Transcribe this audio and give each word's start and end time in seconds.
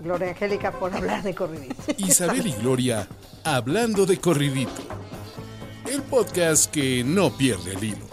Gloria 0.00 0.28
Angélica, 0.28 0.72
por 0.72 0.94
hablar 0.94 1.22
de 1.22 1.34
corridito. 1.34 1.74
Isabel 1.98 2.46
y 2.46 2.52
Gloria 2.52 3.08
hablando 3.44 4.06
de 4.06 4.20
corridito. 4.20 4.82
El 5.86 6.02
podcast 6.02 6.70
que 6.70 7.02
no 7.04 7.36
pierde 7.36 7.72
el 7.72 7.84
hilo. 7.84 8.08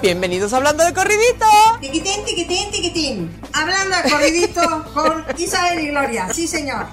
Bienvenidos 0.00 0.52
a 0.52 0.58
Hablando 0.58 0.84
de 0.84 0.92
corridito. 0.92 1.46
Tiquitín, 1.80 2.24
tiquitín, 2.24 2.70
tiquitín. 2.70 3.40
Hablando 3.52 3.96
de 3.96 4.10
corridito 4.10 4.84
con 4.92 5.24
Isabel 5.38 5.80
y 5.80 5.88
Gloria. 5.88 6.32
Sí, 6.32 6.46
señor. 6.46 6.86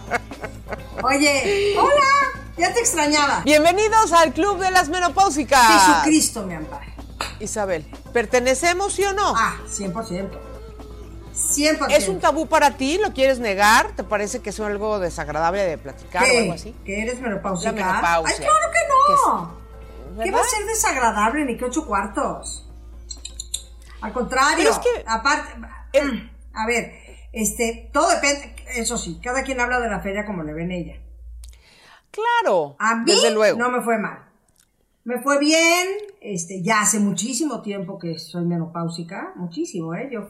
Oye, 1.04 1.76
hola. 1.78 2.42
Ya 2.58 2.74
te 2.74 2.80
extrañaba. 2.80 3.42
Bienvenidos 3.44 4.12
al 4.14 4.34
Club 4.34 4.60
de 4.60 4.72
las 4.72 4.90
Menopáusicas. 4.90 5.68
Jesucristo 5.68 6.46
me 6.46 6.56
ampare. 6.56 6.94
Isabel, 7.40 7.86
¿pertenecemos 8.14 8.94
sí 8.94 9.04
o 9.04 9.14
no? 9.14 9.34
Ah, 9.36 9.58
100%. 9.70 10.51
100%. 11.50 11.88
¿Es 11.92 12.08
un 12.08 12.20
tabú 12.20 12.48
para 12.48 12.72
ti? 12.78 12.98
¿Lo 13.02 13.14
quieres 13.14 13.40
negar? 13.40 13.92
¿Te 13.96 14.04
parece 14.04 14.42
que 14.42 14.52
es 14.52 14.60
algo 14.60 15.00
desagradable 15.00 15.64
de 15.64 15.78
platicar 15.78 16.24
¿Qué? 16.26 16.38
o 16.38 16.40
algo 16.42 16.54
así? 16.54 16.76
¿Que 16.86 17.02
eres 17.02 17.20
menopáusica? 17.20 17.72
La 17.72 17.76
menopausia. 17.76 18.36
Ay, 18.38 18.46
claro 18.46 18.72
que 18.72 18.80
no. 20.18 20.24
¿Qué 20.24 20.32
va 20.32 20.40
a 20.42 20.44
ser 20.44 20.66
desagradable 20.66 21.46
ni 21.46 21.58
que 21.58 21.66
ocho 21.66 21.86
cuartos? 21.86 22.68
Al 24.02 24.14
contrario. 24.14 24.58
Pero 24.58 24.72
es 24.72 24.80
que- 24.80 25.04
Aparte, 25.08 25.52
El- 25.94 26.32
a 26.54 26.66
ver, 26.66 26.94
este, 27.34 27.90
todo 27.94 28.10
depende, 28.10 28.56
eso 28.76 28.98
sí, 28.98 29.20
cada 29.24 29.44
quien 29.44 29.60
habla 29.60 29.80
de 29.80 29.90
la 29.90 30.00
feria 30.02 30.26
como 30.26 30.44
le 30.44 30.54
ven 30.54 30.72
ella. 30.72 30.96
Claro, 32.12 32.76
A 32.80 32.96
mí 32.96 33.12
desde 33.12 33.32
luego. 33.32 33.58
no 33.58 33.70
me 33.70 33.82
fue 33.82 33.98
mal. 33.98 34.26
Me 35.04 35.20
fue 35.22 35.40
bien, 35.40 35.88
este, 36.20 36.62
ya 36.62 36.82
hace 36.82 37.00
muchísimo 37.00 37.62
tiempo 37.62 37.98
que 37.98 38.20
soy 38.20 38.46
menopáusica, 38.46 39.32
muchísimo, 39.36 39.96
¿eh? 39.96 40.10
Yo, 40.12 40.30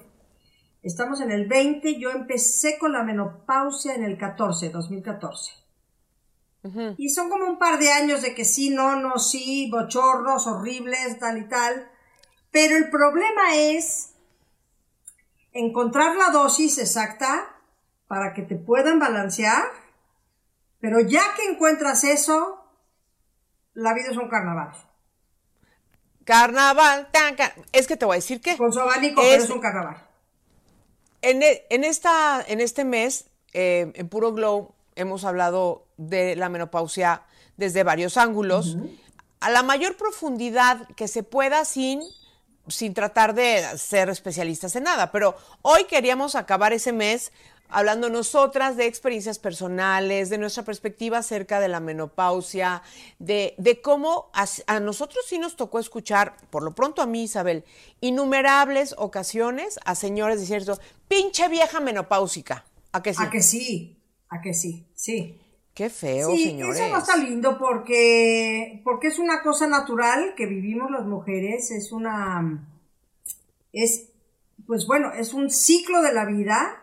estamos 0.83 1.21
en 1.21 1.31
el 1.31 1.47
20, 1.47 1.99
yo 1.99 2.11
empecé 2.11 2.77
con 2.79 2.91
la 2.93 3.03
menopausia 3.03 3.95
en 3.95 4.03
el 4.03 4.17
14, 4.17 4.69
2014. 4.69 5.53
Y 6.97 7.09
son 7.09 7.29
como 7.29 7.45
un 7.47 7.57
par 7.57 7.79
de 7.79 7.91
años 7.91 8.21
de 8.21 8.35
que 8.35 8.45
sí, 8.45 8.69
no, 8.69 8.95
no, 8.95 9.17
sí, 9.17 9.69
bochornos 9.71 10.45
horribles, 10.45 11.17
tal 11.19 11.39
y 11.39 11.47
tal. 11.47 11.89
Pero 12.51 12.77
el 12.77 12.89
problema 12.91 13.55
es 13.55 14.13
encontrar 15.53 16.15
la 16.15 16.29
dosis 16.29 16.77
exacta 16.77 17.55
para 18.07 18.33
que 18.33 18.43
te 18.43 18.55
puedan 18.55 18.99
balancear 18.99 19.63
pero 20.81 20.99
ya 20.99 21.21
que 21.35 21.45
encuentras 21.45 22.03
eso, 22.03 22.59
la 23.73 23.93
vida 23.93 24.07
es 24.09 24.17
un 24.17 24.27
carnaval. 24.27 24.73
Carnaval, 26.25 27.09
tan, 27.11 27.35
es 27.71 27.87
que 27.87 27.95
te 27.97 28.05
voy 28.05 28.15
a 28.15 28.17
decir 28.17 28.41
que 28.41 28.57
Con 28.57 28.73
su 28.73 28.79
abanico, 28.79 29.21
Es- 29.21 29.29
pero 29.29 29.43
es 29.43 29.49
un 29.51 29.61
carnaval. 29.61 30.07
En, 31.21 31.43
e- 31.43 31.65
en 31.69 31.83
esta, 31.83 32.43
en 32.47 32.61
este 32.61 32.83
mes, 32.85 33.25
eh, 33.53 33.91
en 33.95 34.09
Puro 34.09 34.33
Glow, 34.33 34.73
hemos 34.95 35.23
hablado 35.23 35.85
de 35.97 36.35
la 36.35 36.49
menopausia 36.49 37.23
desde 37.57 37.83
varios 37.83 38.17
ángulos, 38.17 38.77
a 39.39 39.49
la 39.49 39.63
mayor 39.63 39.97
profundidad 39.97 40.87
que 40.95 41.07
se 41.07 41.23
pueda 41.23 41.65
sin, 41.65 42.01
sin 42.67 42.93
tratar 42.93 43.33
de 43.33 43.63
ser 43.77 44.09
especialistas 44.09 44.75
en 44.75 44.83
nada. 44.83 45.11
Pero 45.11 45.35
hoy 45.61 45.85
queríamos 45.85 46.35
acabar 46.35 46.73
ese 46.73 46.91
mes 46.91 47.31
hablando 47.71 48.09
nosotras 48.09 48.77
de 48.77 48.85
experiencias 48.85 49.39
personales, 49.39 50.29
de 50.29 50.37
nuestra 50.37 50.63
perspectiva 50.63 51.19
acerca 51.19 51.59
de 51.59 51.67
la 51.67 51.79
menopausia, 51.79 52.83
de, 53.19 53.55
de 53.57 53.81
cómo 53.81 54.29
a, 54.33 54.45
a 54.67 54.79
nosotros 54.79 55.25
sí 55.27 55.39
nos 55.39 55.55
tocó 55.55 55.79
escuchar, 55.79 56.35
por 56.49 56.63
lo 56.63 56.75
pronto 56.75 57.01
a 57.01 57.07
mí, 57.07 57.23
Isabel, 57.23 57.63
innumerables 58.01 58.93
ocasiones 58.97 59.79
a 59.85 59.95
señores 59.95 60.39
decir 60.39 60.57
eso, 60.57 60.79
pinche 61.07 61.47
vieja 61.47 61.79
menopáusica. 61.79 62.65
¿A 62.91 63.01
que 63.01 63.13
sí? 63.13 63.23
A 63.23 63.29
que 63.29 63.41
sí, 63.41 63.97
a 64.29 64.41
que 64.41 64.53
sí, 64.53 64.85
sí. 64.93 65.37
Qué 65.73 65.89
feo, 65.89 66.29
sí, 66.31 66.43
señores. 66.43 66.77
eso 66.77 66.89
no 66.89 66.97
está 66.97 67.15
lindo 67.15 67.57
porque, 67.57 68.81
porque 68.83 69.07
es 69.07 69.19
una 69.19 69.41
cosa 69.41 69.67
natural 69.67 70.33
que 70.35 70.45
vivimos 70.45 70.91
las 70.91 71.05
mujeres, 71.05 71.71
es 71.71 71.93
una, 71.93 72.67
es, 73.71 74.09
pues 74.67 74.85
bueno, 74.85 75.13
es 75.13 75.33
un 75.33 75.49
ciclo 75.49 76.01
de 76.01 76.13
la 76.13 76.25
vida. 76.25 76.80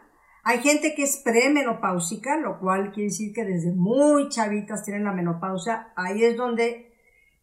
Hay 0.48 0.62
gente 0.62 0.94
que 0.94 1.02
es 1.02 1.18
premenopáusica, 1.18 2.38
lo 2.38 2.58
cual 2.58 2.90
quiere 2.90 3.10
decir 3.10 3.34
que 3.34 3.44
desde 3.44 3.70
muy 3.70 4.30
chavitas 4.30 4.82
tienen 4.82 5.04
la 5.04 5.12
menopausia. 5.12 5.92
Ahí 5.94 6.24
es 6.24 6.38
donde, 6.38 6.90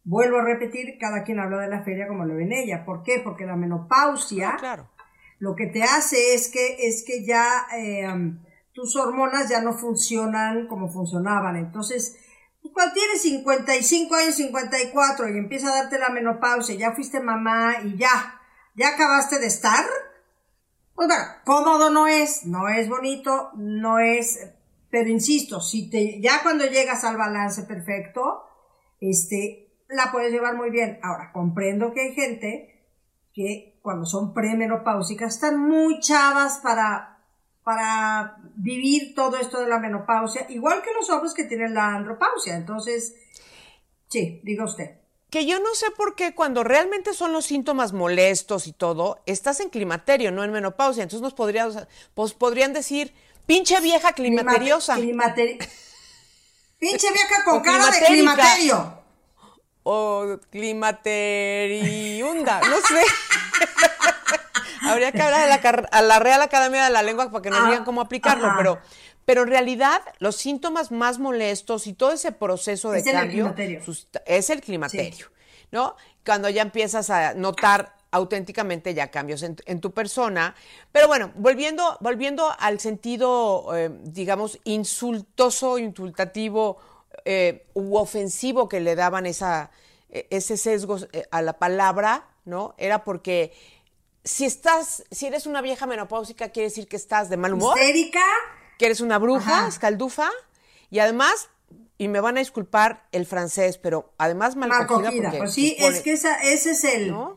vuelvo 0.02 0.38
a 0.38 0.44
repetir, 0.44 0.98
cada 0.98 1.22
quien 1.22 1.38
habla 1.38 1.60
de 1.60 1.68
la 1.68 1.84
feria 1.84 2.08
como 2.08 2.24
le 2.24 2.34
ven 2.34 2.52
ella. 2.52 2.84
¿Por 2.84 3.04
qué? 3.04 3.20
Porque 3.22 3.46
la 3.46 3.54
menopausia 3.54 4.54
Ah, 4.54 4.56
claro. 4.58 4.90
lo 5.38 5.54
que 5.54 5.66
te 5.66 5.84
hace 5.84 6.34
es 6.34 6.50
que, 6.50 6.88
es 6.88 7.04
que 7.06 7.24
ya 7.24 7.68
eh, 7.76 8.08
um, 8.12 8.40
tus 8.72 8.96
hormonas 8.96 9.48
ya 9.48 9.60
no 9.60 9.72
funcionan 9.74 10.66
como 10.66 10.88
funcionaban. 10.88 11.54
Entonces, 11.54 12.18
tú 12.60 12.72
cuando 12.72 12.94
tienes 12.94 13.22
55 13.22 14.14
años, 14.16 14.34
54 14.34 15.28
y 15.28 15.38
empieza 15.38 15.68
a 15.68 15.82
darte 15.82 16.00
la 16.00 16.08
menopausia, 16.08 16.74
ya 16.74 16.90
fuiste 16.90 17.20
mamá 17.20 17.82
y 17.84 17.96
ya, 17.98 18.40
ya 18.74 18.88
acabaste 18.88 19.38
de 19.38 19.46
estar, 19.46 19.84
pues 20.96 21.08
bueno, 21.08 21.24
cómodo 21.44 21.90
no 21.90 22.06
es, 22.06 22.46
no 22.46 22.68
es 22.68 22.88
bonito, 22.88 23.50
no 23.54 23.98
es, 23.98 24.50
pero 24.90 25.10
insisto, 25.10 25.60
si 25.60 25.90
te, 25.90 26.20
ya 26.22 26.42
cuando 26.42 26.64
llegas 26.64 27.04
al 27.04 27.18
balance 27.18 27.64
perfecto, 27.64 28.44
este, 28.98 29.74
la 29.90 30.10
puedes 30.10 30.32
llevar 30.32 30.56
muy 30.56 30.70
bien. 30.70 30.98
Ahora, 31.02 31.32
comprendo 31.32 31.92
que 31.92 32.00
hay 32.00 32.14
gente 32.14 32.88
que 33.34 33.78
cuando 33.82 34.06
son 34.06 34.32
premenopáusicas 34.32 35.34
están 35.34 35.60
muy 35.60 36.00
chavas 36.00 36.60
para, 36.62 37.18
para 37.62 38.38
vivir 38.56 39.14
todo 39.14 39.36
esto 39.36 39.60
de 39.60 39.68
la 39.68 39.78
menopausia, 39.78 40.46
igual 40.48 40.80
que 40.82 40.94
los 40.94 41.10
hombres 41.10 41.34
que 41.34 41.44
tienen 41.44 41.74
la 41.74 41.94
andropausia. 41.94 42.56
Entonces, 42.56 43.14
sí, 44.08 44.40
diga 44.44 44.64
usted. 44.64 45.05
Que 45.36 45.44
yo 45.44 45.60
no 45.60 45.74
sé 45.74 45.90
por 45.90 46.14
qué 46.14 46.34
cuando 46.34 46.64
realmente 46.64 47.12
son 47.12 47.34
los 47.34 47.44
síntomas 47.44 47.92
molestos 47.92 48.66
y 48.66 48.72
todo, 48.72 49.20
estás 49.26 49.60
en 49.60 49.68
climaterio, 49.68 50.32
no 50.32 50.42
en 50.42 50.50
menopausia. 50.50 51.02
Entonces 51.02 51.20
nos 51.20 51.34
podrían, 51.34 51.70
pues 52.14 52.32
podrían 52.32 52.72
decir, 52.72 53.12
pinche 53.44 53.78
vieja 53.82 54.14
climateriosa. 54.14 54.96
Climateri- 54.96 55.58
Pinche 56.78 57.12
vieja 57.12 57.44
con 57.44 57.58
O 57.58 57.62
cara 57.62 57.90
de 57.90 58.06
climaterio. 58.06 58.98
o 59.82 60.38
climateriunda, 60.50 62.60
no 62.60 62.76
sé. 62.80 63.02
Habría 64.88 65.12
que 65.12 65.20
hablar 65.20 65.42
a 65.42 65.46
la, 65.48 65.60
a 65.90 66.00
la 66.00 66.18
Real 66.18 66.40
Academia 66.40 66.84
de 66.84 66.90
la 66.90 67.02
Lengua 67.02 67.30
para 67.30 67.42
que 67.42 67.50
nos 67.50 67.60
Ah, 67.60 67.66
digan 67.68 67.84
cómo 67.84 68.00
aplicarlo, 68.00 68.46
ajá. 68.46 68.56
pero, 68.56 68.78
pero 69.26 69.42
en 69.42 69.48
realidad 69.48 70.00
los 70.20 70.36
síntomas 70.36 70.90
más 70.90 71.18
molestos 71.18 71.86
y 71.86 71.92
todo 71.92 72.12
ese 72.12 72.32
proceso 72.32 72.90
de 72.90 73.00
Es 73.00 73.06
el 73.08 73.12
cambio 73.12 73.34
climaterio. 73.44 73.84
sus- 73.84 74.08
es 74.24 74.48
el 74.48 74.62
climaterio, 74.62 75.26
¿no? 75.70 75.94
Cuando 76.24 76.48
ya 76.48 76.62
empiezas 76.62 77.10
a 77.10 77.34
notar 77.34 77.94
auténticamente 78.12 78.94
ya 78.94 79.10
cambios 79.10 79.42
en, 79.42 79.56
en 79.66 79.80
tu 79.80 79.90
persona. 79.92 80.54
Pero 80.92 81.06
bueno, 81.08 81.32
volviendo, 81.34 81.98
volviendo 82.00 82.50
al 82.58 82.80
sentido, 82.80 83.76
eh, 83.76 83.90
digamos, 84.04 84.58
insultoso, 84.64 85.76
insultativo 85.76 86.78
eh, 87.24 87.66
u 87.74 87.96
ofensivo 87.96 88.68
que 88.68 88.80
le 88.80 88.94
daban 88.94 89.26
esa, 89.26 89.70
eh, 90.08 90.26
ese 90.30 90.56
sesgo 90.56 90.98
eh, 91.12 91.26
a 91.30 91.42
la 91.42 91.58
palabra, 91.58 92.28
¿no? 92.44 92.74
Era 92.78 93.04
porque 93.04 93.52
si 94.24 94.44
estás, 94.44 95.04
si 95.10 95.26
eres 95.26 95.46
una 95.46 95.60
vieja 95.60 95.86
menopáusica, 95.86 96.48
quiere 96.50 96.68
decir 96.68 96.88
que 96.88 96.96
estás 96.96 97.28
de 97.28 97.36
mal 97.36 97.52
humor, 97.54 97.76
Histérica. 97.78 98.24
Que 98.78 98.86
eres 98.86 99.00
una 99.00 99.18
bruja, 99.18 99.58
Ajá. 99.60 99.68
escaldufa, 99.68 100.30
y 100.90 100.98
además, 100.98 101.48
y 101.98 102.08
me 102.08 102.20
van 102.20 102.36
a 102.36 102.40
disculpar 102.40 103.06
el 103.12 103.26
francés, 103.26 103.78
pero 103.78 104.12
además 104.18 104.54
mal 104.56 104.68
Mal 104.68 104.86
cogida 104.86 105.08
cogida. 105.10 105.32
Pues 105.38 105.54
sí, 105.54 105.74
supone- 105.78 105.96
es 105.96 106.02
que 106.02 106.12
esa, 106.12 106.42
ese 106.42 106.70
es 106.72 106.84
el. 106.84 107.10
¿No? 107.10 107.36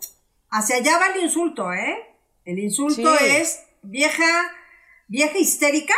Hacia 0.52 0.78
allá 0.78 0.98
va 1.00 1.08
el 1.16 1.22
insulto, 1.24 1.72
¿eh? 1.74 1.98
El 2.46 2.60
insulto 2.60 3.16
Sí. 3.18 3.26
es 3.26 3.60
vieja, 3.84 4.26
vieja 5.08 5.38
histérica 5.38 5.94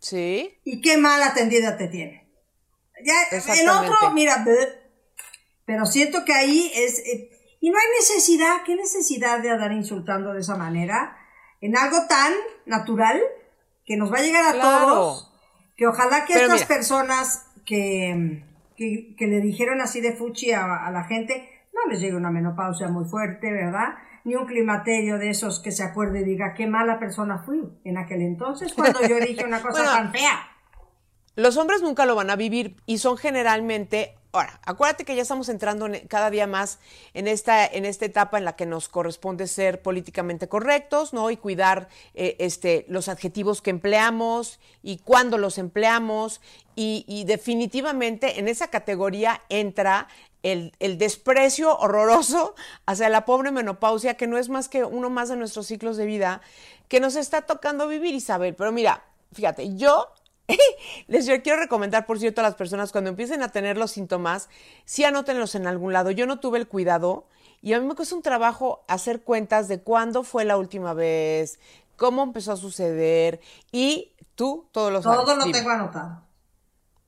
Sí, 0.00 0.58
y 0.64 0.80
qué 0.80 0.96
mal 0.96 1.22
atendida 1.22 1.76
te 1.76 1.88
tiene. 1.88 2.28
Ya, 3.04 3.14
el 3.54 3.68
otro, 3.68 4.10
mira, 4.12 4.44
pero 5.66 5.86
siento 5.86 6.24
que 6.24 6.32
ahí 6.32 6.70
es. 6.74 6.98
eh, 7.00 7.30
y 7.60 7.70
no 7.70 7.78
hay 7.78 7.86
necesidad, 7.98 8.62
¿qué 8.64 8.76
necesidad 8.76 9.40
de 9.40 9.50
andar 9.50 9.72
insultando 9.72 10.32
de 10.32 10.40
esa 10.40 10.56
manera? 10.56 11.16
En 11.60 11.76
algo 11.76 12.06
tan 12.08 12.32
natural 12.66 13.20
que 13.88 13.96
nos 13.96 14.12
va 14.12 14.18
a 14.18 14.22
llegar 14.22 14.44
a 14.44 14.52
Claro. 14.52 14.86
todos. 14.86 15.32
Que 15.74 15.86
ojalá 15.86 16.26
que 16.26 16.34
estas 16.34 16.64
personas 16.66 17.46
que, 17.64 18.44
que, 18.76 19.26
le 19.26 19.40
dijeron 19.40 19.80
así 19.80 20.02
de 20.02 20.12
fuchi 20.12 20.52
a, 20.52 20.90
la 20.90 21.04
gente, 21.04 21.48
no 21.72 21.90
les 21.90 21.98
llegue 21.98 22.14
una 22.14 22.30
menopausia 22.30 22.88
muy 22.88 23.06
fuerte, 23.06 23.50
¿verdad? 23.50 23.94
Ni 24.24 24.34
un 24.34 24.44
climaterio 24.44 25.16
de 25.16 25.30
esos 25.30 25.60
que 25.60 25.72
se 25.72 25.82
acuerde 25.82 26.20
y 26.20 26.24
diga 26.24 26.52
qué 26.52 26.66
mala 26.66 26.98
persona 26.98 27.38
fui 27.38 27.62
en 27.84 27.96
aquel 27.96 28.20
entonces 28.20 28.74
cuando 28.74 29.00
yo 29.08 29.20
dije 29.20 29.42
una 29.42 29.62
cosa 29.62 29.82
tan 29.84 30.12
fea. 30.12 30.38
Los 31.34 31.56
hombres 31.56 31.80
nunca 31.80 32.04
lo 32.04 32.14
van 32.14 32.28
a 32.28 32.36
vivir 32.36 32.76
y 32.84 32.98
son 32.98 33.16
generalmente 33.16 34.17
Ahora, 34.30 34.60
acuérdate 34.66 35.06
que 35.06 35.16
ya 35.16 35.22
estamos 35.22 35.48
entrando 35.48 35.88
cada 36.06 36.28
día 36.28 36.46
más 36.46 36.80
en 37.14 37.26
esta, 37.26 37.64
en 37.66 37.86
esta 37.86 38.04
etapa 38.04 38.36
en 38.36 38.44
la 38.44 38.56
que 38.56 38.66
nos 38.66 38.90
corresponde 38.90 39.46
ser 39.46 39.80
políticamente 39.80 40.48
correctos, 40.48 41.14
¿no? 41.14 41.30
Y 41.30 41.38
cuidar 41.38 41.88
eh, 42.14 42.36
este, 42.38 42.84
los 42.88 43.08
adjetivos 43.08 43.62
que 43.62 43.70
empleamos 43.70 44.60
y 44.82 44.98
cuándo 44.98 45.38
los 45.38 45.56
empleamos. 45.56 46.42
Y, 46.80 47.24
definitivamente 47.26 48.38
en 48.38 48.46
esa 48.46 48.68
categoría 48.68 49.42
entra 49.48 50.06
el, 50.44 50.72
el, 50.78 50.96
desprecio 50.96 51.76
horroroso 51.76 52.54
hacia 52.86 53.08
la 53.08 53.24
pobre 53.24 53.50
menopausia, 53.50 54.14
que 54.14 54.28
no 54.28 54.38
es 54.38 54.48
más 54.48 54.68
que 54.68 54.84
uno 54.84 55.10
más 55.10 55.28
de 55.28 55.36
nuestros 55.36 55.66
ciclos 55.66 55.96
de 55.96 56.06
vida, 56.06 56.40
que 56.86 57.00
nos 57.00 57.16
está 57.16 57.42
tocando 57.42 57.88
vivir, 57.88 58.14
Isabel. 58.14 58.54
Pero 58.54 58.70
mira, 58.70 59.02
fíjate, 59.32 59.74
yo 59.76 60.12
Les 61.06 61.26
quiero 61.42 61.58
recomendar, 61.58 62.06
por 62.06 62.18
cierto, 62.18 62.40
a 62.40 62.44
las 62.44 62.54
personas 62.54 62.92
cuando 62.92 63.10
empiecen 63.10 63.42
a 63.42 63.48
tener 63.48 63.76
los 63.76 63.92
síntomas, 63.92 64.48
sí 64.84 65.04
anótenlos 65.04 65.54
en 65.54 65.66
algún 65.66 65.92
lado. 65.92 66.10
Yo 66.10 66.26
no 66.26 66.40
tuve 66.40 66.58
el 66.58 66.68
cuidado 66.68 67.26
y 67.60 67.72
a 67.72 67.80
mí 67.80 67.86
me 67.86 67.94
cuesta 67.94 68.14
un 68.14 68.22
trabajo 68.22 68.84
hacer 68.88 69.22
cuentas 69.22 69.68
de 69.68 69.80
cuándo 69.80 70.22
fue 70.22 70.44
la 70.44 70.56
última 70.56 70.94
vez, 70.94 71.58
cómo 71.96 72.22
empezó 72.22 72.52
a 72.52 72.56
suceder 72.56 73.40
y 73.72 74.12
tú 74.34 74.66
todo 74.72 74.90
lo 74.90 75.02
sabes. 75.02 75.20
Todo 75.20 75.36
lo 75.36 75.50
tengo 75.50 75.70
anotado. 75.70 76.22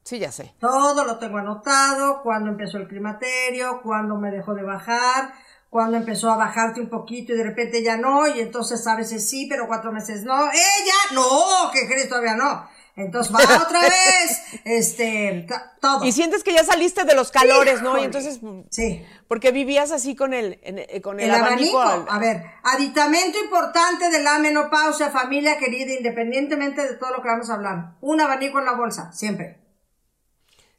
Sí, 0.02 0.18
ya 0.18 0.32
sé. 0.32 0.54
Todo 0.58 1.04
lo 1.04 1.18
tengo 1.18 1.38
anotado, 1.38 2.22
cuándo 2.22 2.50
empezó 2.50 2.78
el 2.78 2.88
climaterio, 2.88 3.80
cuándo 3.82 4.16
me 4.16 4.30
dejó 4.30 4.54
de 4.54 4.62
bajar, 4.62 5.32
cuándo 5.68 5.98
empezó 5.98 6.30
a 6.30 6.36
bajarte 6.36 6.80
un 6.80 6.88
poquito 6.88 7.32
y 7.32 7.36
de 7.36 7.44
repente 7.44 7.82
ya 7.82 7.96
no, 7.96 8.26
y 8.26 8.40
entonces 8.40 8.84
a 8.86 8.96
veces 8.96 9.28
sí, 9.28 9.46
pero 9.48 9.68
cuatro 9.68 9.92
meses 9.92 10.24
no. 10.24 10.46
¡Ella! 10.46 11.14
¡No! 11.14 11.70
¿Qué 11.72 11.86
crees? 11.86 12.08
Todavía 12.08 12.34
no. 12.34 12.66
Entonces 12.96 13.34
va 13.34 13.38
otra 13.62 13.80
vez, 13.82 14.42
este, 14.64 15.46
todo. 15.80 16.04
Y 16.04 16.12
sientes 16.12 16.42
que 16.42 16.52
ya 16.52 16.64
saliste 16.64 17.04
de 17.04 17.14
los 17.14 17.30
calores, 17.30 17.82
¿no? 17.82 17.98
Y 17.98 18.04
entonces, 18.04 18.40
sí. 18.70 19.04
Porque 19.28 19.52
vivías 19.52 19.92
así 19.92 20.16
con 20.16 20.34
el, 20.34 20.58
eh, 20.62 21.00
con 21.00 21.20
el, 21.20 21.30
abanico. 21.30 21.80
A 21.80 22.18
ver, 22.18 22.42
aditamento 22.64 23.38
importante 23.38 24.10
de 24.10 24.22
la 24.22 24.38
menopausia, 24.38 25.10
familia 25.10 25.56
querida, 25.56 25.92
independientemente 25.92 26.82
de 26.82 26.94
todo 26.96 27.10
lo 27.10 27.22
que 27.22 27.28
vamos 27.28 27.48
a 27.48 27.54
hablar. 27.54 27.96
Un 28.00 28.20
abanico 28.20 28.58
en 28.58 28.64
la 28.66 28.72
bolsa, 28.72 29.12
siempre. 29.12 29.60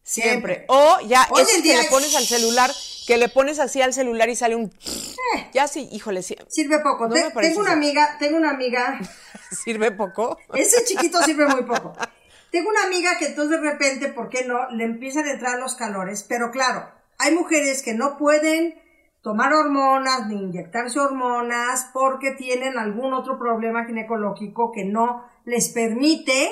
Siempre. 0.03 0.65
O 0.67 0.97
ya, 1.07 1.27
es 1.39 1.61
que 1.61 1.75
le 1.75 1.83
pones 1.85 2.15
al 2.15 2.25
celular, 2.25 2.71
que 3.05 3.17
le 3.17 3.29
pones 3.29 3.59
así 3.59 3.81
al 3.81 3.93
celular 3.93 4.29
y 4.29 4.35
sale 4.35 4.55
un... 4.55 4.65
Eh. 4.65 5.49
ya 5.53 5.67
sí, 5.67 5.89
híjole. 5.91 6.21
Sí. 6.21 6.35
Sirve 6.47 6.79
poco. 6.79 7.09
tengo 7.09 7.59
una 7.59 7.73
amiga, 7.73 8.17
tengo 8.19 8.37
una 8.37 8.51
amiga... 8.51 8.99
¿Sirve 9.51 9.91
poco? 9.91 10.37
Ese 10.53 10.85
chiquito 10.85 11.21
sirve 11.21 11.45
muy 11.47 11.63
poco. 11.63 11.93
Tengo 12.51 12.69
una 12.69 12.83
amiga 12.83 13.17
que 13.17 13.27
entonces 13.27 13.61
de 13.61 13.71
repente, 13.71 14.09
¿por 14.09 14.29
qué 14.29 14.45
no? 14.45 14.69
Le 14.71 14.83
empiezan 14.83 15.25
a 15.25 15.31
entrar 15.31 15.59
los 15.59 15.75
calores, 15.75 16.25
pero 16.27 16.51
claro, 16.51 16.89
hay 17.17 17.33
mujeres 17.33 17.81
que 17.81 17.93
no 17.93 18.17
pueden 18.17 18.75
tomar 19.21 19.53
hormonas 19.53 20.27
ni 20.27 20.35
inyectarse 20.35 20.99
hormonas 20.99 21.89
porque 21.93 22.31
tienen 22.31 22.77
algún 22.77 23.13
otro 23.13 23.37
problema 23.37 23.85
ginecológico 23.85 24.71
que 24.71 24.85
no 24.85 25.23
les 25.45 25.69
permite 25.69 26.49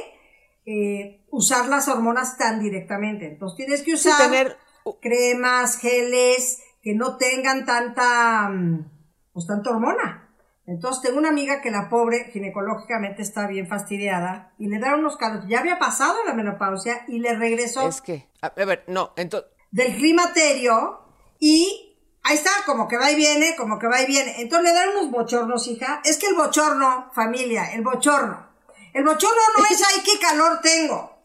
eh, 0.66 1.26
usar 1.32 1.68
las 1.68 1.88
hormonas 1.88 2.38
tan 2.38 2.60
directamente. 2.60 3.28
Entonces 3.28 3.58
tienes 3.58 3.82
que 3.82 3.94
usar 3.94 4.58
cremas, 5.00 5.78
geles 5.78 6.64
que 6.82 6.96
no 6.96 7.18
tengan 7.18 7.66
tanta, 7.66 8.50
mm, 8.50 8.92
pues 9.34 9.46
tanta 9.46 9.70
hormona. 9.70 10.30
Entonces 10.66 11.02
tengo 11.02 11.18
una 11.18 11.30
amiga 11.30 11.62
que 11.62 11.72
la 11.72 11.90
pobre 11.90 12.30
ginecológicamente 12.32 13.24
está 13.24 13.48
bien 13.48 13.68
fastidiada 13.68 14.54
y 14.60 14.68
le 14.68 14.80
da 14.80 14.96
unos 14.96 15.18
calores. 15.18 15.46
Ya 15.48 15.60
había 15.60 15.80
pasado 15.80 16.16
la 16.26 16.34
menopausia 16.34 17.06
y 17.08 17.20
le 17.20 17.34
regresó. 17.34 17.88
Es 17.88 18.02
que, 18.02 18.30
a 18.42 18.50
ver, 18.50 18.84
no, 18.88 19.14
entonces. 19.16 19.50
Del 19.72 19.96
climaterio 19.96 21.02
y 21.40 21.98
ahí 22.22 22.36
está, 22.36 22.52
como 22.68 22.88
que 22.88 22.98
va 22.98 23.12
y 23.12 23.16
viene, 23.16 23.56
como 23.56 23.80
que 23.80 23.88
va 23.88 24.02
y 24.02 24.06
viene. 24.06 24.42
Entonces 24.42 24.72
le 24.72 24.80
dan 24.80 24.90
unos 24.90 25.10
bochornos, 25.10 25.68
hija. 25.68 26.02
Es 26.04 26.18
que 26.20 26.28
el 26.28 26.36
bochorno, 26.36 27.10
familia, 27.16 27.74
el 27.74 27.82
bochorno. 27.84 28.50
El 28.94 29.04
bochorno 29.04 29.42
no 29.58 29.66
es 29.66 29.84
ay, 29.88 30.04
qué 30.06 30.20
calor 30.20 30.60
tengo. 30.62 31.18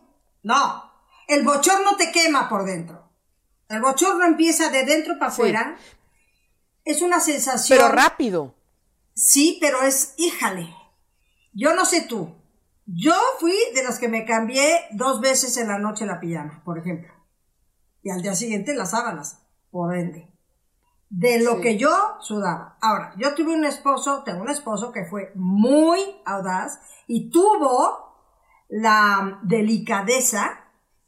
No. 0.42 0.90
El 1.28 1.44
bochorno 1.44 1.96
te 1.96 2.10
quema 2.10 2.48
por 2.48 2.64
dentro. 2.64 3.03
El 3.68 3.80
bochorno 3.80 4.24
empieza 4.24 4.70
de 4.70 4.84
dentro 4.84 5.18
para 5.18 5.30
afuera. 5.30 5.76
Es 6.84 7.02
una 7.02 7.20
sensación. 7.20 7.78
Pero 7.78 7.90
rápido. 7.90 8.54
Sí, 9.14 9.58
pero 9.60 9.82
es, 9.82 10.14
híjale, 10.18 10.74
yo 11.52 11.74
no 11.74 11.84
sé 11.84 12.02
tú. 12.02 12.34
Yo 12.86 13.14
fui 13.40 13.54
de 13.74 13.82
las 13.82 13.98
que 13.98 14.08
me 14.08 14.26
cambié 14.26 14.86
dos 14.90 15.20
veces 15.20 15.56
en 15.56 15.68
la 15.68 15.78
noche 15.78 16.04
la 16.04 16.20
pijama, 16.20 16.62
por 16.64 16.78
ejemplo. 16.78 17.12
Y 18.02 18.10
al 18.10 18.20
día 18.20 18.34
siguiente 18.34 18.74
las 18.74 18.90
sábanas, 18.90 19.40
por 19.70 19.96
ende. 19.96 20.30
De 21.08 21.40
lo 21.42 21.60
que 21.60 21.78
yo 21.78 22.16
sudaba. 22.20 22.76
Ahora, 22.82 23.14
yo 23.16 23.34
tuve 23.34 23.54
un 23.54 23.64
esposo, 23.64 24.22
tengo 24.24 24.42
un 24.42 24.50
esposo 24.50 24.92
que 24.92 25.06
fue 25.06 25.32
muy 25.34 26.00
audaz 26.26 26.80
y 27.06 27.30
tuvo 27.30 28.14
la 28.68 29.40
delicadeza 29.44 30.63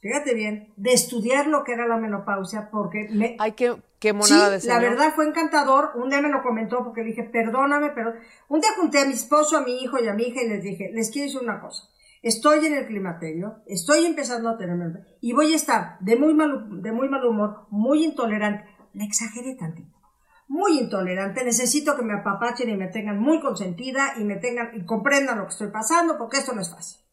fíjate 0.07 0.35
bien, 0.35 0.73
de 0.77 0.93
estudiar 0.93 1.49
lo 1.49 1.65
que 1.65 1.73
era 1.73 1.87
la 1.87 1.97
menopausia, 1.97 2.69
porque 2.71 3.09
me... 3.11 3.37
Ay, 3.41 3.53
qué, 3.53 3.75
qué 3.99 4.13
monada 4.13 4.61
sí, 4.61 4.69
la 4.69 4.79
verdad 4.79 5.13
fue 5.15 5.27
encantador, 5.27 5.91
un 5.97 6.11
día 6.11 6.21
me 6.21 6.29
lo 6.29 6.43
comentó 6.43 6.85
porque 6.85 7.03
dije, 7.03 7.25
perdóname, 7.25 7.91
pero 7.91 8.15
un 8.49 8.61
día 8.61 8.71
junté 8.77 9.01
a 9.01 9.07
mi 9.07 9.15
esposo, 9.15 9.57
a 9.57 9.63
mi 9.63 9.83
hijo 9.83 9.99
y 9.99 10.07
a 10.07 10.15
mi 10.15 10.25
hija 10.25 10.43
y 10.43 10.49
les 10.49 10.63
dije, 10.63 10.91
les 10.93 11.11
quiero 11.11 11.27
decir 11.27 11.43
una 11.43 11.61
cosa, 11.61 11.89
estoy 12.23 12.67
en 12.67 12.75
el 12.75 12.87
climaterio, 12.87 13.63
estoy 13.67 14.07
empezando 14.07 14.49
a 14.49 14.59
tener 14.59 14.77
y 15.21 15.33
voy 15.33 15.53
a 15.53 15.57
estar 15.57 15.99
de 16.01 16.17
muy 16.17 16.35
mal, 16.35 16.83
de 16.83 16.93
muy 16.93 17.09
mal 17.09 17.25
humor, 17.25 17.67
muy 17.71 18.05
intolerante, 18.05 18.65
le 18.93 19.05
exageré 19.05 19.57
tantito, 19.57 19.99
muy 20.47 20.79
intolerante, 20.79 21.45
necesito 21.45 21.97
que 21.97 22.03
me 22.03 22.15
apapachen 22.15 22.71
y 22.71 22.77
me 22.77 22.87
tengan 22.87 23.19
muy 23.19 23.41
consentida 23.41 24.13
y 24.19 24.25
me 24.25 24.37
tengan 24.37 24.71
y 24.75 24.85
comprendan 24.85 25.39
lo 25.39 25.47
que 25.47 25.53
estoy 25.53 25.69
pasando 25.69 26.17
porque 26.17 26.39
esto 26.39 26.55
no 26.55 26.61
es 26.61 26.71
fácil 26.71 27.06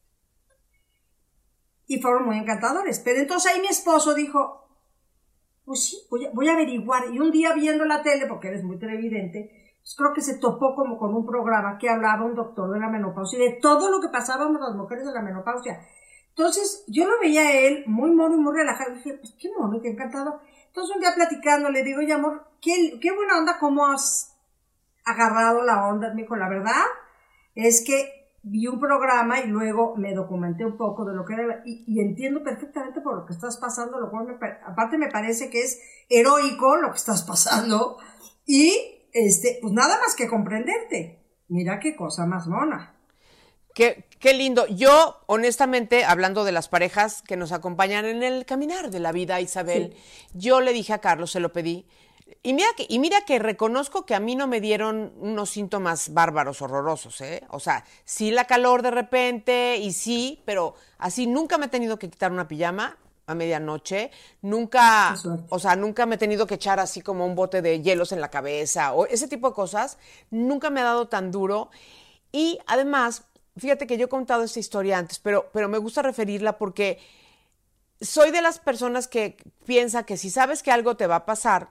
y 1.86 2.00
fueron 2.00 2.24
muy 2.24 2.38
encantadores. 2.38 3.00
Pero 3.00 3.20
entonces 3.20 3.52
ahí 3.52 3.60
mi 3.60 3.68
esposo 3.68 4.14
dijo, 4.14 4.64
pues 5.64 5.84
sí, 5.84 5.98
voy 6.10 6.48
a, 6.48 6.52
averiguar. 6.52 7.04
Y 7.12 7.18
un 7.18 7.30
día 7.30 7.52
viendo 7.54 7.84
la 7.84 8.02
tele, 8.02 8.26
porque 8.26 8.48
eres 8.48 8.62
muy 8.62 8.78
televidente, 8.78 9.76
pues 9.80 9.94
creo 9.96 10.12
que 10.14 10.22
se 10.22 10.38
topó 10.38 10.74
como 10.74 10.98
con 10.98 11.14
un 11.14 11.26
programa 11.26 11.78
que 11.78 11.88
hablaba 11.88 12.24
un 12.24 12.34
doctor 12.34 12.72
de 12.72 12.80
la 12.80 12.88
menopausia 12.88 13.38
y 13.38 13.50
de 13.50 13.58
todo 13.60 13.90
lo 13.90 14.00
que 14.00 14.08
pasábamos 14.08 14.60
las 14.60 14.74
mujeres 14.74 15.06
de 15.06 15.12
la 15.12 15.22
menopausia. 15.22 15.86
Entonces 16.30 16.84
yo 16.88 17.08
lo 17.08 17.20
veía 17.20 17.42
a 17.42 17.52
él 17.52 17.84
muy 17.86 18.10
mono 18.10 18.34
y 18.34 18.40
muy 18.40 18.54
relajado. 18.54 18.92
Y 18.92 18.96
dije, 18.96 19.14
pues 19.14 19.34
qué 19.38 19.50
mono, 19.56 19.80
qué 19.80 19.90
encantado. 19.90 20.40
Entonces 20.66 20.94
un 20.94 21.00
día 21.00 21.14
platicando 21.14 21.70
le 21.70 21.84
digo, 21.84 22.00
oye 22.00 22.12
amor, 22.12 22.44
qué, 22.60 22.98
qué 23.00 23.12
buena 23.12 23.38
onda, 23.38 23.58
cómo 23.58 23.86
has 23.86 24.36
agarrado 25.04 25.62
la 25.62 25.86
onda. 25.86 26.12
Me 26.12 26.22
dijo, 26.22 26.34
la 26.34 26.48
verdad 26.48 26.82
es 27.54 27.84
que 27.86 28.23
vi 28.44 28.66
un 28.66 28.78
programa 28.78 29.40
y 29.40 29.46
luego 29.46 29.96
me 29.96 30.14
documenté 30.14 30.64
un 30.64 30.76
poco 30.76 31.04
de 31.04 31.14
lo 31.14 31.24
que 31.24 31.32
era 31.32 31.62
y, 31.64 31.98
entiendo 31.98 32.42
perfectamente 32.42 33.00
por 33.00 33.16
lo 33.16 33.26
que 33.26 33.32
estás 33.32 33.56
pasando, 33.56 33.98
lo 33.98 34.10
cual 34.10 34.38
aparte 34.66 34.98
me 34.98 35.08
parece 35.10 35.48
que 35.48 35.62
es 35.62 35.80
heroico 36.10 36.76
lo 36.76 36.90
que 36.90 36.98
estás 36.98 37.22
pasando 37.22 37.96
y 38.44 38.72
este, 39.12 39.58
pues 39.62 39.72
nada 39.72 39.98
más 39.98 40.14
que 40.14 40.28
comprenderte. 40.28 41.20
Mira 41.48 41.80
qué 41.80 41.96
cosa 41.96 42.26
más 42.26 42.46
mona. 42.46 42.94
Qué, 43.74 44.04
qué 44.20 44.34
lindo. 44.34 44.66
Yo, 44.66 45.20
honestamente, 45.26 46.04
hablando 46.04 46.44
de 46.44 46.52
las 46.52 46.68
parejas 46.68 47.22
que 47.22 47.36
nos 47.36 47.50
acompañan 47.52 48.04
en 48.04 48.22
el 48.22 48.44
caminar 48.44 48.90
de 48.90 49.00
la 49.00 49.12
vida, 49.12 49.40
Isabel, 49.40 49.96
yo 50.32 50.60
le 50.60 50.72
dije 50.72 50.92
a 50.92 51.00
Carlos, 51.00 51.32
se 51.32 51.40
lo 51.40 51.52
pedí, 51.52 51.86
y 52.42 52.54
mira, 52.54 52.68
que, 52.76 52.86
y 52.88 52.98
mira 52.98 53.22
que 53.22 53.38
reconozco 53.38 54.06
que 54.06 54.14
a 54.14 54.20
mí 54.20 54.34
no 54.34 54.46
me 54.46 54.60
dieron 54.60 55.12
unos 55.18 55.50
síntomas 55.50 56.12
bárbaros, 56.14 56.62
horrorosos, 56.62 57.20
¿eh? 57.20 57.42
O 57.50 57.60
sea, 57.60 57.84
sí 58.04 58.30
la 58.30 58.46
calor 58.46 58.82
de 58.82 58.90
repente 58.90 59.76
y 59.76 59.92
sí, 59.92 60.42
pero 60.44 60.74
así 60.98 61.26
nunca 61.26 61.58
me 61.58 61.66
he 61.66 61.68
tenido 61.68 61.98
que 61.98 62.08
quitar 62.08 62.32
una 62.32 62.48
pijama 62.48 62.98
a 63.26 63.34
medianoche, 63.34 64.10
nunca, 64.42 65.16
o 65.48 65.58
sea, 65.58 65.76
nunca 65.76 66.04
me 66.04 66.16
he 66.16 66.18
tenido 66.18 66.46
que 66.46 66.56
echar 66.56 66.78
así 66.80 67.00
como 67.00 67.24
un 67.26 67.34
bote 67.34 67.62
de 67.62 67.80
hielos 67.80 68.12
en 68.12 68.20
la 68.20 68.30
cabeza 68.30 68.92
o 68.92 69.06
ese 69.06 69.28
tipo 69.28 69.48
de 69.48 69.54
cosas, 69.54 69.98
nunca 70.30 70.68
me 70.70 70.80
ha 70.80 70.84
dado 70.84 71.08
tan 71.08 71.30
duro. 71.30 71.70
Y 72.32 72.58
además, 72.66 73.24
fíjate 73.56 73.86
que 73.86 73.96
yo 73.96 74.06
he 74.06 74.08
contado 74.08 74.42
esta 74.42 74.60
historia 74.60 74.98
antes, 74.98 75.18
pero, 75.18 75.50
pero 75.52 75.68
me 75.68 75.78
gusta 75.78 76.02
referirla 76.02 76.58
porque 76.58 76.98
soy 78.00 78.30
de 78.30 78.42
las 78.42 78.58
personas 78.58 79.08
que 79.08 79.36
piensa 79.64 80.04
que 80.04 80.16
si 80.16 80.30
sabes 80.30 80.62
que 80.62 80.70
algo 80.70 80.96
te 80.96 81.06
va 81.06 81.16
a 81.16 81.26
pasar, 81.26 81.70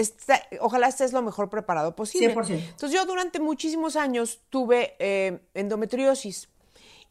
pues 0.00 0.40
ojalá 0.60 0.88
estés 0.88 1.12
lo 1.12 1.22
mejor 1.22 1.50
preparado 1.50 1.94
posible. 1.94 2.34
100%. 2.34 2.50
Entonces 2.50 2.92
yo 2.92 3.04
durante 3.04 3.40
muchísimos 3.40 3.96
años 3.96 4.40
tuve 4.50 4.96
eh, 4.98 5.40
endometriosis 5.54 6.48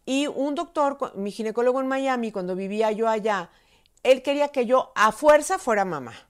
Y 0.05 0.27
un 0.27 0.55
doctor, 0.55 1.15
mi 1.15 1.31
ginecólogo 1.31 1.79
en 1.81 1.87
Miami, 1.87 2.31
cuando 2.31 2.55
vivía 2.55 2.91
yo 2.91 3.07
allá, 3.07 3.49
él 4.03 4.21
quería 4.21 4.49
que 4.49 4.65
yo 4.65 4.91
a 4.95 5.11
fuerza 5.11 5.59
fuera 5.59 5.85
mamá. 5.85 6.28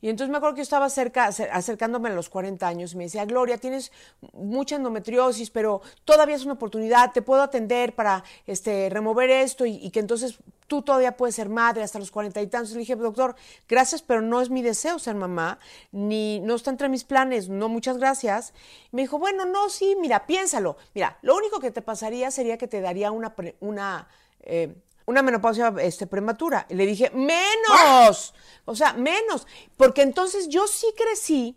Y 0.00 0.08
entonces 0.08 0.30
me 0.30 0.38
acuerdo 0.38 0.54
que 0.54 0.60
yo 0.60 0.64
estaba 0.64 0.88
cerca, 0.88 1.28
acer- 1.28 1.50
acercándome 1.52 2.08
a 2.08 2.12
los 2.12 2.28
40 2.30 2.66
años 2.66 2.92
y 2.92 2.96
me 2.96 3.04
decía, 3.04 3.24
Gloria, 3.24 3.58
tienes 3.58 3.92
mucha 4.32 4.76
endometriosis, 4.76 5.50
pero 5.50 5.82
todavía 6.04 6.36
es 6.36 6.44
una 6.44 6.54
oportunidad, 6.54 7.12
te 7.12 7.22
puedo 7.22 7.42
atender 7.42 7.94
para 7.94 8.24
este, 8.46 8.88
remover 8.90 9.30
esto 9.30 9.66
y, 9.66 9.90
que 9.90 10.00
entonces 10.00 10.38
tú 10.66 10.82
todavía 10.82 11.16
puedes 11.16 11.34
ser 11.34 11.48
madre 11.48 11.82
hasta 11.82 11.98
los 11.98 12.10
40 12.10 12.40
y 12.40 12.46
tantos. 12.46 12.70
Y 12.70 12.74
le 12.74 12.80
dije, 12.80 12.96
doctor, 12.96 13.34
gracias, 13.68 14.02
pero 14.02 14.22
no 14.22 14.40
es 14.40 14.50
mi 14.50 14.62
deseo 14.62 14.98
ser 14.98 15.16
mamá, 15.16 15.58
ni 15.92 16.40
no 16.40 16.54
está 16.54 16.70
entre 16.70 16.88
mis 16.88 17.04
planes, 17.04 17.48
no, 17.48 17.68
muchas 17.68 17.98
gracias. 17.98 18.54
Y 18.92 18.96
me 18.96 19.02
dijo, 19.02 19.18
bueno, 19.18 19.44
no, 19.44 19.68
sí, 19.68 19.96
mira, 20.00 20.26
piénsalo. 20.26 20.76
Mira, 20.94 21.18
lo 21.22 21.36
único 21.36 21.60
que 21.60 21.70
te 21.70 21.82
pasaría 21.82 22.30
sería 22.30 22.56
que 22.56 22.68
te 22.68 22.80
daría 22.80 23.10
una, 23.10 23.34
una 23.60 24.08
eh, 24.42 24.74
una 25.10 25.22
menopausia 25.22 25.74
este, 25.80 26.06
prematura. 26.06 26.66
Y 26.68 26.74
le 26.74 26.86
dije, 26.86 27.10
menos, 27.10 28.32
o 28.64 28.76
sea, 28.76 28.92
menos, 28.92 29.46
porque 29.76 30.02
entonces 30.02 30.48
yo 30.48 30.66
sí 30.68 30.86
crecí, 30.96 31.56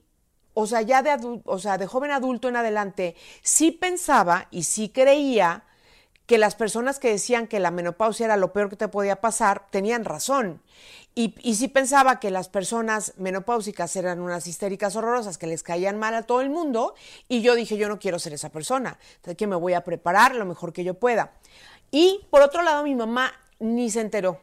o 0.56 0.66
sea, 0.66 0.82
ya 0.82 1.04
de, 1.04 1.42
o 1.46 1.60
sea, 1.60 1.78
de 1.78 1.86
joven 1.86 2.12
adulto 2.12 2.50
en 2.50 2.56
adelante, 2.56 3.16
sí 3.44 3.72
pensaba 3.72 4.48
y 4.50 4.64
sí 4.64 4.90
creía 4.90 5.64
que 6.26 6.38
las 6.38 6.56
personas 6.56 7.00
que 7.00 7.10
decían 7.10 7.48
que 7.48 7.60
la 7.60 7.70
menopausia 7.70 8.26
era 8.26 8.38
lo 8.38 8.54
peor 8.54 8.70
que 8.70 8.76
te 8.76 8.88
podía 8.88 9.22
pasar, 9.22 9.68
tenían 9.70 10.04
razón. 10.04 10.62
Y, 11.16 11.36
y 11.42 11.56
sí 11.56 11.68
pensaba 11.68 12.20
que 12.20 12.32
las 12.32 12.50
personas 12.50 13.14
menopáusicas 13.18 13.96
eran 13.98 14.20
unas 14.20 14.48
histéricas 14.48 14.96
horrorosas 14.96 15.38
que 15.38 15.46
les 15.46 15.62
caían 15.62 16.00
mal 16.00 16.16
a 16.16 16.24
todo 16.24 16.42
el 16.42 16.50
mundo. 16.50 16.96
Y 17.28 17.42
yo 17.42 17.54
dije, 17.54 17.78
yo 17.78 17.88
no 17.88 18.00
quiero 18.00 18.18
ser 18.18 18.34
esa 18.34 18.50
persona. 18.50 18.98
Entonces, 19.18 19.38
que 19.38 19.46
me 19.46 19.58
voy 19.58 19.74
a 19.74 19.84
preparar 19.84 20.34
lo 20.34 20.46
mejor 20.46 20.74
que 20.74 20.84
yo 20.84 20.96
pueda. 20.96 21.34
Y 21.92 22.26
por 22.32 22.42
otro 22.42 22.64
lado, 22.64 22.84
mi 22.84 22.96
mamá 22.96 23.32
ni 23.64 23.90
se 23.90 24.02
enteró. 24.02 24.40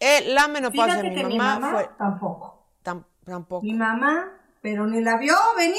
Eh, 0.00 0.24
la 0.28 0.48
menopausia 0.48 1.02
de 1.02 1.10
mi 1.10 1.24
mi 1.24 1.38
mamá, 1.38 1.58
mamá 1.60 1.70
fue 1.72 1.88
tampoco. 1.96 2.66
tam- 2.84 3.04
tampoco. 3.24 3.62
Mi 3.64 3.74
mamá, 3.74 4.32
pero 4.60 4.86
ni 4.86 5.00
la 5.00 5.16
vio 5.18 5.36
venir, 5.56 5.78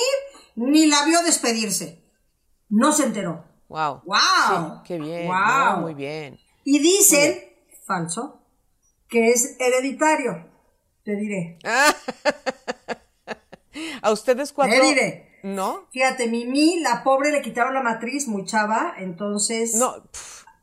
ni 0.56 0.86
la 0.88 1.04
vio 1.06 1.22
despedirse. 1.24 2.04
No 2.70 2.92
se 2.92 3.04
enteró. 3.04 3.44
Wow. 3.68 4.02
¡Wow! 4.06 4.18
Sí, 4.48 4.82
qué 4.86 4.98
bien. 5.00 5.28
¡Wow! 5.28 5.76
no, 5.76 5.82
muy 5.82 5.94
bien. 5.94 6.40
Y 6.64 6.80
dicen, 6.80 7.38
falso, 7.86 8.42
que 9.10 9.30
es 9.32 9.58
hereditario. 9.60 10.48
Te 11.04 11.16
diré. 11.16 11.60
¿A 14.02 14.12
ustedes 14.12 14.54
cuatro? 14.54 14.76
Te 14.76 14.82
diré. 14.82 15.40
¿No? 15.44 15.88
Fíjate, 15.92 16.28
Mimi, 16.28 16.80
la 16.80 17.04
pobre 17.04 17.32
le 17.32 17.42
quitaron 17.42 17.74
la 17.74 17.82
matriz 17.84 18.28
muy 18.28 18.46
chava, 18.46 18.96
entonces. 18.98 19.76
No. 19.76 19.96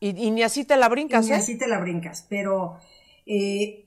Y, 0.03 0.27
y 0.27 0.31
ni 0.33 0.43
así 0.43 0.65
te 0.65 0.77
la 0.77 0.87
y 0.87 0.91
brincas, 0.91 1.27
ni 1.27 1.31
¿eh? 1.31 1.37
así 1.37 1.57
te 1.57 1.69
la 1.69 1.79
brincas. 1.79 2.27
Pero 2.29 2.81
eh, 3.25 3.87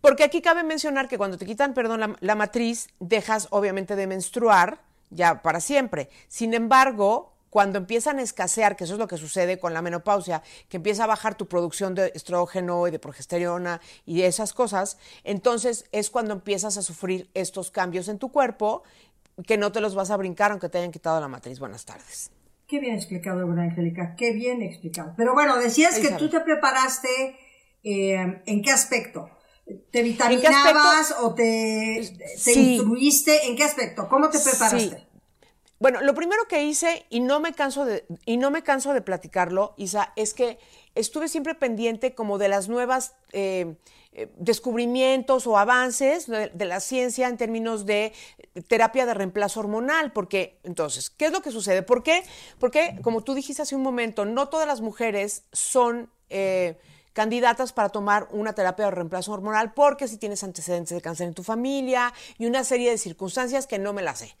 Porque 0.00 0.24
aquí 0.24 0.42
cabe 0.42 0.64
mencionar 0.64 1.06
que 1.06 1.16
cuando 1.16 1.38
te 1.38 1.46
quitan, 1.46 1.74
perdón, 1.74 2.00
la, 2.00 2.16
la 2.18 2.34
matriz, 2.34 2.88
dejas 2.98 3.46
obviamente 3.50 3.94
de 3.94 4.08
menstruar 4.08 4.80
ya 5.10 5.40
para 5.40 5.60
siempre. 5.60 6.08
Sin 6.26 6.54
embargo, 6.54 7.34
cuando 7.50 7.78
empiezan 7.78 8.18
a 8.18 8.22
escasear, 8.22 8.74
que 8.74 8.82
eso 8.82 8.94
es 8.94 8.98
lo 8.98 9.06
que 9.06 9.16
sucede 9.16 9.60
con 9.60 9.72
la 9.72 9.80
menopausia, 9.80 10.42
que 10.68 10.78
empieza 10.78 11.04
a 11.04 11.06
bajar 11.06 11.36
tu 11.36 11.46
producción 11.46 11.94
de 11.94 12.10
estrógeno 12.16 12.88
y 12.88 12.90
de 12.90 12.98
progesterona 12.98 13.80
y 14.04 14.18
de 14.18 14.26
esas 14.26 14.52
cosas, 14.52 14.98
entonces 15.22 15.86
es 15.92 16.10
cuando 16.10 16.34
empiezas 16.34 16.76
a 16.76 16.82
sufrir 16.82 17.30
estos 17.34 17.70
cambios 17.70 18.08
en 18.08 18.18
tu 18.18 18.32
cuerpo 18.32 18.82
que 19.46 19.56
no 19.56 19.70
te 19.70 19.80
los 19.80 19.94
vas 19.94 20.10
a 20.10 20.16
brincar 20.16 20.50
aunque 20.50 20.68
te 20.68 20.78
hayan 20.78 20.90
quitado 20.90 21.20
la 21.20 21.28
matriz. 21.28 21.60
Buenas 21.60 21.84
tardes. 21.84 22.32
Qué 22.68 22.80
bien 22.80 22.96
explicado, 22.96 23.50
Angélica, 23.50 24.14
qué 24.14 24.32
bien 24.32 24.60
explicado. 24.60 25.14
Pero 25.16 25.32
bueno, 25.32 25.56
decías 25.56 25.98
que 25.98 26.10
tú 26.10 26.28
te 26.28 26.40
preparaste, 26.40 27.08
eh, 27.82 28.42
¿en 28.44 28.62
qué 28.62 28.70
aspecto? 28.70 29.30
¿Te 29.90 30.02
vitaminabas 30.02 31.10
aspecto? 31.10 31.26
o 31.26 31.34
te, 31.34 32.02
te 32.18 32.36
Sí. 32.36 32.74
instruiste? 32.76 33.46
¿En 33.46 33.56
qué 33.56 33.64
aspecto? 33.64 34.06
¿Cómo 34.10 34.28
te 34.28 34.38
preparaste? 34.38 34.98
Sí. 34.98 35.06
Bueno, 35.80 36.02
lo 36.02 36.12
primero 36.12 36.42
que 36.46 36.62
hice, 36.64 37.06
y 37.08 37.20
no 37.20 37.40
me 37.40 37.54
canso 37.54 37.86
de, 37.86 38.04
y 38.26 38.36
no 38.36 38.50
me 38.50 38.62
canso 38.62 38.92
de 38.92 39.00
platicarlo, 39.00 39.72
Isa, 39.78 40.12
es 40.16 40.34
que 40.34 40.58
estuve 40.98 41.28
siempre 41.28 41.54
pendiente 41.54 42.14
como 42.14 42.38
de 42.38 42.48
las 42.48 42.68
nuevas 42.68 43.14
eh, 43.32 43.76
eh, 44.12 44.28
descubrimientos 44.36 45.46
o 45.46 45.56
avances 45.56 46.26
de, 46.26 46.64
la 46.64 46.80
ciencia 46.80 47.28
en 47.28 47.36
términos 47.36 47.86
de 47.86 48.12
terapia 48.66 49.06
de 49.06 49.14
reemplazo 49.14 49.60
hormonal, 49.60 50.12
porque 50.12 50.58
entonces, 50.64 51.10
¿qué 51.10 51.26
es 51.26 51.32
lo 51.32 51.40
que 51.40 51.52
sucede? 51.52 51.82
¿Por 51.82 52.02
qué? 52.02 52.24
Porque, 52.58 52.98
como 53.02 53.22
tú 53.22 53.34
dijiste 53.34 53.62
hace 53.62 53.76
un 53.76 53.82
momento, 53.82 54.24
no 54.24 54.48
todas 54.48 54.66
las 54.66 54.80
mujeres 54.80 55.44
son 55.52 56.10
eh, 56.30 56.78
candidatas 57.12 57.72
para 57.72 57.90
tomar 57.90 58.28
una 58.32 58.54
terapia 58.54 58.86
de 58.86 58.90
reemplazo 58.92 59.32
hormonal 59.32 59.72
porque 59.74 60.08
si 60.08 60.18
tienes 60.18 60.42
antecedentes 60.42 60.94
de 60.94 61.00
cáncer 61.00 61.28
en 61.28 61.34
tu 61.34 61.42
familia 61.42 62.12
y 62.38 62.46
una 62.46 62.64
serie 62.64 62.90
de 62.90 62.98
circunstancias 62.98 63.66
que 63.66 63.78
no 63.78 63.92
me 63.92 64.02
las 64.02 64.20
sé. 64.20 64.36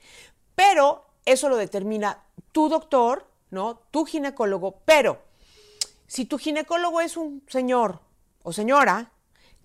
Pero 0.54 1.04
eso 1.24 1.48
lo 1.48 1.56
determina 1.56 2.24
tu 2.52 2.68
doctor, 2.68 3.26
¿no? 3.50 3.80
Tu 3.90 4.04
ginecólogo, 4.06 4.80
pero 4.84 5.27
si 6.08 6.24
tu 6.24 6.38
ginecólogo 6.38 7.00
es 7.00 7.16
un 7.16 7.44
señor 7.46 8.00
o 8.42 8.52
señora 8.52 9.12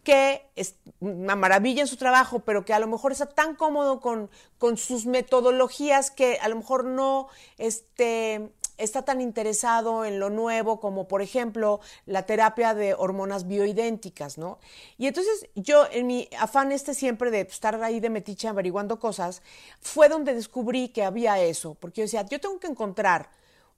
que 0.03 0.45
es 0.55 0.75
una 1.00 1.35
maravilla 1.35 1.81
en 1.81 1.88
su 1.88 1.95
trabajo, 1.95 2.39
pero 2.39 2.65
que 2.65 2.73
a 2.73 2.79
lo 2.79 2.88
mejor 2.88 3.13
está 3.13 3.25
tan 3.25 3.55
cómodo 3.55 4.01
con, 4.01 4.29
con 4.57 4.75
sus 4.77 5.05
metodologías 5.05 6.12
que 6.12 6.38
a 6.41 6.50
lo 6.50 6.57
mejor 6.57 6.83
no 6.83 7.29
este, 7.57 8.51
está 8.77 9.03
tan 9.03 9.21
interesado 9.21 10.03
en 10.03 10.19
lo 10.19 10.29
nuevo 10.29 10.81
como 10.81 11.07
por 11.07 11.21
ejemplo 11.21 11.79
la 12.05 12.25
terapia 12.25 12.73
de 12.73 12.93
hormonas 12.93 13.47
bioidénticas, 13.47 14.38
¿no? 14.38 14.59
Y 14.97 15.07
entonces 15.07 15.47
yo 15.55 15.88
en 15.89 16.07
mi 16.07 16.27
afán 16.38 16.73
este 16.73 16.93
siempre 16.93 17.31
de 17.31 17.41
estar 17.41 17.81
ahí 17.81 18.01
de 18.01 18.09
metiche 18.09 18.50
averiguando 18.50 19.00
cosas, 19.00 19.41
fue 19.79 20.09
donde 20.09 20.33
descubrí 20.33 20.89
que 20.89 21.03
había 21.03 21.39
eso, 21.39 21.75
porque 21.75 22.01
yo 22.01 22.05
decía, 22.05 22.23
yo 22.23 22.41
tengo 22.41 22.59
que 22.59 22.67
encontrar 22.67 23.29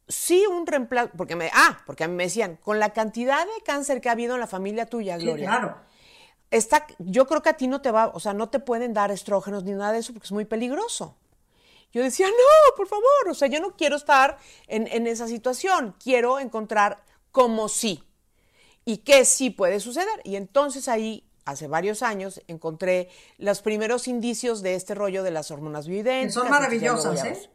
sí 0.07 0.45
un 0.45 0.67
reemplazo, 0.67 1.12
porque 1.17 1.35
me, 1.35 1.50
ah, 1.53 1.79
porque 1.85 2.03
a 2.03 2.07
mí 2.07 2.15
me 2.15 2.24
decían, 2.24 2.57
con 2.57 2.79
la 2.79 2.91
cantidad 2.93 3.45
de 3.45 3.63
cáncer 3.63 4.01
que 4.01 4.09
ha 4.09 4.13
habido 4.13 4.35
en 4.35 4.39
la 4.39 4.47
familia 4.47 4.85
tuya, 4.85 5.17
Sí, 5.17 5.25
Gloria, 5.25 5.47
claro. 5.47 5.77
está, 6.51 6.85
yo 7.00 7.25
creo 7.27 7.41
que 7.41 7.50
a 7.50 7.57
ti 7.57 7.67
no 7.67 7.81
te 7.81 7.91
va, 7.91 8.07
o 8.07 8.19
sea, 8.19 8.33
no 8.33 8.50
te 8.50 8.59
pueden 8.59 8.93
dar 8.93 9.12
estrógenos 9.12 9.63
ni 9.63 9.71
nada 9.71 9.91
de 9.93 10.00
eso 10.00 10.13
porque 10.13 10.25
es 10.25 10.31
muy 10.31 10.45
peligroso. 10.45 11.17
Yo 11.91 12.03
decía, 12.03 12.27
no, 12.27 12.75
por 12.75 12.88
favor, 12.88 13.29
o 13.29 13.33
sea, 13.33 13.47
yo 13.47 13.62
no 13.62 13.75
quiero 13.77 13.95
estar 13.95 14.38
en, 14.67 14.88
en 14.88 15.07
esa 15.07 15.27
situación, 15.27 15.95
quiero 16.03 16.39
encontrar 16.39 17.03
como 17.31 17.69
sí 17.69 18.03
y 18.83 18.97
qué 18.97 19.24
sí 19.25 19.50
puede 19.50 19.79
suceder. 19.79 20.19
Y 20.25 20.35
entonces 20.35 20.89
ahí, 20.89 21.25
hace 21.45 21.67
varios 21.67 22.03
años, 22.03 22.41
encontré 22.47 23.09
los 23.38 23.62
primeros 23.62 24.07
indicios 24.09 24.62
de 24.62 24.75
este 24.75 24.93
rollo 24.93 25.24
de 25.24 25.31
las 25.31 25.51
hormonas 25.51 25.88
bioidénticas. 25.88 26.33
Que 26.35 26.39
son 26.41 26.50
maravillosas, 26.50 27.24
¿eh? 27.24 27.50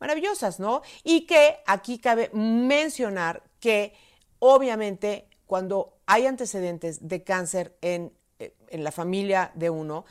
Maravillosas, 0.00 0.60
¿no? 0.60 0.82
Y 1.02 1.26
que 1.26 1.58
aquí 1.66 1.98
cabe 1.98 2.30
mencionar 2.32 3.42
que 3.60 3.94
obviamente 4.38 5.28
cuando 5.46 5.98
hay 6.06 6.26
antecedentes 6.26 7.08
de 7.08 7.22
cáncer 7.24 7.76
en, 7.80 8.12
eh, 8.38 8.54
en 8.68 8.84
la 8.84 8.92
familia 8.92 9.52
de 9.54 9.70
uno, 9.70 10.04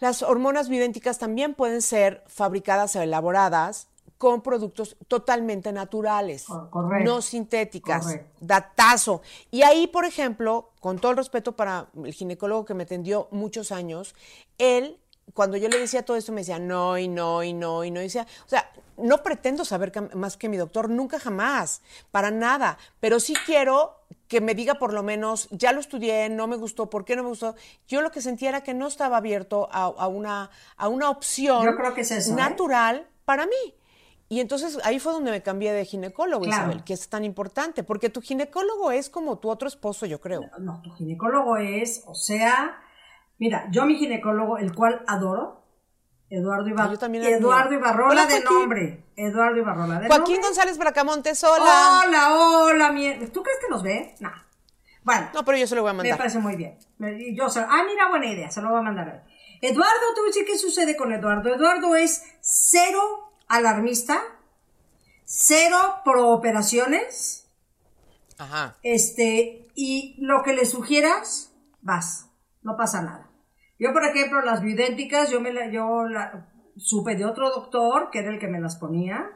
las 0.00 0.22
hormonas 0.22 0.68
bioidénticas 0.68 1.18
también 1.18 1.54
pueden 1.54 1.80
ser 1.80 2.24
fabricadas 2.26 2.96
o 2.96 3.02
elaboradas 3.02 3.88
con 4.18 4.42
productos 4.42 4.96
totalmente 5.08 5.72
naturales, 5.72 6.44
correcto. 6.70 7.04
no 7.04 7.20
sintéticas. 7.20 8.04
Correcto. 8.04 8.30
Datazo. 8.40 9.22
Y 9.50 9.62
ahí, 9.62 9.86
por 9.86 10.04
ejemplo, 10.04 10.70
con 10.80 10.98
todo 10.98 11.12
el 11.12 11.18
respeto 11.18 11.52
para 11.56 11.88
el 12.02 12.12
ginecólogo 12.12 12.64
que 12.64 12.74
me 12.74 12.84
atendió 12.84 13.28
muchos 13.30 13.72
años, 13.72 14.14
él, 14.58 14.98
cuando 15.34 15.56
yo 15.56 15.68
le 15.68 15.78
decía 15.78 16.04
todo 16.04 16.16
esto, 16.16 16.32
me 16.32 16.40
decía 16.40 16.58
no 16.58 16.96
y 16.96 17.08
no 17.08 17.42
y 17.42 17.52
no 17.52 17.84
y 17.84 17.90
no. 17.90 18.00
Y 18.00 18.04
decía, 18.04 18.26
o 18.46 18.48
sea, 18.48 18.70
no 18.96 19.22
pretendo 19.22 19.64
saber 19.64 19.92
más 20.14 20.36
que 20.36 20.48
mi 20.48 20.56
doctor, 20.56 20.88
nunca 20.88 21.18
jamás, 21.18 21.82
para 22.10 22.30
nada. 22.30 22.78
Pero 23.00 23.18
sí 23.20 23.34
quiero 23.44 23.98
que 24.28 24.40
me 24.40 24.54
diga 24.54 24.74
por 24.74 24.92
lo 24.92 25.02
menos, 25.02 25.48
ya 25.50 25.72
lo 25.72 25.80
estudié, 25.80 26.28
no 26.28 26.46
me 26.46 26.56
gustó, 26.56 26.88
¿por 26.88 27.04
qué 27.04 27.16
no 27.16 27.24
me 27.24 27.28
gustó? 27.30 27.56
Yo 27.88 28.00
lo 28.00 28.10
que 28.10 28.22
sentía 28.22 28.48
era 28.50 28.62
que 28.62 28.74
no 28.74 28.86
estaba 28.86 29.16
abierto 29.16 29.68
a, 29.70 29.84
a 29.84 30.08
una, 30.08 30.50
a 30.76 30.88
una 30.88 31.10
opción 31.10 31.64
Yo 31.64 31.76
creo 31.76 31.94
que 31.94 32.02
es 32.02 32.10
eso, 32.10 32.32
¿eh? 32.32 32.36
natural 32.36 33.06
para 33.24 33.46
mí. 33.46 33.74
Y 34.28 34.40
entonces 34.40 34.78
ahí 34.84 34.98
fue 34.98 35.12
donde 35.12 35.30
me 35.30 35.42
cambié 35.42 35.72
de 35.72 35.84
ginecólogo, 35.84 36.44
Claro. 36.44 36.62
Isabel, 36.64 36.84
que 36.84 36.94
es 36.94 37.08
tan 37.08 37.24
importante, 37.24 37.84
porque 37.84 38.08
tu 38.08 38.22
ginecólogo 38.22 38.90
es 38.90 39.10
como 39.10 39.38
tu 39.38 39.50
otro 39.50 39.68
esposo, 39.68 40.06
yo 40.06 40.20
creo. 40.20 40.48
No, 40.58 40.80
tu 40.82 40.90
ginecólogo 40.94 41.56
es, 41.58 42.02
o 42.06 42.14
sea, 42.14 42.78
mira, 43.38 43.66
yo 43.70 43.84
mi 43.86 43.96
ginecólogo, 43.96 44.58
el 44.58 44.74
cual 44.74 45.04
adoro, 45.06 45.62
Eduardo, 46.30 46.66
Ibar- 46.68 46.90
yo 46.90 46.98
también 46.98 47.22
admiro. 47.24 47.38
Eduardo 47.40 47.74
Ibarrola 47.74 48.10
Hola, 48.12 48.26
de 48.26 48.40
nombre. 48.42 49.04
Eduardo 49.16 49.56
Ibarrola 49.58 50.00
de 50.00 50.06
Joaquín 50.08 50.34
nombre. 50.34 50.42
González 50.48 50.78
Bracamontes, 50.78 51.44
hola. 51.44 52.02
Hola, 52.06 52.34
hola, 52.34 52.92
mi... 52.92 53.26
¿Tú 53.28 53.42
crees 53.42 53.58
que 53.60 53.68
nos 53.70 53.82
ve? 53.82 54.14
No. 54.20 54.32
Bueno, 55.04 55.28
No, 55.34 55.44
pero 55.44 55.58
yo 55.58 55.66
se 55.66 55.74
lo 55.76 55.82
voy 55.82 55.90
a 55.90 55.92
me 55.92 55.98
mandar. 55.98 56.16
parece 56.18 56.38
muy 56.38 56.56
bien. 56.56 56.78
Me- 56.98 57.34
Yo 57.36 57.50
se- 57.50 57.60
ah, 57.60 57.82
mira, 57.86 58.08
buena 58.08 58.26
idea, 58.26 58.50
se 58.50 58.62
lo 58.62 58.70
voy 58.70 58.78
a 58.78 58.82
mandar 58.82 59.08
a 59.08 59.14
él. 59.16 59.20
Eduardo, 59.60 59.92
te 60.14 60.20
voy 60.20 60.28
a 60.28 60.32
decir 60.32 60.44
qué 60.46 60.58
sucede 60.58 60.96
con 60.96 61.12
Eduardo. 61.12 61.54
Eduardo 61.54 61.94
es 61.94 62.24
cero 62.40 63.32
alarmista, 63.46 64.20
cero 65.24 65.76
pro 66.04 66.30
operaciones, 66.30 67.48
Ajá. 68.38 68.76
Este, 68.82 69.68
y 69.76 70.16
lo 70.18 70.42
que 70.42 70.54
le 70.54 70.66
sugieras, 70.66 71.52
vas, 71.82 72.26
no 72.62 72.76
pasa 72.76 73.00
nada. 73.02 73.23
Yo, 73.78 73.92
por 73.92 74.04
ejemplo, 74.04 74.40
las 74.42 74.62
bioidénticas, 74.62 75.30
yo 75.30 75.40
me 75.40 75.52
la, 75.52 75.70
yo 75.70 76.04
la, 76.04 76.48
supe 76.76 77.16
de 77.16 77.24
otro 77.24 77.50
doctor, 77.50 78.10
que 78.10 78.20
era 78.20 78.30
el 78.30 78.38
que 78.38 78.48
me 78.48 78.60
las 78.60 78.76
ponía, 78.76 79.30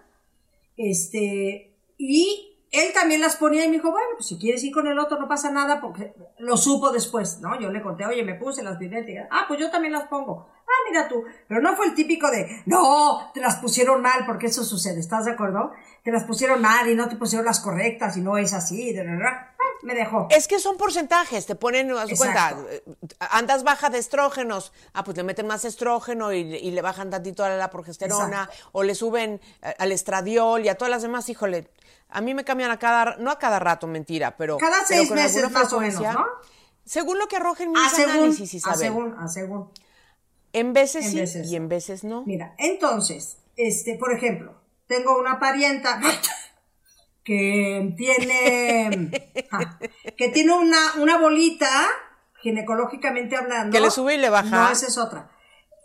este, 0.76 1.76
y 1.96 2.48
él 2.70 2.92
también 2.92 3.20
las 3.20 3.36
ponía 3.36 3.64
y 3.64 3.68
me 3.68 3.76
dijo, 3.76 3.90
bueno, 3.90 4.08
pues 4.16 4.28
si 4.28 4.38
quieres 4.38 4.62
ir 4.62 4.72
con 4.72 4.86
el 4.86 4.98
otro 4.98 5.18
no 5.18 5.26
pasa 5.26 5.50
nada, 5.50 5.80
porque 5.80 6.14
lo 6.38 6.56
supo 6.56 6.90
después, 6.90 7.40
¿no? 7.40 7.58
Yo 7.58 7.70
le 7.70 7.82
conté, 7.82 8.04
oye, 8.04 8.22
me 8.22 8.34
puse 8.34 8.62
las 8.62 8.78
bioidénticas. 8.78 9.26
Ah, 9.30 9.46
pues 9.48 9.58
yo 9.58 9.70
también 9.70 9.92
las 9.92 10.06
pongo. 10.06 10.48
Ah, 10.50 10.90
mira 10.90 11.08
tú. 11.08 11.24
Pero 11.48 11.62
no 11.62 11.74
fue 11.74 11.86
el 11.86 11.94
típico 11.94 12.30
de, 12.30 12.62
no, 12.66 13.30
te 13.32 13.40
las 13.40 13.56
pusieron 13.56 14.02
mal, 14.02 14.26
porque 14.26 14.46
eso 14.48 14.64
sucede, 14.64 15.00
¿estás 15.00 15.24
de 15.24 15.32
acuerdo? 15.32 15.72
Te 16.04 16.12
las 16.12 16.24
pusieron 16.24 16.60
mal 16.60 16.88
y 16.88 16.94
no 16.94 17.08
te 17.08 17.16
pusieron 17.16 17.46
las 17.46 17.60
correctas 17.60 18.16
y 18.16 18.20
no 18.20 18.36
es 18.36 18.52
así, 18.52 18.92
de 18.92 19.04
verdad. 19.04 19.47
Me 19.82 19.94
dejó. 19.94 20.26
Es 20.30 20.48
que 20.48 20.58
son 20.58 20.76
porcentajes, 20.76 21.46
te 21.46 21.54
ponen, 21.54 21.90
haz 21.92 22.10
cuenta, 22.16 22.56
eh, 22.70 22.82
andas 23.18 23.64
baja 23.64 23.90
de 23.90 23.98
estrógenos, 23.98 24.72
ah, 24.92 25.04
pues 25.04 25.16
le 25.16 25.22
meten 25.22 25.46
más 25.46 25.64
estrógeno 25.64 26.32
y, 26.32 26.70
le 26.70 26.82
bajan 26.82 27.10
tantito 27.10 27.44
a 27.44 27.50
la 27.50 27.70
progesterona, 27.70 28.50
o 28.72 28.82
le 28.82 28.94
suben 28.94 29.40
al 29.78 29.92
estradiol 29.92 30.64
y 30.64 30.68
a 30.68 30.76
todas 30.76 30.90
las 30.90 31.02
demás, 31.02 31.28
híjole, 31.28 31.70
a 32.08 32.20
mí 32.20 32.34
me 32.34 32.44
cambian 32.44 32.70
a 32.70 32.78
cada, 32.78 33.16
no 33.16 33.30
a 33.30 33.38
cada 33.38 33.58
rato, 33.58 33.86
mentira, 33.86 34.36
pero... 34.36 34.58
Cada 34.58 34.84
seis 34.84 35.10
meses 35.10 35.50
más 35.50 35.72
o 35.72 35.80
menos, 35.80 36.00
¿no? 36.00 36.26
Según 36.84 37.18
lo 37.18 37.28
que 37.28 37.36
arrojen 37.36 37.70
mis 37.70 37.98
ah, 37.98 38.02
análisis, 38.04 38.54
Isabel. 38.54 38.74
A 38.74 38.78
según, 38.78 39.16
a 39.18 39.28
según. 39.28 39.70
En 40.54 40.72
veces 40.72 41.10
sí 41.10 41.22
y 41.44 41.56
en 41.56 41.68
veces 41.68 42.02
no. 42.02 42.24
Mira, 42.24 42.54
entonces, 42.56 43.36
este, 43.56 43.96
por 43.96 44.12
ejemplo, 44.12 44.54
tengo 44.86 45.18
una 45.18 45.38
parienta 45.38 46.00
que 47.28 47.94
tiene, 47.94 49.10
que 50.16 50.28
tiene 50.30 50.50
una, 50.54 50.94
una 50.96 51.18
bolita, 51.18 51.68
ginecológicamente 52.40 53.36
hablando. 53.36 53.70
Que 53.70 53.82
le 53.82 53.90
sube 53.90 54.14
y 54.14 54.18
le 54.18 54.30
baja. 54.30 54.48
No, 54.48 54.70
esa 54.70 54.86
es 54.86 54.96
otra. 54.96 55.30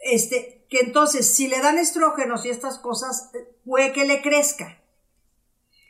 Este, 0.01 0.65
que 0.69 0.79
entonces, 0.79 1.35
si 1.35 1.49
le 1.49 1.59
dan 1.59 1.79
estrógenos 1.79 2.45
y 2.45 2.49
estas 2.49 2.79
cosas, 2.79 3.29
puede 3.65 3.91
que 3.91 4.05
le 4.05 4.21
crezca. 4.21 4.81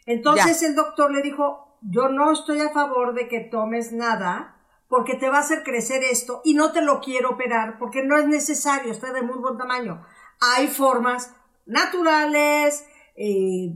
Entonces 0.08 0.64
el 0.64 0.74
doctor 0.74 1.12
le 1.12 1.22
dijo, 1.22 1.78
yo 1.82 2.10
no 2.10 2.32
estoy 2.32 2.60
a 2.60 2.70
favor 2.70 3.14
de 3.14 3.28
que 3.28 3.42
tomes 3.42 3.92
nada 3.92 4.58
porque 4.88 5.14
te 5.14 5.30
va 5.30 5.38
a 5.38 5.42
hacer 5.42 5.62
crecer 5.62 6.04
esto 6.04 6.42
y 6.44 6.56
no 6.56 6.72
te 6.72 6.82
lo 6.82 7.00
quiero 7.00 7.30
operar 7.30 7.78
porque 7.78 8.04
no 8.04 8.18
es 8.18 8.26
necesario, 8.26 8.92
está 8.92 9.14
de 9.14 9.22
muy 9.22 9.38
buen 9.38 9.60
tamaño. 9.60 10.04
Hay 10.42 10.68
formas 10.68 11.32
naturales 11.68 12.86
eh, 13.16 13.72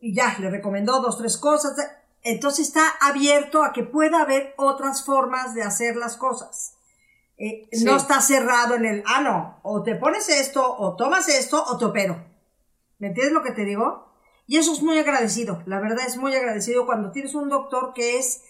y 0.00 0.14
ya, 0.14 0.36
le 0.38 0.50
recomendó 0.50 1.00
dos, 1.00 1.18
tres 1.18 1.36
cosas. 1.36 1.74
Entonces 2.22 2.68
está 2.68 2.88
abierto 3.00 3.64
a 3.64 3.72
que 3.72 3.84
pueda 3.84 4.22
haber 4.22 4.54
otras 4.56 5.04
formas 5.04 5.54
de 5.54 5.62
hacer 5.62 5.96
las 5.96 6.16
cosas. 6.16 6.74
Eh, 7.36 7.68
no 7.84 7.96
está 7.96 8.20
cerrado 8.20 8.74
en 8.74 8.84
el, 8.84 9.04
ah, 9.06 9.20
no, 9.20 9.60
o 9.62 9.82
te 9.84 9.94
pones 9.94 10.28
esto, 10.28 10.76
o 10.76 10.96
tomas 10.96 11.28
esto, 11.28 11.62
o 11.62 11.78
te 11.78 11.84
opero. 11.84 12.24
¿Me 12.98 13.08
entiendes 13.08 13.32
lo 13.32 13.44
que 13.44 13.52
te 13.52 13.64
digo? 13.64 14.12
Y 14.48 14.56
eso 14.56 14.72
es 14.72 14.82
muy 14.82 14.98
agradecido, 14.98 15.62
la 15.66 15.78
verdad 15.78 16.06
es 16.06 16.16
muy 16.16 16.34
agradecido 16.34 16.86
cuando 16.86 17.12
tienes 17.12 17.34
un 17.34 17.48
doctor 17.48 17.92
que 17.94 18.18
es 18.18 18.42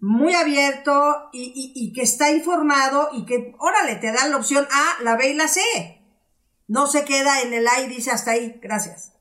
muy 0.00 0.34
abierto 0.34 1.30
y, 1.32 1.92
que 1.94 2.02
está 2.02 2.30
informado 2.30 3.08
y 3.12 3.24
que, 3.24 3.54
órale, 3.58 3.96
te 3.96 4.12
da 4.12 4.26
la 4.26 4.36
opción 4.36 4.66
A, 4.70 5.02
la 5.02 5.16
B 5.16 5.30
y 5.30 5.34
la 5.34 5.48
C. 5.48 5.62
No 6.68 6.86
se 6.86 7.06
queda 7.06 7.40
en 7.40 7.54
el 7.54 7.66
A 7.66 7.80
y 7.80 7.88
dice 7.88 8.10
hasta 8.10 8.32
ahí, 8.32 8.60
gracias. 8.62 9.13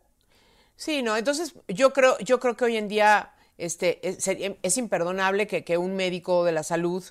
Sí, 0.75 1.01
no, 1.01 1.15
entonces 1.15 1.53
yo 1.67 1.93
creo, 1.93 2.17
yo 2.19 2.39
creo 2.39 2.55
que 2.55 2.65
hoy 2.65 2.77
en 2.77 2.87
día 2.87 3.33
este, 3.57 3.99
es, 4.03 4.77
imperdonable 4.77 5.47
que, 5.47 5.63
que, 5.63 5.77
un 5.77 5.95
médico 5.95 6.43
de 6.43 6.51
la 6.51 6.63
salud 6.63 7.03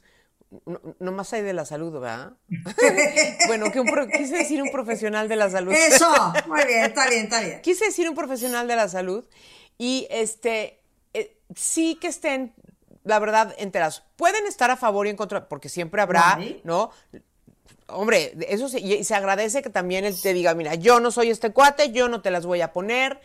no, 0.99 1.13
más 1.13 1.33
hay 1.33 1.43
de 1.43 1.53
la 1.53 1.65
salud, 1.65 1.93
¿verdad? 1.93 2.33
bueno, 3.47 3.71
que 3.73 3.81
un 3.81 3.89
quise 4.11 4.37
decir 4.37 4.63
un 4.63 4.71
profesional 4.71 5.29
de 5.29 5.37
la 5.37 5.51
salud. 5.51 5.73
Eso, 5.73 6.13
muy 6.47 6.65
bien, 6.67 6.85
está 6.85 7.09
bien, 7.09 7.25
está 7.25 7.41
bien. 7.41 7.61
Quise 7.63 7.87
decir 7.87 8.09
un 8.09 8.15
profesional 8.15 8.69
de 8.69 8.77
la 8.77 8.89
salud 8.89 9.25
y 9.79 10.07
este 10.11 10.83
eh, 11.15 11.39
sí 11.57 11.97
que 12.01 12.09
estén, 12.09 12.55
la 13.05 13.19
verdad, 13.19 13.55
enteras. 13.59 14.05
Pueden 14.17 14.47
estar 14.47 14.71
a 14.71 14.77
favor 14.77 15.07
y 15.07 15.11
en 15.11 15.17
contra, 15.17 15.49
porque 15.49 15.69
siempre 15.69 16.03
habrá, 16.03 16.39
¿no? 16.65 16.91
Hombre, 17.95 18.35
eso 18.49 18.69
se, 18.69 18.81
y 18.81 19.05
se 19.05 19.15
agradece 19.15 19.63
que 19.63 19.71
también 19.71 20.05
él 20.05 20.21
te 20.21 20.33
diga, 20.33 20.55
mira, 20.55 20.75
yo 20.75 21.01
no 21.01 21.11
soy 21.11 21.31
este 21.31 21.53
cuate, 21.53 21.93
yo 21.93 22.09
no 22.09 22.23
te 22.23 22.31
las 22.31 22.47
voy 22.47 22.61
a 22.61 22.73
poner. 22.73 23.21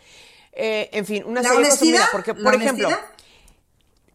Eh, 0.52 0.90
en 0.92 1.06
fin, 1.06 1.24
una 1.26 1.42
serie 1.42 1.64
de 1.64 1.68
cosas. 1.70 2.08
porque, 2.10 2.34
por 2.34 2.54
ejemplo, 2.54 2.88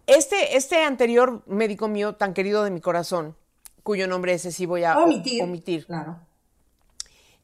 este, 0.07 0.57
este 0.57 0.83
anterior 0.83 1.43
médico 1.45 1.87
mío, 1.87 2.15
tan 2.15 2.33
querido 2.33 2.63
de 2.63 2.71
mi 2.71 2.81
corazón, 2.81 3.35
cuyo 3.83 4.07
nombre 4.07 4.33
ese 4.33 4.51
sí 4.51 4.65
voy 4.65 4.83
a 4.83 4.97
omitir. 4.97 5.85
Claro. 5.85 6.19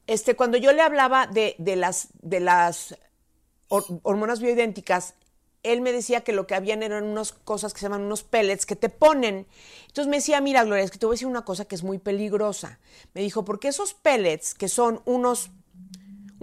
Este, 0.06 0.34
cuando 0.34 0.56
yo 0.56 0.72
le 0.72 0.82
hablaba 0.82 1.26
de, 1.26 1.54
las, 1.76 2.08
de 2.20 2.40
las 2.40 2.96
hormonas 3.68 4.40
bioidénticas, 4.40 5.14
él 5.62 5.80
me 5.82 5.92
decía 5.92 6.22
que 6.22 6.32
lo 6.32 6.46
que 6.46 6.54
habían 6.54 6.82
eran 6.82 7.04
unas 7.04 7.32
cosas 7.32 7.74
que 7.74 7.80
se 7.80 7.86
llaman 7.86 8.02
unos 8.02 8.22
pellets 8.22 8.64
que 8.64 8.76
te 8.76 8.88
ponen. 8.88 9.46
Entonces 9.86 10.08
me 10.08 10.16
decía, 10.16 10.40
mira, 10.40 10.64
Gloria, 10.64 10.84
es 10.84 10.90
que 10.90 10.98
te 10.98 11.06
voy 11.06 11.14
a 11.14 11.16
decir 11.16 11.28
una 11.28 11.44
cosa 11.44 11.66
que 11.66 11.74
es 11.74 11.82
muy 11.82 11.98
peligrosa. 11.98 12.78
Me 13.12 13.20
dijo, 13.20 13.44
porque 13.44 13.68
esos 13.68 13.92
pellets, 13.92 14.54
que 14.54 14.68
son 14.68 15.02
unos, 15.04 15.50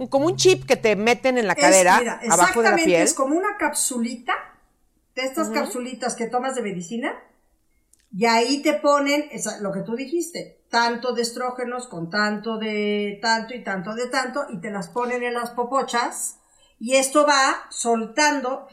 como 0.08 0.26
un 0.26 0.36
chip 0.36 0.66
que 0.66 0.76
te 0.76 0.94
meten 0.94 1.36
en 1.38 1.46
la 1.48 1.56
cadera, 1.56 2.20
abajo 2.30 2.62
de 2.62 2.70
la 2.70 2.76
piel. 2.76 3.02
Es 3.02 3.14
como 3.14 3.36
una 3.36 3.56
capsulita 3.58 4.34
de 5.16 5.22
estas 5.22 5.48
capsulitas 5.50 6.14
que 6.14 6.28
tomas 6.28 6.54
de 6.54 6.62
medicina, 6.62 7.12
y 8.10 8.24
ahí 8.24 8.62
te 8.62 8.74
ponen 8.74 9.28
lo 9.60 9.72
que 9.72 9.80
tú 9.80 9.96
dijiste, 9.96 10.62
tanto 10.70 11.12
de 11.12 11.22
estrógenos 11.22 11.88
con 11.88 12.08
tanto 12.08 12.56
de 12.56 13.18
tanto 13.20 13.54
y 13.54 13.64
tanto 13.64 13.94
de 13.94 14.06
tanto, 14.06 14.46
y 14.48 14.60
te 14.60 14.70
las 14.70 14.88
ponen 14.88 15.24
en 15.24 15.34
las 15.34 15.50
popochas, 15.50 16.38
y 16.78 16.94
esto 16.94 17.26
va 17.26 17.66
soltando 17.70 18.68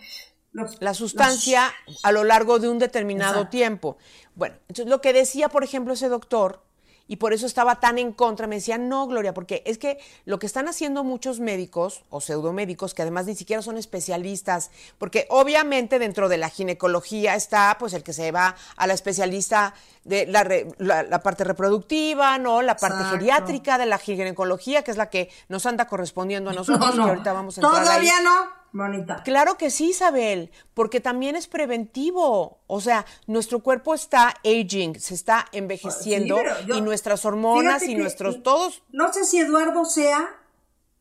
la 0.79 0.93
sustancia 0.93 1.73
a 2.03 2.11
lo 2.11 2.23
largo 2.23 2.59
de 2.59 2.69
un 2.69 2.79
determinado 2.79 3.47
tiempo. 3.47 3.97
Bueno, 4.35 4.55
entonces 4.67 4.87
lo 4.87 5.01
que 5.01 5.13
decía, 5.13 5.49
por 5.49 5.63
ejemplo, 5.63 5.93
ese 5.93 6.09
doctor 6.09 6.65
y 7.07 7.17
por 7.17 7.33
eso 7.33 7.45
estaba 7.45 7.79
tan 7.79 7.97
en 7.97 8.11
contra. 8.11 8.47
Me 8.47 8.55
decían, 8.55 8.89
no, 8.89 9.07
Gloria, 9.07 9.33
porque 9.33 9.63
es 9.65 9.77
que 9.77 9.99
lo 10.25 10.39
que 10.39 10.45
están 10.45 10.67
haciendo 10.67 11.03
muchos 11.03 11.39
médicos 11.39 12.03
o 12.09 12.21
pseudomédicos, 12.21 12.93
que 12.93 13.03
además 13.03 13.25
ni 13.25 13.35
siquiera 13.35 13.61
son 13.61 13.77
especialistas, 13.77 14.71
porque 14.97 15.27
obviamente 15.29 15.99
dentro 15.99 16.29
de 16.29 16.37
la 16.37 16.49
ginecología 16.49 17.35
está 17.35 17.75
pues 17.79 17.93
el 17.93 18.03
que 18.03 18.13
se 18.13 18.31
va 18.31 18.55
a 18.75 18.87
la 18.87 18.93
especialista 18.93 19.73
de 20.03 20.25
la, 20.27 21.19
parte 21.21 21.43
reproductiva, 21.43 22.37
¿no? 22.37 22.61
La 22.61 22.77
parte 22.77 23.03
geriátrica 23.05 23.77
de 23.77 23.85
la 23.85 23.97
ginecología, 23.97 24.83
que 24.83 24.91
es 24.91 24.97
la 24.97 25.09
que 25.09 25.29
nos 25.47 25.65
anda 25.65 25.87
correspondiendo 25.87 26.49
a 26.49 26.53
nosotros, 26.53 26.97
ahorita 26.97 27.33
vamos 27.33 27.57
a 27.57 27.61
entrar 27.61 27.83
Todavía 27.83 28.21
no. 28.21 28.64
Bonita. 28.75 29.23
Claro 29.23 29.57
que 29.57 29.69
sí, 29.69 29.91
Isabel, 29.91 30.51
porque 30.73 30.99
también 30.99 31.37
es 31.37 31.47
preventivo. 31.47 32.59
O 32.67 32.81
sea, 32.81 33.05
nuestro 33.25 33.63
cuerpo 33.63 33.93
está 33.93 34.33
aging, 34.43 34.99
se 34.99 35.13
está 35.13 35.45
envejeciendo 35.53 36.37
y 36.67 36.81
nuestras 36.81 37.23
hormonas 37.23 37.83
y 37.83 37.95
nuestros 37.95 38.43
todos. 38.43 38.83
No 38.91 39.13
sé 39.13 39.23
si 39.23 39.39
Eduardo 39.39 39.85
sea, 39.85 40.27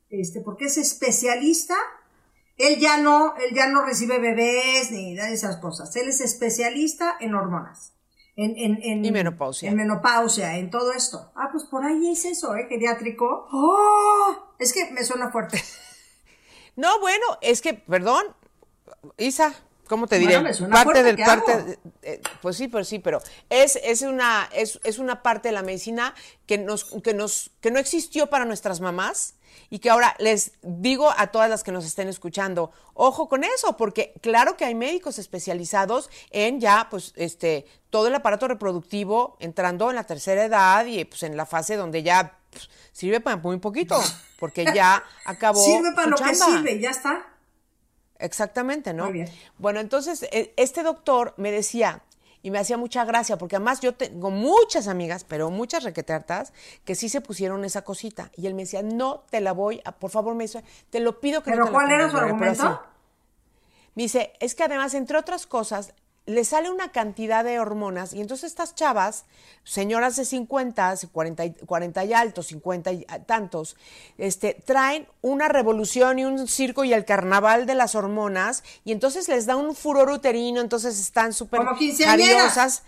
este, 0.08 0.40
porque 0.40 0.66
es 0.66 0.78
especialista. 0.78 1.74
Él 2.56 2.78
ya 2.78 2.98
no, 2.98 3.34
él 3.38 3.52
ya 3.52 3.66
no 3.66 3.84
recibe 3.84 4.20
bebés 4.20 4.92
ni 4.92 5.16
de 5.16 5.32
esas 5.32 5.56
cosas. 5.56 5.96
Él 5.96 6.08
es 6.08 6.20
especialista 6.20 7.16
en 7.18 7.34
hormonas. 7.34 7.92
En, 8.37 8.56
en, 8.56 8.80
en, 8.82 9.04
y 9.04 9.10
menopausia. 9.10 9.68
En 9.70 9.76
menopausia, 9.76 10.58
en 10.58 10.70
todo 10.70 10.92
esto. 10.92 11.32
Ah, 11.34 11.48
pues 11.50 11.64
por 11.64 11.84
ahí 11.84 12.12
es 12.12 12.24
eso, 12.24 12.54
¿eh? 12.54 12.66
Geriátrico. 12.68 13.48
¡Oh! 13.52 14.54
Es 14.60 14.72
que 14.72 14.92
me 14.92 15.02
suena 15.02 15.32
fuerte. 15.32 15.60
No, 16.76 16.98
bueno, 17.00 17.24
es 17.40 17.60
que, 17.60 17.74
perdón, 17.74 18.24
Isa, 19.16 19.54
¿cómo 19.87 20.06
te 20.06 20.18
diré? 20.18 20.42
parte 20.70 21.02
del 21.02 21.16
parte, 21.16 21.78
eh, 22.02 22.20
pues 22.42 22.56
sí, 22.56 22.68
pues 22.68 22.88
sí, 22.88 22.98
pero 22.98 23.22
es, 23.48 23.78
es 23.82 24.02
una 24.02 24.48
es, 24.52 24.80
es, 24.82 24.98
una 24.98 25.22
parte 25.22 25.48
de 25.48 25.52
la 25.52 25.62
medicina 25.62 26.14
que 26.46 26.58
nos 26.58 26.84
que 27.02 27.14
nos 27.14 27.50
que 27.60 27.70
no 27.70 27.78
existió 27.78 28.28
para 28.28 28.44
nuestras 28.44 28.80
mamás 28.80 29.34
y 29.70 29.78
que 29.78 29.90
ahora 29.90 30.14
les 30.18 30.52
digo 30.62 31.12
a 31.16 31.28
todas 31.28 31.48
las 31.48 31.62
que 31.62 31.72
nos 31.72 31.84
estén 31.84 32.08
escuchando, 32.08 32.72
ojo 32.94 33.28
con 33.28 33.44
eso, 33.44 33.76
porque 33.76 34.14
claro 34.20 34.56
que 34.56 34.64
hay 34.64 34.74
médicos 34.74 35.18
especializados 35.18 36.10
en 36.30 36.60
ya 36.60 36.88
pues 36.90 37.12
este 37.16 37.66
todo 37.90 38.08
el 38.08 38.14
aparato 38.14 38.48
reproductivo 38.48 39.37
entrando 39.38 39.90
en 39.90 39.96
la 39.96 40.04
tercera 40.04 40.44
edad 40.44 40.84
y 40.87 41.04
pues 41.04 41.22
en 41.22 41.37
la 41.37 41.46
fase 41.46 41.76
donde 41.76 42.02
ya 42.02 42.38
pues, 42.50 42.68
sirve 42.92 43.20
para 43.20 43.37
muy 43.37 43.58
poquito, 43.58 44.00
porque 44.44 44.66
ya 44.74 45.02
acabó. 45.24 45.64
sirve 45.64 45.92
para 45.94 46.09
lo 46.09 46.16
que 46.18 46.35
sirve, 46.35 46.78
ya 46.78 46.90
está. 46.90 47.24
Exactamente, 48.18 48.92
¿no? 48.92 49.11
Bueno, 49.57 49.80
entonces 49.80 50.22
e, 50.24 50.52
este 50.59 50.83
doctor 50.83 51.33
me 51.38 51.50
decía, 51.50 52.02
y 52.42 52.50
me 52.50 52.59
hacía 52.59 52.76
mucha 52.76 53.07
gracia, 53.07 53.38
porque 53.38 53.57
además 53.57 53.80
yo 53.80 53.94
tengo 53.94 54.30
muchas 54.30 54.87
amigas, 54.87 55.24
pero 55.24 55.48
muchas 55.48 55.83
requetertas, 55.83 56.52
que 56.85 56.94
sí 56.94 57.09
se 57.09 57.22
pusieron 57.22 57.64
esa 57.64 57.85
cosita. 57.85 58.30
Y 58.37 58.46
él 58.46 58.52
me 58.52 58.64
decía, 58.64 58.83
no 58.83 59.20
te 59.30 59.40
la 59.40 59.52
voy 59.52 59.80
a, 59.87 59.92
por 59.92 60.11
favor, 60.11 60.35
me 60.35 60.44
dice, 60.44 60.62
te 60.90 61.00
lo 61.00 61.20
pido 61.20 61.42
que 61.42 61.50
¿Pero 61.50 61.64
no 61.64 61.66
te 61.68 61.72
cuál 61.72 61.90
era 61.90 62.11
su 62.11 62.18
argumento? 62.18 62.83
Me 63.94 64.02
dice, 64.02 64.35
es 64.40 64.54
que 64.54 64.64
además, 64.64 64.92
entre 64.92 65.16
otras 65.16 65.46
cosas, 65.46 65.94
le 66.26 66.44
sale 66.44 66.70
una 66.70 66.90
cantidad 66.90 67.44
de 67.44 67.58
hormonas 67.58 68.14
y 68.14 68.20
entonces 68.22 68.44
estas 68.50 68.74
chavas, 68.74 69.26
señoras 69.62 70.16
de 70.16 70.24
50, 70.24 70.94
40, 71.12 71.44
y- 71.44 71.52
40 71.52 72.04
y 72.04 72.12
altos, 72.14 72.46
50 72.46 72.92
y 72.92 73.04
tantos, 73.26 73.76
este, 74.16 74.54
traen 74.64 75.06
una 75.20 75.48
revolución 75.48 76.18
y 76.18 76.24
un 76.24 76.48
circo 76.48 76.82
y 76.84 76.94
el 76.94 77.04
carnaval 77.04 77.66
de 77.66 77.74
las 77.74 77.94
hormonas 77.94 78.64
y 78.84 78.92
entonces 78.92 79.28
les 79.28 79.44
da 79.46 79.56
un 79.56 79.74
furor 79.76 80.10
uterino, 80.10 80.62
entonces 80.62 80.98
están 80.98 81.34
súper 81.34 81.60
jariosas, 82.38 82.82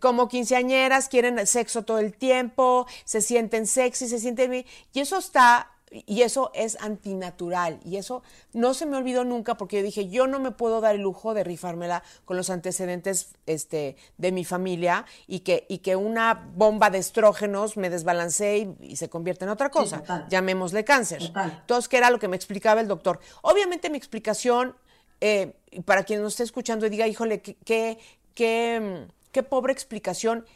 como 0.00 0.28
quinceañeras, 0.28 1.08
quieren 1.08 1.46
sexo 1.46 1.82
todo 1.84 1.98
el 1.98 2.14
tiempo, 2.14 2.86
se 3.04 3.20
sienten 3.20 3.66
sexy, 3.66 4.06
se 4.08 4.18
sienten 4.18 4.50
bien, 4.50 4.66
y 4.92 5.00
eso 5.00 5.16
está, 5.18 5.71
y 5.92 6.22
eso 6.22 6.50
es 6.54 6.78
antinatural, 6.80 7.80
y 7.84 7.96
eso 7.96 8.22
no 8.52 8.74
se 8.74 8.86
me 8.86 8.96
olvidó 8.96 9.24
nunca 9.24 9.56
porque 9.56 9.78
yo 9.78 9.82
dije, 9.82 10.08
yo 10.08 10.26
no 10.26 10.40
me 10.40 10.50
puedo 10.50 10.80
dar 10.80 10.94
el 10.94 11.02
lujo 11.02 11.34
de 11.34 11.44
rifármela 11.44 12.02
con 12.24 12.36
los 12.36 12.50
antecedentes 12.50 13.34
este, 13.46 13.96
de 14.16 14.32
mi 14.32 14.44
familia 14.44 15.04
y 15.26 15.40
que, 15.40 15.66
y 15.68 15.78
que 15.78 15.96
una 15.96 16.50
bomba 16.54 16.90
de 16.90 16.98
estrógenos 16.98 17.76
me 17.76 17.90
desbalancee 17.90 18.74
y, 18.80 18.92
y 18.92 18.96
se 18.96 19.08
convierta 19.08 19.44
en 19.44 19.50
otra 19.50 19.70
cosa, 19.70 20.02
llamémosle 20.28 20.84
cáncer. 20.84 21.18
Total. 21.18 21.58
Entonces, 21.60 21.88
¿qué 21.88 21.98
era 21.98 22.10
lo 22.10 22.18
que 22.18 22.28
me 22.28 22.36
explicaba 22.36 22.80
el 22.80 22.88
doctor? 22.88 23.20
Obviamente 23.42 23.90
mi 23.90 23.98
explicación, 23.98 24.74
eh, 25.20 25.54
para 25.84 26.04
quien 26.04 26.22
nos 26.22 26.32
esté 26.32 26.44
escuchando 26.44 26.86
y 26.86 26.90
diga, 26.90 27.06
híjole, 27.06 27.42
qué, 27.42 27.56
qué, 27.64 27.98
qué, 28.34 29.06
mm, 29.06 29.12
qué 29.30 29.42
pobre 29.42 29.72
explicación, 29.72 30.46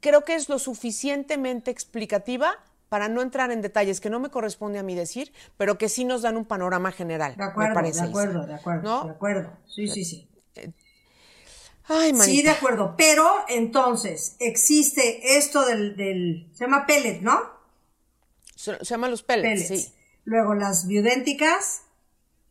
creo 0.00 0.24
que 0.24 0.34
es 0.34 0.48
lo 0.48 0.58
suficientemente 0.58 1.70
explicativa 1.70 2.58
para 2.88 3.08
no 3.08 3.22
entrar 3.22 3.50
en 3.50 3.60
detalles 3.62 4.00
que 4.00 4.10
no 4.10 4.18
me 4.20 4.30
corresponde 4.30 4.78
a 4.78 4.82
mí 4.82 4.94
decir, 4.94 5.32
pero 5.56 5.76
que 5.78 5.88
sí 5.88 6.04
nos 6.04 6.22
dan 6.22 6.36
un 6.36 6.44
panorama 6.44 6.90
general. 6.92 7.36
De 7.36 7.44
acuerdo, 7.44 7.68
me 7.70 7.74
parece, 7.74 8.02
de 8.02 8.08
acuerdo, 8.08 8.46
de 8.46 8.54
acuerdo, 8.54 8.82
¿No? 8.82 9.04
de 9.04 9.10
acuerdo. 9.10 9.52
Sí, 9.66 9.88
sí, 9.88 10.04
sí. 10.04 10.28
Ay, 11.90 12.12
manita. 12.12 12.24
Sí, 12.24 12.42
de 12.42 12.50
acuerdo. 12.50 12.94
Pero 12.98 13.26
entonces, 13.48 14.36
existe 14.40 15.38
esto 15.38 15.64
del, 15.64 15.96
del 15.96 16.48
se 16.52 16.64
llama 16.64 16.84
pellet, 16.86 17.20
¿no? 17.22 17.40
Se, 18.54 18.76
se 18.78 18.84
llaman 18.84 19.10
los 19.10 19.22
pellets, 19.22 19.64
Pellets. 19.68 19.84
sí. 19.86 19.94
Luego 20.24 20.54
las 20.54 20.86
biodénticas 20.86 21.82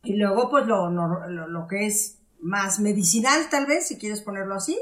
y 0.02 0.14
luego 0.16 0.50
pues 0.50 0.66
lo, 0.66 0.90
lo, 0.90 1.28
lo- 1.28 1.46
lo 1.46 1.66
que 1.68 1.86
es 1.86 2.16
más 2.40 2.80
medicinal 2.80 3.48
tal 3.50 3.66
vez, 3.66 3.86
si 3.86 3.98
quieres 3.98 4.22
ponerlo 4.22 4.54
así. 4.56 4.80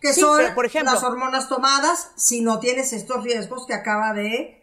Que 0.00 0.12
Sí, 0.12 0.20
son 0.20 0.36
pero, 0.38 0.54
por 0.54 0.66
ejemplo- 0.66 0.92
las 0.92 1.02
hormonas 1.02 1.48
tomadas 1.48 2.12
si 2.16 2.42
no 2.42 2.60
tienes 2.60 2.92
estos 2.92 3.24
riesgos 3.24 3.66
que 3.66 3.74
acaba 3.74 4.12
de 4.12 4.55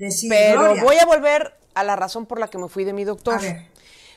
decir 0.00 0.28
Pero 0.30 0.60
Gloria. 0.62 0.82
voy 0.82 0.96
a 0.98 1.06
volver 1.06 1.54
a 1.74 1.84
la 1.84 1.94
razón 1.96 2.26
por 2.26 2.40
la 2.40 2.48
que 2.48 2.58
me 2.58 2.68
fui 2.68 2.84
de 2.84 2.92
mi 2.92 3.04
doctor. 3.04 3.34
A 3.34 3.38
ver. 3.38 3.70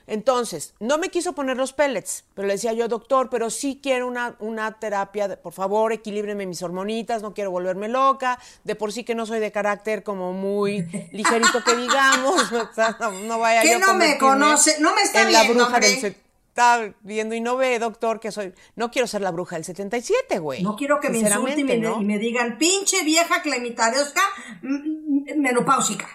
Entonces, 0.05 0.73
no 0.81 0.97
me 0.97 1.07
quiso 1.07 1.31
poner 1.33 1.55
los 1.55 1.71
pellets, 1.71 2.25
pero 2.33 2.45
le 2.45 2.55
decía 2.55 2.73
yo, 2.73 2.89
doctor, 2.89 3.29
pero 3.29 3.49
sí 3.49 3.79
quiero 3.81 4.05
una, 4.05 4.35
una 4.39 4.77
terapia, 4.77 5.29
de- 5.29 5.37
por 5.37 5.53
favor, 5.53 5.93
equilíbreme 5.93 6.45
mis 6.45 6.61
hormonitas, 6.61 7.21
no 7.21 7.33
quiero 7.33 7.51
volverme 7.51 7.87
loca, 7.87 8.37
de 8.65 8.75
por 8.75 8.91
sí 8.91 9.05
que 9.05 9.15
no 9.15 9.25
soy 9.25 9.39
de 9.39 9.53
carácter 9.53 10.03
como 10.03 10.33
muy 10.33 10.81
ligerito 11.13 11.63
que 11.63 11.77
digamos, 11.77 12.51
no, 12.51 12.69
no, 12.99 13.11
no 13.11 13.39
vaya 13.39 13.61
Que 13.61 13.71
yo 13.71 13.79
no 13.79 13.93
me 13.93 14.17
conoce, 14.17 14.75
no 14.81 14.93
me 14.93 15.03
está 15.03 15.21
en 15.21 15.31
la 15.31 15.43
viendo, 15.43 15.63
bruja 15.63 15.75
hombre. 15.77 16.17
está 16.49 16.93
viendo 17.01 17.33
y 17.33 17.39
no 17.39 17.55
ve, 17.55 17.79
doctor, 17.79 18.19
que 18.19 18.31
soy, 18.33 18.53
no 18.75 18.91
quiero 18.91 19.07
ser 19.07 19.21
la 19.21 19.31
bruja 19.31 19.55
del 19.55 19.63
77, 19.63 20.37
güey. 20.39 20.63
No 20.63 20.75
quiero 20.75 20.99
que 20.99 21.09
me 21.09 21.19
insulten 21.19 21.59
y 21.59 21.63
me, 21.63 21.71
Sinceramente, 21.73 21.77
¿no? 21.97 22.01
y 22.01 22.05
me 22.05 22.19
digan, 22.19 22.57
pinche 22.57 23.03
vieja 23.05 23.41
clemitaresca 23.41 24.21
mm, 24.61 24.67
mm, 24.67 25.02
menopáusica. 25.35 26.07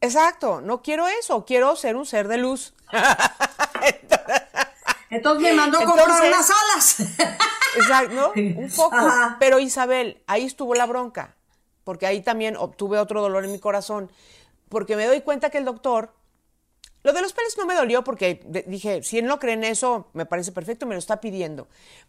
Exacto, 0.00 0.60
no 0.60 0.80
quiero 0.82 1.08
eso, 1.08 1.44
quiero 1.44 1.74
ser 1.76 1.96
un 1.96 2.06
ser 2.06 2.28
de 2.28 2.38
luz. 2.38 2.74
Entonces 5.10 5.42
me 5.42 5.54
mandó 5.54 5.78
comprar 5.78 6.06
Entonces- 6.08 6.28
unas 6.28 6.50
alas. 6.50 7.00
Exacto, 7.76 8.14
¿no? 8.14 8.28
Un 8.36 8.70
poco. 8.74 8.94
Ajá. 8.96 9.36
Pero 9.40 9.58
Isabel, 9.58 10.22
ahí 10.26 10.44
estuvo 10.44 10.74
la 10.74 10.86
bronca, 10.86 11.34
porque 11.84 12.06
ahí 12.06 12.20
también 12.20 12.56
obtuve 12.56 12.98
otro 12.98 13.22
dolor 13.22 13.44
en 13.44 13.52
mi 13.52 13.58
corazón, 13.58 14.10
porque 14.68 14.96
me 14.96 15.06
doy 15.06 15.22
cuenta 15.22 15.48
que 15.50 15.58
el 15.58 15.64
doctor, 15.64 16.12
lo 17.02 17.12
de 17.12 17.22
los 17.22 17.32
pelos 17.32 17.56
no 17.56 17.64
me 17.64 17.74
dolió 17.74 18.04
porque 18.04 18.40
dije, 18.66 19.02
si 19.02 19.18
él 19.18 19.26
no 19.26 19.38
cree 19.38 19.54
en 19.54 19.64
eso, 19.64 20.08
me 20.12 20.26
parece 20.26 20.52
perfecto, 20.52 20.84
me 20.84 20.94
lo 20.94 20.98
está 20.98 21.20
pidiendo. 21.20 21.68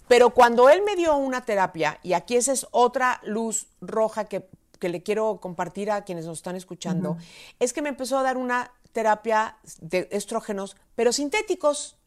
Pero 0.10 0.32
cuando 0.32 0.70
él 0.70 0.82
me 0.84 0.96
dio 0.98 1.16
una 1.16 1.46
terapia, 1.46 2.00
y 2.04 2.14
aquí 2.14 2.36
esa 2.36 2.52
es 2.52 2.68
otra 2.72 3.22
luz 3.24 3.68
roja 3.80 4.26
que, 4.26 4.50
que 4.80 4.90
le 4.90 5.04
quiero 5.04 5.40
compartir 5.40 5.92
a 5.92 6.04
quienes 6.04 6.26
nos 6.26 6.40
están 6.40 6.56
escuchando, 6.56 7.18
es 7.60 7.74
que 7.74 7.82
me 7.82 7.90
empezó 7.90 8.18
a 8.18 8.24
dar 8.24 8.38
una 8.38 8.72
terapia 8.92 9.58
de 9.82 10.08
estrógenos, 10.12 10.76
pero 10.96 11.14
sintéticos. 11.14 11.98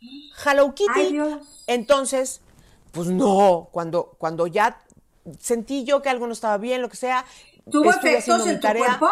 Hello 0.45 0.75
Kitty. 0.75 1.19
Ay. 1.19 1.41
Entonces, 1.67 2.41
pues 2.91 3.09
no, 3.09 3.69
cuando, 3.71 4.17
cuando 4.19 4.47
ya 4.47 4.83
sentí 5.39 5.85
yo 5.85 6.03
que 6.03 6.09
algo 6.09 6.27
no 6.27 6.33
estaba 6.33 6.59
bien, 6.59 6.83
lo 6.83 6.89
que 6.89 6.97
sea, 6.97 7.25
¿Tuvo 7.71 7.91
efectos 7.91 8.47
en 8.47 8.61
tu 8.61 8.69
cuerpo? 8.69 9.09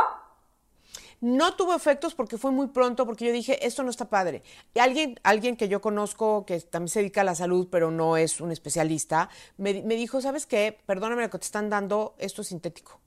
No 1.20 1.54
tuvo 1.54 1.74
efectos 1.74 2.14
porque 2.14 2.38
fue 2.38 2.50
muy 2.50 2.68
pronto, 2.68 3.04
porque 3.04 3.26
yo 3.26 3.32
dije, 3.32 3.66
esto 3.66 3.82
no 3.82 3.90
está 3.90 4.08
padre. 4.08 4.42
Y 4.74 4.78
alguien, 4.78 5.20
alguien 5.22 5.54
que 5.56 5.68
yo 5.68 5.82
conozco, 5.82 6.46
que 6.46 6.58
también 6.60 6.88
se 6.88 7.00
dedica 7.00 7.20
a 7.20 7.24
la 7.24 7.34
salud, 7.34 7.68
pero 7.70 7.90
no 7.90 8.16
es 8.16 8.40
un 8.40 8.50
especialista, 8.50 9.28
me, 9.58 9.82
me 9.82 9.96
dijo, 9.96 10.22
¿sabes 10.22 10.46
qué? 10.46 10.78
Perdóname 10.86 11.22
lo 11.22 11.30
que 11.30 11.38
te 11.38 11.44
están 11.44 11.68
dando, 11.68 12.14
esto 12.18 12.40
es 12.40 12.48
sintético. 12.48 13.00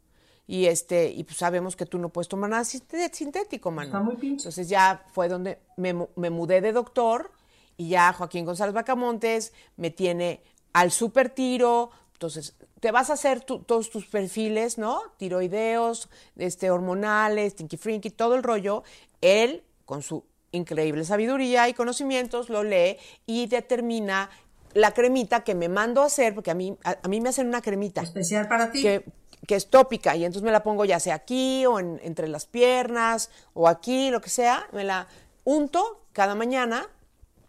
Y 0.45 0.65
este, 0.65 1.09
y 1.09 1.23
pues 1.23 1.37
sabemos 1.37 1.75
que 1.75 1.85
tú 1.85 1.97
no 1.97 2.09
puedes 2.09 2.27
tomar 2.27 2.49
nada 2.49 2.65
sintético, 2.65 3.71
mano. 3.71 3.87
Está 3.87 3.99
muy 4.01 4.15
pinche. 4.17 4.41
Entonces 4.43 4.67
ya 4.69 5.05
fue 5.13 5.29
donde 5.29 5.59
me, 5.77 5.93
me 6.15 6.29
mudé 6.29 6.59
de 6.61 6.73
doctor 6.73 7.31
y 7.77 7.89
ya 7.89 8.11
Joaquín 8.13 8.45
González 8.45 8.73
Bacamontes 8.73 9.53
me 9.77 9.89
tiene 9.89 10.41
al 10.73 10.91
super 10.91 11.29
tiro. 11.29 11.91
Entonces, 12.13 12.55
te 12.79 12.91
vas 12.91 13.09
a 13.09 13.13
hacer 13.13 13.41
tu- 13.41 13.59
todos 13.59 13.89
tus 13.89 14.05
perfiles, 14.05 14.77
¿no? 14.77 15.01
Tiroideos, 15.17 16.09
este, 16.35 16.69
hormonales, 16.71 17.55
tinky 17.55 17.77
frinky, 17.77 18.09
todo 18.09 18.35
el 18.35 18.43
rollo. 18.43 18.83
Él, 19.21 19.63
con 19.85 20.01
su 20.03 20.25
increíble 20.51 21.03
sabiduría 21.05 21.67
y 21.69 21.73
conocimientos, 21.73 22.49
lo 22.49 22.63
lee 22.63 22.97
y 23.25 23.47
determina 23.47 24.29
la 24.73 24.91
cremita 24.93 25.43
que 25.43 25.55
me 25.55 25.69
mando 25.69 26.01
a 26.01 26.05
hacer, 26.05 26.33
porque 26.35 26.51
a 26.51 26.53
mí, 26.53 26.77
a, 26.83 26.97
a 27.01 27.07
mí 27.07 27.21
me 27.21 27.29
hacen 27.29 27.47
una 27.47 27.61
cremita 27.61 28.01
Especial 28.01 28.47
para 28.47 28.71
ti. 28.71 28.81
que, 28.81 29.05
que 29.47 29.55
es 29.55 29.69
tópica 29.69 30.15
y 30.15 30.25
entonces 30.25 30.43
me 30.43 30.51
la 30.51 30.63
pongo 30.63 30.85
ya 30.85 30.99
sea 30.99 31.15
aquí 31.15 31.65
o 31.65 31.79
en- 31.79 31.99
entre 32.03 32.27
las 32.27 32.45
piernas 32.45 33.29
o 33.53 33.67
aquí, 33.67 34.09
lo 34.09 34.21
que 34.21 34.29
sea, 34.29 34.67
me 34.71 34.83
la 34.83 35.07
unto 35.43 36.05
cada 36.13 36.35
mañana 36.35 36.87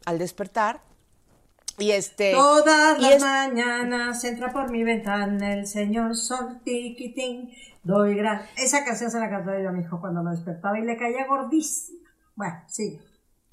al 0.04 0.18
despertar 0.18 0.80
y 1.78 1.92
este 1.92 2.33
Todas 2.33 2.98
y 2.98 3.02
las 3.02 3.12
es- 3.14 3.22
mañanas 3.22 4.24
entra 4.24 4.52
por 4.52 4.70
mi 4.70 4.85
ventana 4.85 5.54
el 5.54 5.66
señor 5.66 6.16
sol 6.16 6.61
tiquitín. 6.64 7.52
Doy 7.83 8.14
gran... 8.14 8.46
Esa 8.57 8.85
canción 8.85 9.11
se 9.11 9.20
la 9.20 9.28
cantaba 9.28 9.61
yo 9.61 9.68
a 9.68 9.72
mi 9.72 9.83
hijo 9.83 10.00
cuando 10.00 10.22
lo 10.22 10.30
despertaba 10.30 10.78
y 10.78 10.83
le 10.83 10.96
caía 10.96 11.26
gordísimo. 11.26 11.98
Bueno, 12.35 12.62
sí. 12.68 12.98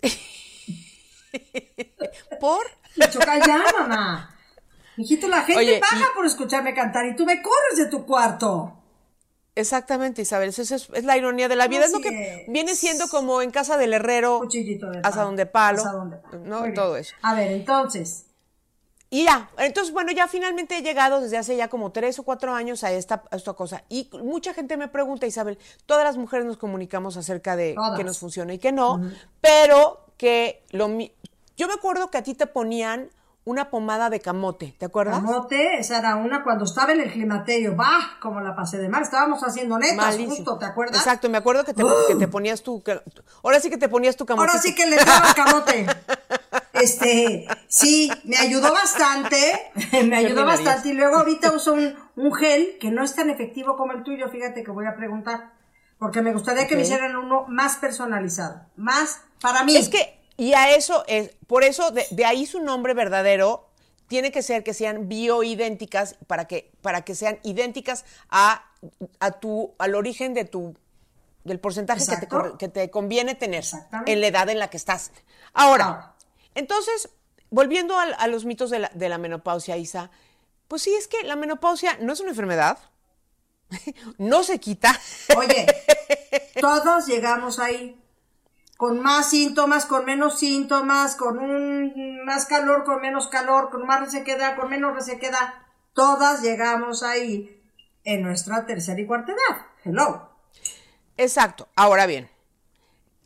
por 2.40 2.66
Choca 3.10 3.40
ya, 3.46 3.64
mamá. 3.80 4.36
Mijito, 4.98 5.28
la 5.28 5.42
gente 5.44 5.60
Oye, 5.60 5.80
paga 5.80 6.08
y- 6.12 6.16
por 6.16 6.26
escucharme 6.26 6.74
cantar 6.74 7.06
y 7.06 7.16
tú 7.16 7.26
me 7.26 7.42
corres 7.42 7.78
de 7.78 7.86
tu 7.88 8.06
cuarto. 8.06 8.74
exactamente, 9.56 10.22
Isabel, 10.22 10.50
eso 10.50 10.62
es, 10.62 10.72
es 10.72 11.04
la 11.04 11.18
ironía 11.18 11.48
de 11.48 11.56
la 11.56 11.68
vida, 11.68 11.86
es 11.86 11.92
lo 11.92 12.00
que 12.00 12.44
es. 12.44 12.48
viene 12.52 12.76
siendo 12.76 13.08
como 13.10 13.42
en 13.42 13.52
casa 13.52 13.78
del 13.78 13.94
herrero, 13.94 14.42
de 14.52 15.02
asadón 15.04 15.36
de 15.36 15.46
palo, 15.46 15.82
Asadón 15.82 16.10
de 16.12 16.18
palo. 16.18 16.40
¿no? 16.46 16.60
Muy 16.60 16.70
bien. 16.70 16.76
todo 16.76 16.96
eso. 16.98 17.16
A 17.22 17.34
ver, 17.36 17.52
entonces, 17.52 18.26
Y 19.14 19.26
ya, 19.26 19.50
entonces, 19.58 19.92
bueno, 19.94 20.14
ya 20.14 20.28
finalmente 20.30 20.78
he 20.78 20.82
llegado 20.82 21.20
desde 21.20 21.38
hace 21.38 21.58
ya 21.58 21.68
como 21.68 21.92
tres 21.92 22.18
o 22.20 22.24
cuatro 22.24 22.54
años 22.54 22.84
a 22.86 22.94
esta, 22.94 23.24
a 23.30 23.36
esta 23.36 23.52
cosa. 23.54 23.84
Y 23.90 24.10
mucha 24.24 24.54
gente 24.54 24.78
me 24.78 24.88
pregunta, 24.88 25.26
Isabel, 25.28 25.58
todas 25.86 26.06
las 26.06 26.16
mujeres 26.16 26.46
nos 26.46 26.56
comunicamos 26.56 27.18
acerca 27.18 27.58
de 27.58 27.74
Todas. 27.74 27.98
que 27.98 28.06
nos 28.06 28.20
funciona 28.20 28.54
y 28.54 28.58
que 28.58 28.72
no, 28.72 29.02
pero 29.42 30.06
que 30.16 30.64
lo 30.72 30.88
Yo 31.58 31.68
me 31.68 31.74
acuerdo 31.74 32.10
que 32.10 32.20
a 32.20 32.24
ti 32.24 32.36
te 32.36 32.48
ponían 32.48 33.10
una 33.44 33.70
pomada 33.70 34.10
de 34.10 34.20
camote, 34.20 34.76
¿te 34.78 34.86
acuerdas? 34.86 35.16
camote, 35.16 35.80
esa 35.80 35.98
era 35.98 36.16
una 36.16 36.44
cuando 36.44 36.66
estaba 36.66 36.92
en 36.94 37.02
el 37.02 37.12
climaterio. 37.12 37.76
¡Bah! 37.76 38.18
Como 38.22 38.40
la 38.40 38.56
pasé 38.56 38.78
de 38.78 38.88
mal. 38.88 39.02
Estábamos 39.02 39.42
haciendo 39.44 39.80
netas, 39.80 39.96
Malísimo. 39.98 40.36
justo, 40.36 40.58
¿te 40.60 40.66
acuerdas? 40.66 40.98
Exacto, 40.98 41.28
me 41.30 41.38
acuerdo 41.40 41.64
que 41.64 41.74
te, 41.74 41.84
que 42.08 42.16
te 42.16 42.28
ponías 42.28 42.62
tu... 42.62 42.84
ahora 43.44 43.60
sí 43.60 43.70
que 43.70 43.78
te 43.78 43.90
ponías 43.90 44.16
tu 44.16 44.26
camote. 44.26 44.48
Ahora 44.48 44.62
sí 44.62 44.76
que 44.76 44.86
le 44.86 44.96
daba 44.98 45.34
camote. 45.34 45.88
Este, 46.74 47.48
sí, 47.68 48.12
me 48.24 48.38
ayudó 48.38 48.72
bastante, 48.72 49.72
me 50.06 50.18
ayudó 50.18 50.46
bastante. 50.46 50.90
Y 50.90 50.94
luego 50.94 51.18
ahorita 51.18 51.52
uso 51.52 51.74
un, 51.74 51.96
un 52.16 52.34
gel 52.34 52.78
que 52.80 52.92
no 52.92 53.04
es 53.04 53.16
tan 53.16 53.30
efectivo 53.30 53.76
como 53.76 53.94
el 53.94 54.04
tuyo, 54.04 54.30
fíjate 54.30 54.64
que 54.64 54.72
voy 54.72 54.86
a 54.86 54.96
preguntar. 54.96 55.52
Porque 55.98 56.22
me 56.22 56.34
gustaría 56.34 56.68
que 56.68 56.76
me 56.76 56.82
hicieran 56.82 57.16
uno 57.16 57.46
más 57.48 57.78
personalizado. 57.78 58.62
Más 58.76 59.22
para 59.40 59.64
mí. 59.64 59.76
Es 59.76 59.90
que, 59.90 60.21
y 60.42 60.56
a 60.56 60.76
eso 60.76 61.04
es, 61.06 61.36
por 61.46 61.64
eso, 61.64 61.92
de, 61.92 62.08
de 62.10 62.26
ahí 62.26 62.48
su 62.48 62.62
nombre 62.62 62.96
verdadero 62.96 63.70
tiene 64.08 64.32
que 64.32 64.42
ser 64.42 64.64
que 64.64 64.74
sean 64.74 65.08
bioidénticas 65.08 66.16
para 66.26 66.48
que, 66.48 66.72
para 66.82 67.04
que 67.04 67.14
sean 67.14 67.38
idénticas 67.44 68.06
a, 68.32 68.66
a 69.20 69.32
tu, 69.34 69.76
al 69.78 69.94
origen 69.94 70.34
de 70.34 70.46
tu, 70.46 70.76
del 71.44 71.60
porcentaje 71.60 72.04
que 72.08 72.26
te, 72.26 72.28
que 72.58 72.70
te 72.70 72.90
conviene 72.90 73.36
tener 73.36 73.64
en 74.08 74.20
la 74.20 74.26
edad 74.26 74.50
en 74.50 74.58
la 74.58 74.72
que 74.72 74.78
estás. 74.78 75.12
Ahora, 75.54 75.86
Ahora. 75.86 76.16
entonces, 76.56 77.10
volviendo 77.52 78.00
a, 78.00 78.06
a 78.06 78.26
los 78.26 78.44
mitos 78.44 78.72
de 78.72 78.80
la, 78.80 78.92
de 78.96 79.10
la 79.10 79.20
menopausia, 79.20 79.78
Isa, 79.78 80.10
pues 80.68 80.82
sí, 80.82 80.92
es 80.96 81.08
que 81.08 81.22
la 81.22 81.36
menopausia 81.36 82.00
no 82.02 82.14
es 82.14 82.20
una 82.20 82.32
enfermedad, 82.32 82.80
no 84.18 84.42
se 84.42 84.58
quita. 84.58 85.00
Oye, 85.38 85.68
todos 86.60 87.06
llegamos 87.06 87.60
ahí 87.60 88.01
con 88.82 89.00
más 89.00 89.30
síntomas, 89.30 89.86
con 89.86 90.06
menos 90.06 90.40
síntomas, 90.40 91.16
con 91.16 91.38
un 91.38 92.26
más 92.26 92.48
calor, 92.48 92.84
con 92.84 93.00
menos 93.00 93.28
calor, 93.28 93.70
con 93.70 93.86
más 93.86 94.00
resequedad, 94.06 94.56
con 94.56 94.72
menos 94.72 94.96
resequedad. 94.96 95.54
Todas 95.94 96.42
llegamos 96.42 97.04
ahí 97.04 97.62
en 98.04 98.24
nuestra 98.24 98.66
tercera 98.66 99.00
y 99.00 99.06
cuarta 99.06 99.34
edad. 99.34 99.68
Hello. 99.86 100.32
Exacto. 101.16 101.68
Ahora 101.76 102.08
bien, 102.08 102.32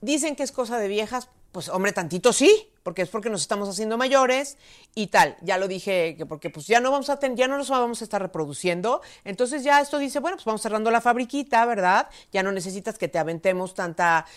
dicen 0.01 0.35
que 0.35 0.43
es 0.43 0.51
cosa 0.51 0.77
de 0.77 0.89
viejas, 0.89 1.29
pues 1.53 1.69
hombre, 1.69 1.93
tantito 1.93 2.33
sí, 2.33 2.69
porque 2.85 3.01
es 3.01 3.09
porque 3.09 3.31
nos 3.31 3.41
estamos 3.41 3.67
haciendo 3.67 3.97
mayores 3.97 4.59
y 4.93 5.07
tal. 5.07 5.35
Ya 5.41 5.57
lo 5.57 5.67
dije, 5.67 6.15
que 6.15 6.27
porque 6.27 6.51
pues 6.51 6.67
ya 6.67 6.79
no 6.79 6.91
vamos 6.91 7.09
a 7.09 7.17
ten- 7.17 7.35
ya 7.35 7.47
no 7.47 7.57
nos 7.57 7.69
vamos 7.71 7.99
a 8.01 8.03
estar 8.03 8.21
reproduciendo. 8.21 9.01
Entonces 9.23 9.63
ya 9.63 9.81
esto 9.81 9.97
dice, 9.97 10.19
bueno, 10.19 10.37
pues 10.37 10.45
vamos 10.45 10.61
cerrando 10.61 10.91
la 10.91 11.01
fabriquita, 11.01 11.65
¿verdad? 11.65 12.07
Ya 12.31 12.43
no 12.43 12.51
necesitas 12.51 12.99
que 12.99 13.07
te 13.07 13.17
aventemos 13.17 13.73
tanta, 13.73 14.27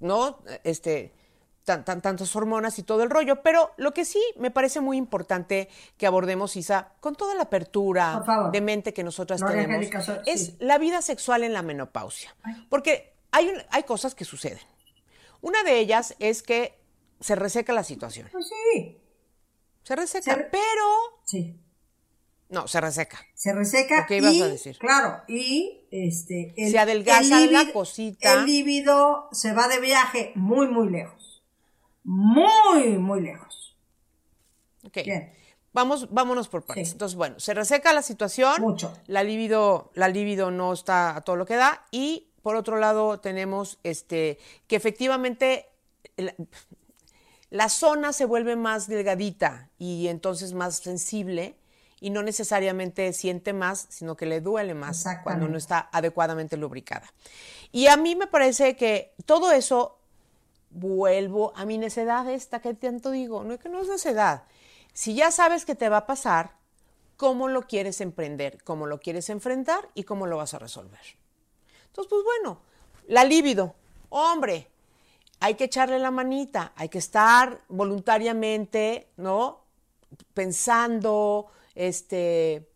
¿no? 0.00 0.38
Este, 0.64 1.12
tan, 1.64 1.84
tan- 1.84 2.00
tantas 2.00 2.34
hormonas 2.34 2.78
y 2.78 2.82
todo 2.82 3.02
el 3.02 3.10
rollo. 3.10 3.42
Pero 3.42 3.72
lo 3.76 3.92
que 3.92 4.06
sí 4.06 4.22
me 4.38 4.50
parece 4.50 4.80
muy 4.80 4.96
importante 4.96 5.68
que 5.98 6.06
abordemos, 6.06 6.56
Isa, 6.56 6.92
con 7.00 7.14
toda 7.14 7.34
la 7.34 7.42
apertura 7.42 8.22
de 8.52 8.60
mente 8.62 8.94
que 8.94 9.04
nosotras 9.04 9.42
tenemos, 9.52 9.84
es 10.24 10.46
sí. 10.46 10.56
la 10.60 10.78
vida 10.78 11.02
sexual 11.02 11.44
en 11.44 11.52
la 11.52 11.60
menopausia. 11.60 12.34
Porque 12.70 13.12
hay, 13.32 13.48
un- 13.50 13.62
hay 13.68 13.82
cosas 13.82 14.14
que 14.14 14.24
suceden. 14.24 14.60
Una 15.42 15.62
de 15.62 15.78
ellas 15.78 16.14
es 16.20 16.42
que 16.42 16.80
se 17.22 17.34
reseca 17.34 17.72
la 17.72 17.84
situación. 17.84 18.28
Pues 18.32 18.48
sí, 18.48 19.00
Se 19.82 19.96
reseca, 19.96 20.24
Se 20.24 20.34
re- 20.36 20.48
pero... 20.50 21.20
sí. 21.24 21.58
No, 22.48 22.68
se 22.68 22.82
reseca. 22.82 23.18
Se 23.34 23.54
reseca 23.54 24.02
¿O 24.02 24.06
qué 24.06 24.18
ibas 24.18 24.34
y, 24.34 24.42
a 24.42 24.46
decir? 24.48 24.76
claro, 24.78 25.22
y 25.26 25.86
este... 25.90 26.52
Se 26.70 26.78
adelgaza 26.78 27.46
la 27.46 27.72
cosita. 27.72 28.34
El 28.34 28.44
líbido 28.44 29.28
se 29.32 29.54
va 29.54 29.68
de 29.68 29.80
viaje 29.80 30.32
muy, 30.34 30.68
muy 30.68 30.90
lejos. 30.90 31.42
Muy, 32.04 32.98
muy 32.98 33.22
lejos. 33.22 33.74
Ok. 34.84 34.98
Bien. 35.04 35.32
Vamos, 35.72 36.12
vámonos 36.12 36.48
por 36.48 36.66
partes. 36.66 36.88
Sí. 36.88 36.92
Entonces, 36.92 37.16
bueno, 37.16 37.40
se 37.40 37.54
reseca 37.54 37.94
la 37.94 38.02
situación. 38.02 38.60
Mucho. 38.60 38.92
La 39.06 39.22
libido, 39.24 39.90
la 39.94 40.08
libido 40.08 40.50
no 40.50 40.74
está 40.74 41.16
a 41.16 41.20
todo 41.22 41.36
lo 41.36 41.46
que 41.46 41.56
da. 41.56 41.86
Y 41.90 42.32
por 42.42 42.56
otro 42.56 42.76
lado, 42.76 43.18
tenemos 43.20 43.78
este 43.82 44.38
que 44.66 44.76
efectivamente 44.76 45.70
la, 47.52 47.68
zona 47.68 48.12
se 48.12 48.24
vuelve 48.24 48.56
más 48.56 48.88
delgadita 48.88 49.68
y 49.78 50.08
entonces 50.08 50.54
más 50.54 50.76
sensible 50.76 51.56
y 52.00 52.10
no 52.10 52.22
necesariamente 52.22 53.12
siente 53.12 53.52
más, 53.52 53.86
sino 53.88 54.16
que 54.16 54.26
le 54.26 54.40
duele 54.40 54.74
más 54.74 55.04
cuando 55.22 55.46
no 55.46 55.56
está 55.56 55.88
adecuadamente 55.92 56.56
lubricada. 56.56 57.12
Y 57.70 57.86
a 57.86 57.96
mí 57.96 58.16
me 58.16 58.26
parece 58.26 58.76
que 58.76 59.14
todo 59.24 59.52
eso 59.52 59.98
vuelvo 60.70 61.52
a 61.54 61.64
mi 61.64 61.78
necedad 61.78 62.28
esta 62.28 62.60
que 62.60 62.74
tanto 62.74 63.10
digo, 63.10 63.44
no 63.44 63.54
es 63.54 63.60
que 63.60 63.68
no 63.68 63.80
es 63.80 63.88
necedad. 63.88 64.42
Si 64.92 65.14
ya 65.14 65.30
sabes 65.30 65.64
que 65.64 65.74
te 65.74 65.88
va 65.88 65.98
a 65.98 66.06
pasar, 66.06 66.56
¿cómo 67.16 67.46
lo 67.46 67.62
quieres 67.62 68.00
emprender? 68.00 68.64
¿Cómo 68.64 68.86
lo 68.86 68.98
quieres 68.98 69.30
enfrentar? 69.30 69.88
¿Y 69.94 70.02
cómo 70.02 70.26
lo 70.26 70.38
vas 70.38 70.54
a 70.54 70.58
resolver? 70.58 71.00
Entonces, 71.86 72.10
pues 72.10 72.24
bueno, 72.24 72.60
la 73.06 73.22
libido, 73.24 73.74
hombre, 74.08 74.71
hay 75.42 75.56
que 75.56 75.64
echarle 75.64 75.98
la 75.98 76.12
manita, 76.12 76.72
hay 76.76 76.88
que 76.88 76.98
estar 76.98 77.62
voluntariamente, 77.68 79.10
¿no? 79.16 79.64
Pensando, 80.34 81.48
este, 81.74 82.70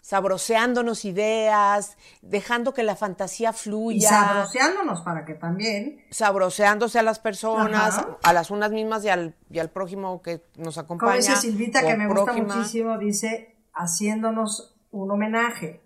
sabroseándonos 0.00 1.04
ideas, 1.04 1.96
dejando 2.22 2.72
que 2.74 2.84
la 2.84 2.94
fantasía 2.94 3.50
Y 3.50 3.52
fluya 3.52 4.08
sabroseándonos 4.08 5.00
para 5.00 5.24
que 5.24 5.34
también... 5.34 6.04
sabroseándose 6.10 7.00
a 7.00 7.02
las 7.02 7.18
personas, 7.18 7.98
Ajá. 7.98 8.18
a 8.22 8.32
las 8.32 8.52
unas 8.52 8.70
mismas 8.70 9.04
y 9.04 9.08
al, 9.08 9.34
y 9.50 9.58
al 9.58 9.70
prójimo 9.70 10.22
que 10.22 10.44
nos 10.56 10.78
acompaña. 10.78 11.10
Como 11.10 11.16
dice 11.16 11.36
Silvita, 11.36 11.84
que 11.84 11.96
me 11.96 12.06
gusta 12.06 12.34
muchísimo, 12.34 12.98
dice, 12.98 13.56
haciéndonos 13.74 14.76
un 14.92 15.10
homenaje. 15.10 15.80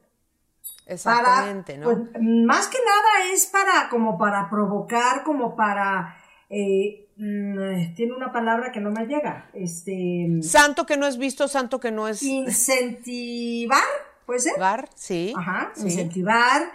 Exactamente, 0.86 1.74
para, 1.74 1.84
¿no? 1.84 2.10
pues, 2.12 2.22
más 2.22 2.68
que 2.68 2.78
nada 2.78 3.32
es 3.32 3.46
para, 3.46 3.88
como 3.88 4.18
para 4.18 4.50
provocar, 4.50 5.22
como 5.24 5.56
para, 5.56 6.16
eh, 6.50 7.08
mm, 7.16 7.94
tiene 7.94 8.12
una 8.14 8.32
palabra 8.32 8.70
que 8.70 8.80
no 8.80 8.90
me 8.90 9.06
llega, 9.06 9.48
este, 9.54 10.28
santo 10.42 10.84
que 10.84 10.96
no 10.96 11.06
es 11.06 11.16
visto, 11.16 11.48
santo 11.48 11.80
que 11.80 11.90
no 11.90 12.06
es 12.06 12.22
incentivar, 12.22 13.82
¿puede 14.26 14.40
ser? 14.40 14.58
gar, 14.58 14.88
sí. 14.94 15.32
Ajá, 15.36 15.72
sí. 15.74 15.86
incentivar, 15.86 16.70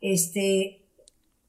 este, 0.00 0.86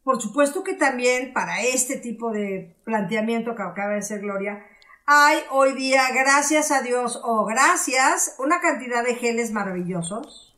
por 0.03 0.19
supuesto 0.19 0.63
que 0.63 0.73
también 0.73 1.31
para 1.31 1.61
este 1.61 1.97
tipo 1.97 2.31
de 2.31 2.75
planteamiento 2.85 3.55
que 3.55 3.61
acaba 3.61 3.93
de 3.93 4.01
ser 4.01 4.21
Gloria, 4.21 4.65
hay 5.05 5.37
hoy 5.51 5.73
día, 5.73 6.03
gracias 6.11 6.71
a 6.71 6.81
Dios 6.81 7.19
o 7.23 7.45
gracias, 7.45 8.35
una 8.39 8.61
cantidad 8.61 9.03
de 9.03 9.13
geles 9.13 9.51
maravillosos 9.51 10.48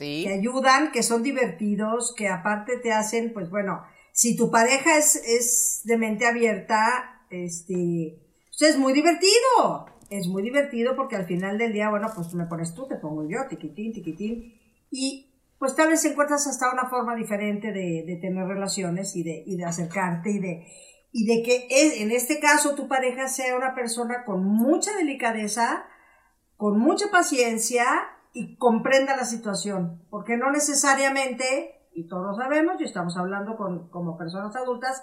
Sí. 0.00 0.24
que 0.24 0.32
ayudan, 0.32 0.92
que 0.92 1.02
son 1.02 1.22
divertidos, 1.22 2.14
que 2.16 2.28
aparte 2.28 2.78
te 2.78 2.90
hacen, 2.90 3.34
pues 3.34 3.50
bueno, 3.50 3.82
si 4.12 4.34
tu 4.34 4.50
pareja 4.50 4.96
es, 4.96 5.16
es 5.16 5.82
de 5.84 5.98
mente 5.98 6.26
abierta, 6.26 7.22
este, 7.28 8.18
pues 8.48 8.70
es 8.70 8.78
muy 8.78 8.94
divertido, 8.94 9.86
es 10.08 10.26
muy 10.26 10.42
divertido 10.42 10.96
porque 10.96 11.16
al 11.16 11.26
final 11.26 11.58
del 11.58 11.74
día, 11.74 11.90
bueno, 11.90 12.08
pues 12.14 12.32
me 12.32 12.46
pones 12.46 12.74
tú, 12.74 12.88
te 12.88 12.96
pongo 12.96 13.28
yo, 13.28 13.46
tiquitín, 13.50 13.92
tiquitín, 13.92 14.54
y 14.90 15.34
pues 15.58 15.76
tal 15.76 15.90
vez 15.90 16.02
encuentras 16.06 16.46
hasta 16.46 16.72
una 16.72 16.88
forma 16.88 17.14
diferente 17.14 17.70
de, 17.70 18.04
de 18.06 18.18
tener 18.22 18.46
relaciones 18.46 19.14
y 19.16 19.22
de, 19.22 19.42
y 19.46 19.58
de 19.58 19.64
acercarte 19.66 20.30
y 20.30 20.38
de, 20.38 20.66
y 21.12 21.26
de 21.26 21.42
que 21.42 21.66
es, 21.68 22.00
en 22.00 22.10
este 22.10 22.40
caso 22.40 22.74
tu 22.74 22.88
pareja 22.88 23.28
sea 23.28 23.54
una 23.54 23.74
persona 23.74 24.24
con 24.24 24.46
mucha 24.46 24.96
delicadeza, 24.96 25.84
con 26.56 26.78
mucha 26.78 27.10
paciencia 27.10 27.84
y 28.32 28.56
comprenda 28.56 29.16
la 29.16 29.24
situación, 29.24 30.02
porque 30.10 30.36
no 30.36 30.50
necesariamente, 30.50 31.88
y 31.92 32.06
todos 32.06 32.24
lo 32.26 32.34
sabemos, 32.34 32.80
y 32.80 32.84
estamos 32.84 33.16
hablando 33.16 33.56
con, 33.56 33.88
como 33.90 34.16
personas 34.16 34.54
adultas, 34.56 35.02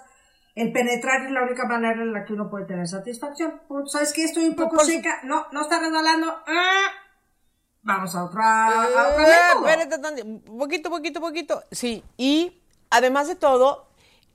el 0.54 0.72
penetrar 0.72 1.26
es 1.26 1.30
la 1.30 1.42
única 1.42 1.66
manera 1.66 2.02
en 2.02 2.12
la 2.12 2.24
que 2.24 2.32
uno 2.32 2.50
puede 2.50 2.64
tener 2.64 2.88
satisfacción. 2.88 3.60
Pues, 3.68 3.92
¿Sabes 3.92 4.12
qué? 4.12 4.24
Estoy 4.24 4.46
un 4.46 4.56
poco 4.56 4.76
por 4.76 4.84
seca, 4.86 5.20
no, 5.24 5.46
no 5.52 5.62
está 5.62 5.78
resbalando, 5.78 6.34
¡ah! 6.46 6.86
vamos 7.82 8.14
a 8.14 8.24
otra, 8.24 8.82
a 8.82 8.84
Eh, 8.84 9.16
método. 9.16 9.68
espérate 9.68 10.24
poquito, 10.58 10.90
poquito, 10.90 11.20
poquito. 11.20 11.62
Sí, 11.70 12.04
y 12.16 12.60
además 12.90 13.28
de 13.28 13.36
todo, 13.36 13.88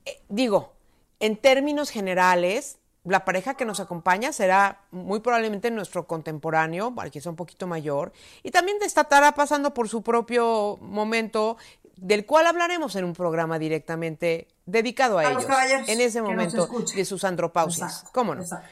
eh, 0.04 0.22
digo, 0.28 0.72
en 1.20 1.36
términos 1.36 1.90
generales, 1.90 2.78
la 3.04 3.24
pareja 3.24 3.54
que 3.54 3.64
nos 3.64 3.80
acompaña 3.80 4.32
será 4.32 4.80
muy 4.90 5.20
probablemente 5.20 5.70
nuestro 5.70 6.06
contemporáneo, 6.06 6.94
quizá 7.12 7.28
un 7.30 7.36
poquito 7.36 7.66
mayor, 7.66 8.12
y 8.42 8.50
también 8.50 8.78
estará 8.82 9.32
pasando 9.32 9.74
por 9.74 9.88
su 9.88 10.02
propio 10.02 10.78
momento, 10.80 11.58
del 11.96 12.24
cual 12.26 12.46
hablaremos 12.46 12.96
en 12.96 13.04
un 13.04 13.12
programa 13.12 13.58
directamente 13.58 14.48
dedicado 14.66 15.18
a, 15.18 15.26
A 15.28 15.30
los 15.34 15.44
ellos, 15.44 15.88
en 15.88 16.00
ese 16.00 16.18
que 16.18 16.22
momento 16.22 16.66
de 16.96 17.04
sus 17.04 17.24
andropausias. 17.24 17.90
Exacto, 17.92 18.10
¿Cómo 18.14 18.34
no? 18.34 18.42
exacto. 18.42 18.66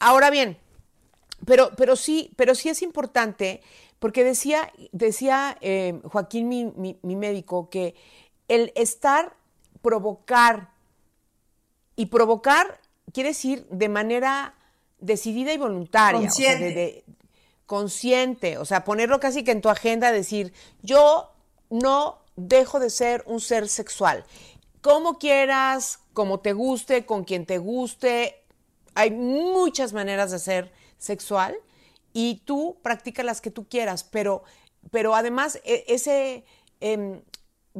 Ahora 0.00 0.30
bien, 0.30 0.58
pero, 1.46 1.70
pero 1.76 1.96
sí, 1.96 2.32
pero 2.36 2.54
sí 2.54 2.68
es 2.68 2.82
importante, 2.82 3.62
porque 3.98 4.24
decía, 4.24 4.70
decía 4.92 5.56
eh, 5.60 6.00
Joaquín, 6.04 6.48
mi, 6.48 6.64
mi- 6.76 6.98
mi 7.02 7.16
médico, 7.16 7.70
que 7.70 7.94
el 8.48 8.72
estar, 8.74 9.34
provocar, 9.80 10.70
y 11.94 12.06
provocar 12.06 12.78
quiere 13.16 13.30
decir 13.30 13.66
de 13.70 13.88
manera 13.88 14.52
decidida 14.98 15.50
y 15.54 15.56
voluntaria, 15.56 16.28
o 16.28 16.30
sea, 16.30 16.54
de- 16.56 16.60
Consciente. 16.60 16.74
de- 16.74 17.04
consciente, 17.64 18.58
o 18.58 18.64
sea, 18.66 18.84
ponerlo 18.84 19.18
casi 19.20 19.42
que 19.42 19.52
en 19.52 19.60
tu 19.62 19.70
agenda, 19.70 20.12
decir, 20.12 20.52
yo 20.82 21.32
no 21.70 22.18
dejo 22.36 22.78
de 22.78 22.90
ser 22.90 23.24
un 23.26 23.40
ser 23.40 23.68
sexual. 23.68 24.24
Como 24.82 25.18
quieras, 25.18 26.00
como 26.12 26.40
te 26.40 26.52
guste, 26.52 27.06
con 27.06 27.24
quien 27.24 27.46
te 27.46 27.58
guste, 27.58 28.36
hay 28.94 29.10
muchas 29.10 29.92
maneras 29.94 30.30
de 30.30 30.38
ser 30.38 30.70
sexual 30.98 31.56
y 32.12 32.42
tú 32.44 32.76
practica 32.82 33.22
las 33.22 33.40
que 33.40 33.50
tú 33.50 33.66
quieras, 33.66 34.04
pero, 34.04 34.44
pero 34.90 35.14
además 35.14 35.58
e- 35.64 35.84
ese 35.88 36.44
em, 36.80 37.22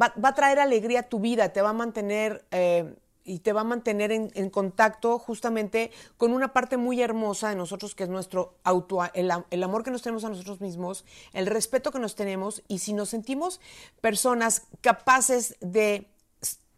va, 0.01 0.13
va 0.23 0.31
a 0.31 0.35
traer 0.35 0.59
alegría 0.59 1.01
a 1.01 1.09
tu 1.09 1.21
vida, 1.21 1.53
te 1.53 1.61
va 1.63 1.69
a 1.71 1.75
mantener 1.75 2.45
eh, 2.51 2.93
y 3.27 3.41
te 3.41 3.53
va 3.53 3.63
a 3.63 3.65
mantener 3.65 4.13
en, 4.13 4.31
en 4.35 4.49
contacto 4.49 5.19
justamente 5.19 5.91
con 6.17 6.33
una 6.33 6.53
parte 6.53 6.77
muy 6.77 7.03
hermosa 7.03 7.51
de 7.51 7.57
nosotros 7.57 7.95
que 7.95 8.05
es 8.05 8.09
nuestro 8.09 8.55
auto, 8.63 9.01
el, 9.13 9.31
am- 9.31 9.45
el 9.51 9.63
amor 9.63 9.83
que 9.83 9.91
nos 9.91 10.01
tenemos 10.03 10.25
a 10.25 10.29
nosotros 10.29 10.61
mismos, 10.61 11.05
el 11.33 11.47
respeto 11.47 11.91
que 11.91 11.99
nos 11.99 12.15
tenemos 12.15 12.63
y 12.69 12.79
si 12.79 12.93
nos 12.93 13.09
sentimos 13.11 13.61
personas 14.01 14.63
capaces 14.81 15.57
de 15.61 16.07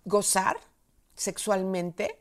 gozar 0.05 0.57
sexualmente, 1.15 2.19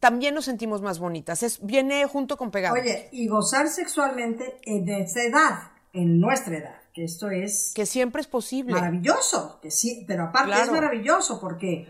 también 0.00 0.34
nos 0.34 0.46
sentimos 0.46 0.82
más 0.82 0.98
bonitas. 0.98 1.42
Es, 1.42 1.64
viene 1.64 2.04
junto 2.06 2.36
con 2.36 2.50
pegado. 2.50 2.74
Oye, 2.74 3.08
y 3.12 3.28
gozar 3.28 3.68
sexualmente 3.68 4.58
en 4.62 4.88
esta 4.88 5.22
edad, 5.22 5.70
en 5.92 6.18
nuestra 6.18 6.56
edad, 6.56 6.76
que 6.94 7.04
esto 7.04 7.30
es 7.30 7.72
que 7.74 7.86
siempre 7.86 8.20
es 8.22 8.26
posible. 8.26 8.72
maravilloso, 8.72 9.58
que 9.60 9.70
sí, 9.70 10.04
pero 10.08 10.24
aparte 10.24 10.60
es 10.62 10.70
maravilloso 10.70 11.40
porque 11.40 11.88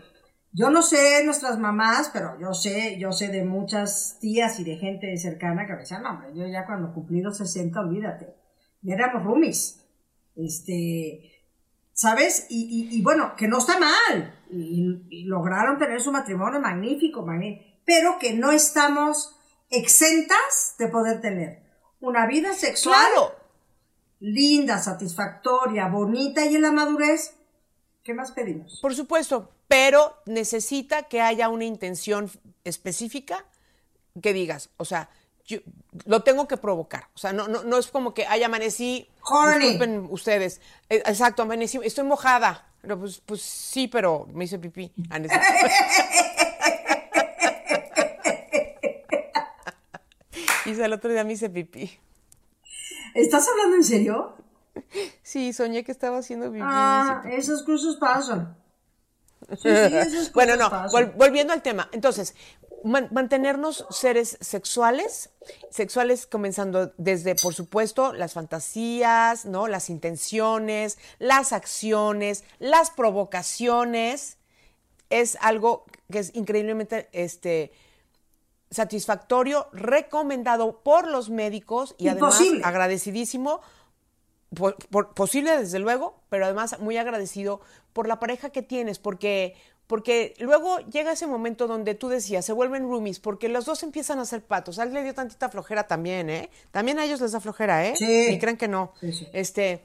yo 0.53 0.69
no 0.69 0.81
sé 0.81 1.23
nuestras 1.23 1.57
mamás, 1.57 2.09
pero 2.11 2.39
yo 2.39 2.53
sé, 2.53 2.97
yo 2.99 3.11
sé 3.11 3.29
de 3.29 3.43
muchas 3.43 4.17
tías 4.19 4.59
y 4.59 4.63
de 4.63 4.77
gente 4.77 5.15
cercana 5.17 5.65
que 5.65 5.73
me 5.73 5.79
decían, 5.79 6.03
no, 6.03 6.11
hombre, 6.11 6.29
yo 6.35 6.45
ya 6.47 6.65
cuando 6.65 6.93
cumplí 6.93 7.21
los 7.21 7.37
60, 7.37 7.79
olvídate, 7.79 8.35
ya 8.81 8.95
éramos 8.95 9.23
roomies. 9.23 9.85
Este, 10.35 11.31
¿sabes? 11.93 12.47
Y, 12.49 12.89
y, 12.91 13.01
bueno, 13.01 13.35
que 13.37 13.47
no 13.47 13.59
está 13.59 13.79
mal. 13.79 14.39
Y, 14.49 15.23
lograron 15.25 15.77
tener 15.77 16.01
su 16.01 16.11
matrimonio 16.11 16.59
magnífico, 16.59 17.25
magnífico, 17.25 17.63
pero 17.85 18.17
que 18.19 18.33
no 18.33 18.51
estamos 18.51 19.37
exentas 19.69 20.75
de 20.77 20.87
poder 20.87 21.21
tener 21.21 21.63
una 21.99 22.25
vida 22.27 22.53
sexual 22.53 23.11
linda, 24.19 24.77
satisfactoria, 24.77 25.87
bonita 25.87 26.45
y 26.45 26.55
en 26.55 26.61
la 26.61 26.71
madurez. 26.71 27.35
¿Qué 28.03 28.13
más 28.13 28.31
pedimos? 28.31 28.79
Por 28.81 28.95
supuesto, 28.95 29.51
pero 29.71 30.17
necesita 30.25 31.03
que 31.03 31.21
haya 31.21 31.47
una 31.47 31.63
intención 31.63 32.29
específica 32.65 33.45
que 34.21 34.33
digas, 34.33 34.69
o 34.75 34.83
sea, 34.83 35.09
yo, 35.45 35.59
lo 36.05 36.23
tengo 36.23 36.45
que 36.45 36.57
provocar. 36.57 37.07
O 37.15 37.17
sea, 37.17 37.31
no, 37.31 37.47
no, 37.47 37.63
no 37.63 37.77
es 37.77 37.87
como 37.87 38.13
que, 38.13 38.25
ay, 38.25 38.43
amanecí, 38.43 39.07
disculpen 39.59 40.09
ustedes. 40.09 40.59
Eh, 40.89 41.01
exacto, 41.05 41.43
amanecí, 41.43 41.79
estoy 41.85 42.03
mojada. 42.03 42.67
Pero 42.81 42.99
pues, 42.99 43.21
pues 43.25 43.41
sí, 43.41 43.87
pero 43.87 44.27
me 44.33 44.43
hice 44.43 44.59
pipí. 44.59 44.91
Hice 50.65 50.85
el 50.85 50.93
otro 50.93 51.09
día 51.11 51.23
me 51.23 51.33
hice 51.33 51.49
pipí. 51.49 51.97
¿Estás 53.15 53.47
hablando 53.47 53.77
en 53.77 53.83
serio? 53.83 54.35
Sí, 55.23 55.53
soñé 55.53 55.85
que 55.85 55.93
estaba 55.93 56.17
haciendo 56.17 56.51
pipí. 56.51 56.61
Ah, 56.61 57.23
esos 57.25 57.63
cursos 57.63 57.95
pasan. 57.95 58.60
bueno, 60.33 60.55
no, 60.55 60.69
volviendo 61.15 61.53
al 61.53 61.61
tema. 61.61 61.89
Entonces, 61.91 62.35
mantenernos 62.83 63.85
seres 63.89 64.37
sexuales, 64.41 65.29
sexuales 65.69 66.25
comenzando 66.25 66.93
desde, 66.97 67.35
por 67.35 67.53
supuesto, 67.53 68.13
las 68.13 68.33
fantasías, 68.33 69.45
¿no? 69.45 69.67
Las 69.67 69.89
intenciones, 69.89 70.97
las 71.19 71.53
acciones, 71.53 72.43
las 72.59 72.89
provocaciones, 72.91 74.37
es 75.09 75.37
algo 75.41 75.85
que 76.09 76.19
es 76.19 76.33
increíblemente 76.33 77.09
este, 77.11 77.71
satisfactorio, 78.71 79.67
recomendado 79.73 80.81
por 80.81 81.07
los 81.07 81.29
médicos 81.29 81.95
y 81.97 82.07
además 82.07 82.41
agradecidísimo, 82.63 83.61
posible 85.15 85.57
desde 85.57 85.79
luego, 85.79 86.21
pero 86.29 86.45
además 86.45 86.79
muy 86.79 86.97
agradecido 86.97 87.61
por 87.93 88.07
la 88.07 88.19
pareja 88.19 88.49
que 88.49 88.61
tienes, 88.61 88.99
porque 88.99 89.55
porque 89.91 90.35
luego 90.39 90.79
llega 90.89 91.11
ese 91.11 91.27
momento 91.27 91.67
donde 91.67 91.95
tú 91.95 92.07
decías, 92.07 92.45
se 92.45 92.53
vuelven 92.53 92.83
roomies, 92.83 93.19
porque 93.19 93.49
los 93.49 93.65
dos 93.65 93.83
empiezan 93.83 94.19
a 94.19 94.25
ser 94.25 94.41
patos. 94.41 94.79
A 94.79 94.83
él 94.83 94.93
le 94.93 95.03
dio 95.03 95.13
tantita 95.13 95.49
flojera 95.49 95.85
también, 95.85 96.29
¿eh? 96.29 96.49
También 96.71 96.97
a 96.97 97.03
ellos 97.03 97.19
les 97.19 97.33
da 97.33 97.41
flojera, 97.41 97.85
¿eh? 97.85 97.95
Sí. 97.97 98.27
Y 98.29 98.39
creen 98.39 98.55
que 98.55 98.69
no. 98.69 98.93
Este. 99.33 99.83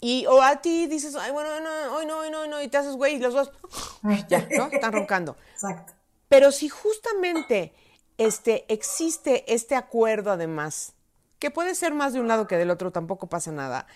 Y 0.00 0.24
o 0.24 0.40
a 0.40 0.62
ti 0.62 0.86
dices, 0.86 1.14
ay, 1.16 1.32
bueno, 1.32 1.50
no, 1.60 1.96
hoy 1.96 2.06
no, 2.06 2.20
hoy 2.20 2.30
no, 2.30 2.40
hoy 2.40 2.48
no, 2.48 2.62
y 2.62 2.68
te 2.68 2.78
haces 2.78 2.96
güey, 2.96 3.16
y 3.16 3.18
los 3.18 3.34
dos, 3.34 3.50
ya, 4.30 4.48
¿no? 4.56 4.68
Están 4.68 4.92
roncando. 4.92 5.36
Exacto. 5.52 5.92
Pero 6.30 6.50
si 6.50 6.70
justamente 6.70 7.74
este, 8.16 8.64
existe 8.72 9.52
este 9.52 9.74
acuerdo, 9.74 10.30
además, 10.30 10.94
que 11.38 11.50
puede 11.50 11.74
ser 11.74 11.94
más 11.94 12.12
de 12.12 12.20
un 12.20 12.28
lado 12.28 12.46
que 12.46 12.56
del 12.56 12.70
otro, 12.70 12.90
tampoco 12.90 13.28
pasa 13.28 13.52
nada 13.52 13.86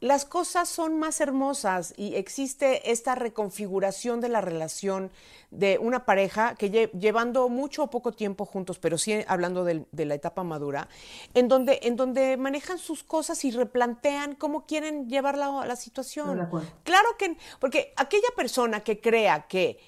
las 0.00 0.24
cosas 0.24 0.68
son 0.68 0.98
más 0.98 1.20
hermosas 1.20 1.92
y 1.96 2.14
existe 2.14 2.90
esta 2.90 3.14
reconfiguración 3.14 4.20
de 4.20 4.30
la 4.30 4.40
relación 4.40 5.10
de 5.50 5.78
una 5.78 6.06
pareja 6.06 6.54
que 6.54 6.90
llevando 6.98 7.48
mucho 7.50 7.84
o 7.84 7.90
poco 7.90 8.12
tiempo 8.12 8.46
juntos, 8.46 8.78
pero 8.78 8.96
sí 8.96 9.14
hablando 9.28 9.64
de, 9.64 9.84
la 9.92 10.14
etapa 10.14 10.42
madura, 10.42 10.88
en 11.34 11.48
donde, 11.48 11.80
en 11.82 11.96
donde 11.96 12.38
manejan 12.38 12.78
sus 12.78 13.02
cosas 13.04 13.44
y 13.44 13.50
replantean 13.50 14.34
cómo 14.36 14.64
quieren 14.64 15.08
llevar 15.08 15.36
la, 15.36 15.66
la 15.66 15.76
situación. 15.76 16.48
Claro 16.82 17.08
que, 17.18 17.36
porque 17.58 17.92
aquella 17.96 18.28
persona 18.34 18.80
que 18.80 19.00
crea 19.00 19.46
que, 19.48 19.78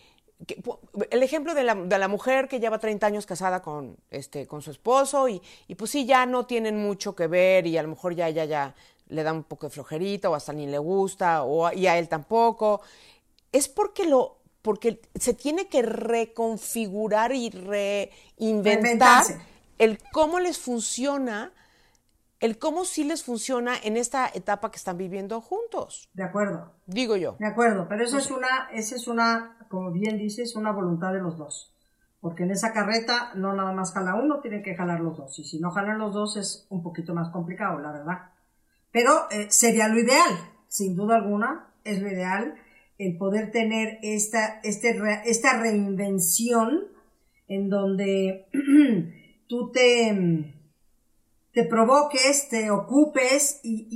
el 1.11 1.23
ejemplo 1.23 1.55
de 1.55 1.65
la, 1.65 1.75
de 1.75 1.99
la, 1.99 2.09
mujer 2.09 2.49
que 2.49 2.61
lleva 2.61 2.79
30 2.79 3.07
años 3.07 3.27
casada 3.27 3.63
con, 3.63 3.97
este, 4.11 4.47
con 4.47 4.63
su 4.63 4.71
esposo 4.71 5.29
y, 5.29 5.41
y, 5.69 5.75
pues 5.75 5.91
sí, 5.91 6.05
ya 6.05 6.27
no 6.27 6.47
tienen 6.47 6.83
mucho 6.83 7.15
que 7.15 7.27
ver 7.27 7.67
y 7.67 7.79
a 7.79 7.83
lo 7.83 7.89
mejor 7.89 8.15
ya, 8.15 8.29
ya, 8.31 8.45
ya 8.45 8.75
le 9.09 9.23
da 9.23 9.33
un 9.33 9.45
poco 9.45 9.67
de 9.67 9.71
flojerita 9.71 10.31
o 10.31 10.35
hasta 10.35 10.53
ni 10.53 10.67
le 10.67 10.79
gusta 10.79 11.45
o, 11.45 11.73
y 11.73 11.87
a 11.87 11.99
él 11.99 12.09
tampoco. 12.09 12.81
Es 13.53 13.69
porque 13.69 14.05
lo 14.05 14.43
porque 14.63 15.01
se 15.17 15.35
tiene 15.35 15.67
que 15.67 15.83
reconfigurar 15.83 17.33
y 17.35 17.51
reinventar 17.51 19.25
el 19.79 19.99
cómo 20.13 20.39
les 20.39 20.59
funciona, 20.59 21.53
el 22.39 22.59
cómo 22.59 22.85
sí 22.85 23.03
les 23.03 23.25
funciona 23.25 23.75
en 23.83 23.97
esta 23.97 24.31
etapa 24.33 24.71
que 24.71 24.77
están 24.77 24.97
viviendo 24.97 25.41
juntos. 25.41 26.09
De 26.15 26.23
acuerdo. 26.23 26.73
Digo 26.87 27.17
yo. 27.17 27.35
De 27.41 27.47
acuerdo, 27.49 27.87
pero 27.89 28.05
eso 28.05 28.19
es 28.19 28.31
una, 28.31 28.69
esa 28.73 28.95
es 28.95 29.09
una, 29.09 29.62
como 29.73 29.91
bien 29.91 30.19
dices, 30.19 30.55
una 30.55 30.71
voluntad 30.71 31.15
de 31.15 31.21
los 31.21 31.39
dos. 31.39 31.75
Porque 32.21 32.43
en 32.43 32.51
esa 32.51 32.75
carreta 32.75 33.33
no 33.35 33.55
nada 33.55 33.73
más 33.73 33.95
jala 33.95 34.15
uno, 34.15 34.41
tienen 34.41 34.63
que 34.63 34.77
jalar 34.77 35.01
los 35.01 35.17
dos. 35.17 35.39
Y 35.39 35.45
si 35.45 35.59
no 35.59 35.71
jalan 35.71 35.99
los 35.99 36.13
dos 36.13 36.37
es 36.37 36.67
un 36.69 36.83
poquito 36.83 37.15
más 37.15 37.31
complicado, 37.31 37.81
la 37.81 37.91
verdad. 37.91 38.31
Pero 38.93 39.31
eh, 39.31 39.47
sería 39.49 39.89
lo 39.89 39.99
ideal, 39.99 40.31
sin 40.69 40.95
duda 40.95 41.17
alguna, 41.17 41.73
es 41.85 42.03
lo 42.03 42.09
ideal 42.09 42.55
el 42.99 43.17
poder 43.17 43.51
tener 43.51 43.99
esta, 44.03 44.61
este, 44.63 45.01
esta 45.25 45.59
reinvención 45.59 46.89
en 47.49 47.71
donde 47.71 48.47
tú 49.49 49.73
te, 49.73 50.55
te 51.53 51.65
provoques, 51.65 52.49
te 52.51 52.71
ocupes 52.71 53.61
y, 53.63 53.89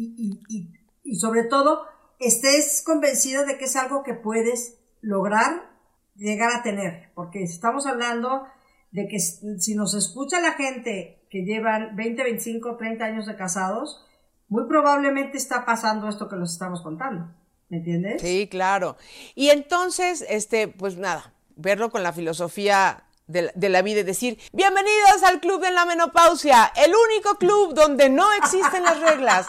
y, 1.04 1.16
sobre 1.16 1.44
todo 1.44 1.82
estés 2.18 2.82
convencido 2.82 3.44
de 3.44 3.58
que 3.58 3.66
es 3.66 3.76
algo 3.76 4.02
que 4.02 4.14
puedes 4.14 4.78
lograr 5.06 5.70
llegar 6.16 6.52
a 6.52 6.62
tener, 6.62 7.12
porque 7.14 7.42
estamos 7.42 7.86
hablando 7.86 8.46
de 8.90 9.06
que 9.06 9.20
si 9.20 9.74
nos 9.74 9.94
escucha 9.94 10.40
la 10.40 10.52
gente 10.52 11.26
que 11.30 11.44
llevan 11.44 11.94
20, 11.94 12.22
25, 12.24 12.76
30 12.76 13.04
años 13.04 13.26
de 13.26 13.36
casados, 13.36 14.04
muy 14.48 14.66
probablemente 14.66 15.36
está 15.36 15.64
pasando 15.64 16.08
esto 16.08 16.28
que 16.28 16.36
nos 16.36 16.52
estamos 16.52 16.82
contando. 16.82 17.28
¿Me 17.68 17.78
entiendes? 17.78 18.22
Sí, 18.22 18.48
claro. 18.48 18.96
Y 19.34 19.50
entonces, 19.50 20.24
este, 20.28 20.68
pues 20.68 20.96
nada, 20.96 21.34
verlo 21.56 21.90
con 21.90 22.02
la 22.02 22.12
filosofía 22.12 23.04
de, 23.26 23.52
la 23.68 23.82
vida 23.82 24.00
y 24.00 24.04
decir, 24.04 24.38
bienvenidos 24.52 25.22
al 25.24 25.40
club 25.40 25.60
de 25.60 25.72
la 25.72 25.84
menopausia, 25.84 26.72
el 26.76 26.92
único 27.10 27.36
club 27.36 27.74
donde 27.74 28.08
no 28.08 28.32
existen 28.34 28.82
las 28.82 29.00
reglas. 29.00 29.46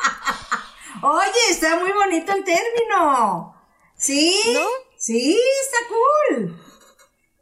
Oye, 1.02 1.52
está 1.52 1.80
muy 1.80 1.92
bonito 1.92 2.32
el 2.34 2.44
término. 2.44 3.56
¿Sí? 3.96 4.36
¿No? 4.54 4.87
Sí, 4.98 5.40
está 5.62 5.78
cool. 5.90 6.62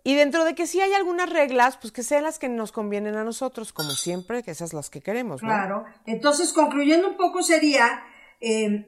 Y 0.04 0.14
dentro 0.14 0.46
de 0.46 0.54
que 0.54 0.68
sí 0.68 0.80
hay 0.82 0.94
algunas 0.94 1.32
reglas, 1.32 1.78
pues 1.78 1.92
que 1.92 2.04
sean 2.04 2.24
las 2.24 2.38
que 2.38 2.48
nos 2.48 2.72
convienen 2.72 3.16
a 3.16 3.24
nosotros, 3.24 3.74
como 3.74 3.90
siempre, 3.92 4.44
que 4.44 4.52
esas 4.52 4.72
las 4.72 4.92
que 4.92 5.02
queremos, 5.02 5.42
¿no? 5.42 5.50
Claro. 5.50 5.86
Entonces, 6.06 6.54
concluyendo 6.54 7.08
un 7.08 7.18
poco 7.18 7.42
sería 7.42 8.04
em, 8.40 8.86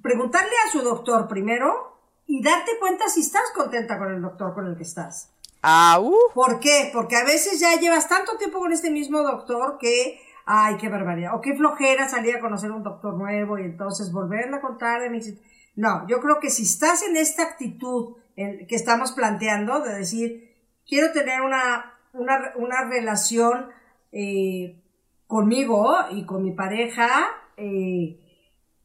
preguntarle 0.00 0.52
a 0.64 0.70
su 0.70 0.82
doctor 0.82 1.26
primero 1.26 1.98
y 2.26 2.42
darte 2.42 2.78
cuenta 2.78 3.08
si 3.08 3.22
estás 3.22 3.42
contenta 3.54 3.98
con 3.98 4.14
el 4.14 4.22
doctor 4.22 4.54
con 4.54 4.68
el 4.68 4.76
que 4.76 4.84
estás. 4.84 5.32
Ah, 5.62 5.98
uh. 6.00 6.32
¿Por 6.34 6.60
qué? 6.60 6.90
Porque 6.92 7.16
a 7.16 7.24
veces 7.24 7.58
ya 7.58 7.78
llevas 7.80 8.08
tanto 8.08 8.36
tiempo 8.36 8.58
con 8.58 8.72
este 8.72 8.90
mismo 8.90 9.22
doctor 9.22 9.78
que, 9.78 10.20
ay, 10.46 10.76
qué 10.76 10.88
barbaridad, 10.88 11.34
o 11.34 11.40
qué 11.40 11.56
flojera 11.56 12.08
salir 12.08 12.36
a 12.36 12.40
conocer 12.40 12.70
un 12.70 12.82
doctor 12.82 13.14
nuevo 13.14 13.58
y 13.58 13.62
entonces 13.62 14.12
volverle 14.12 14.56
a 14.56 14.60
contar 14.60 15.00
de 15.00 15.10
mis... 15.10 15.34
No, 15.74 16.06
yo 16.08 16.20
creo 16.20 16.38
que 16.40 16.50
si 16.50 16.64
estás 16.64 17.02
en 17.02 17.16
esta 17.16 17.42
actitud 17.42 18.16
que 18.36 18.74
estamos 18.74 19.12
planteando, 19.12 19.80
de 19.80 19.94
decir, 19.94 20.56
quiero 20.86 21.12
tener 21.12 21.42
una, 21.42 21.94
una, 22.12 22.84
relación 22.88 23.70
eh, 24.10 24.82
conmigo 25.26 25.94
y 26.10 26.26
con 26.26 26.42
mi 26.42 26.52
pareja, 26.52 27.26
eh, 27.56 28.18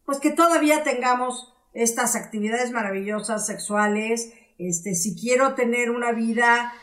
pues 0.06 0.20
que 0.20 0.32
todavía 0.32 0.84
tengamos 0.84 1.54
estas 1.74 2.16
actividades 2.16 2.72
maravillosas 2.72 3.46
sexuales, 3.46 4.34
este, 4.58 4.96
si 4.96 5.16
quiero 5.20 5.54
tener 5.54 5.92
una 5.92 6.12
vida 6.12 6.74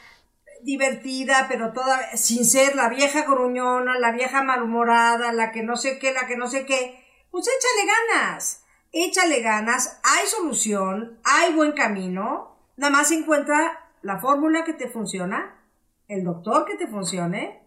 divertida, 0.62 1.46
pero 1.48 1.72
toda, 1.72 2.16
sin 2.16 2.44
ser 2.44 2.76
la 2.76 2.88
vieja 2.88 3.22
gruñona, 3.22 3.98
la 3.98 4.12
vieja 4.12 4.42
malhumorada, 4.42 5.32
la 5.32 5.52
que 5.52 5.62
no 5.62 5.76
sé 5.76 5.98
qué, 5.98 6.12
la 6.12 6.26
que 6.26 6.36
no 6.36 6.46
sé 6.46 6.64
qué, 6.64 7.04
pues 7.30 7.46
échale 7.48 7.92
ganas, 7.92 8.63
échale 8.94 9.40
ganas, 9.40 10.00
hay 10.02 10.26
solución, 10.28 11.18
hay 11.24 11.52
buen 11.54 11.72
camino, 11.72 12.56
nada 12.76 12.92
más 12.92 13.10
encuentra 13.10 13.90
la 14.02 14.20
fórmula 14.20 14.64
que 14.64 14.72
te 14.72 14.88
funciona 14.88 15.60
el 16.08 16.24
doctor 16.24 16.66
que 16.66 16.76
te 16.76 16.86
funcione 16.86 17.62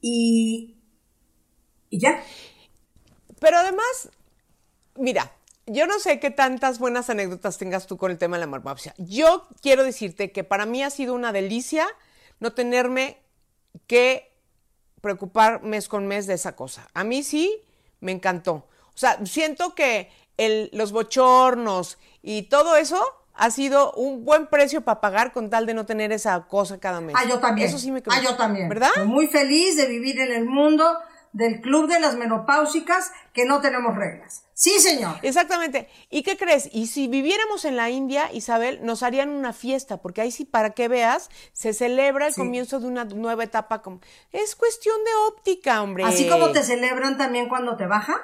y, 0.00 0.76
y 1.90 2.00
ya. 2.00 2.22
Pero 3.40 3.58
además, 3.58 4.10
mira, 4.96 5.32
yo 5.66 5.86
no 5.86 5.98
sé 5.98 6.18
qué 6.20 6.30
tantas 6.30 6.78
buenas 6.78 7.10
anécdotas 7.10 7.58
tengas 7.58 7.86
tú 7.86 7.96
con 7.96 8.10
el 8.10 8.18
tema 8.18 8.36
de 8.36 8.40
la 8.40 8.46
menopausia. 8.46 8.94
Yo 8.98 9.46
quiero 9.60 9.84
decirte 9.84 10.32
que 10.32 10.44
para 10.44 10.66
mí 10.66 10.82
ha 10.82 10.90
sido 10.90 11.14
una 11.14 11.32
delicia 11.32 11.86
no 12.40 12.52
tenerme 12.52 13.18
que 13.86 14.32
preocupar 15.00 15.62
mes 15.62 15.88
con 15.88 16.06
mes 16.06 16.26
de 16.26 16.34
esa 16.34 16.56
cosa. 16.56 16.88
A 16.94 17.04
mí 17.04 17.22
sí 17.22 17.62
me 18.00 18.12
encantó. 18.12 18.66
O 18.94 18.98
sea, 18.98 19.18
siento 19.26 19.74
que 19.74 20.10
el, 20.36 20.70
los 20.72 20.92
bochornos 20.92 21.98
y 22.22 22.42
todo 22.42 22.76
eso 22.76 23.02
ha 23.34 23.50
sido 23.50 23.92
un 23.94 24.24
buen 24.24 24.46
precio 24.46 24.82
para 24.82 25.00
pagar 25.00 25.32
con 25.32 25.48
tal 25.50 25.64
de 25.66 25.74
no 25.74 25.86
tener 25.86 26.12
esa 26.12 26.46
cosa 26.48 26.78
cada 26.78 27.00
mes. 27.00 27.14
Ah, 27.18 27.24
yo 27.28 27.38
también. 27.40 27.68
Eso 27.68 27.78
sí 27.78 27.90
me 27.90 28.02
Ah, 28.08 28.20
yo 28.22 28.36
también. 28.36 28.68
¿Verdad? 28.68 28.90
Estoy 28.94 29.06
muy 29.08 29.26
feliz 29.26 29.76
de 29.76 29.86
vivir 29.86 30.20
en 30.20 30.32
el 30.32 30.44
mundo 30.44 30.98
del 31.32 31.62
club 31.62 31.88
de 31.88 31.98
las 31.98 32.14
menopáusicas 32.16 33.10
que 33.32 33.46
no 33.46 33.62
tenemos 33.62 33.96
reglas. 33.96 34.44
Sí, 34.52 34.78
señor. 34.80 35.16
Exactamente. 35.22 35.88
¿Y 36.10 36.22
qué 36.22 36.36
crees? 36.36 36.68
Y 36.72 36.88
si 36.88 37.08
viviéramos 37.08 37.64
en 37.64 37.76
la 37.76 37.88
India, 37.88 38.30
Isabel, 38.34 38.80
nos 38.82 39.02
harían 39.02 39.30
una 39.30 39.54
fiesta, 39.54 39.96
porque 39.96 40.20
ahí 40.20 40.30
sí, 40.30 40.44
para 40.44 40.70
que 40.70 40.88
veas, 40.88 41.30
se 41.54 41.72
celebra 41.72 42.26
el 42.26 42.34
Sí. 42.34 42.40
comienzo 42.42 42.80
de 42.80 42.86
una 42.86 43.04
nueva 43.06 43.44
etapa. 43.44 43.80
como- 43.80 44.00
Es 44.30 44.54
cuestión 44.54 44.94
de 45.04 45.10
óptica, 45.28 45.80
hombre. 45.82 46.04
Así 46.04 46.28
como 46.28 46.50
te 46.52 46.62
celebran 46.62 47.16
también 47.16 47.48
cuando 47.48 47.76
te 47.78 47.86
baja, 47.86 48.20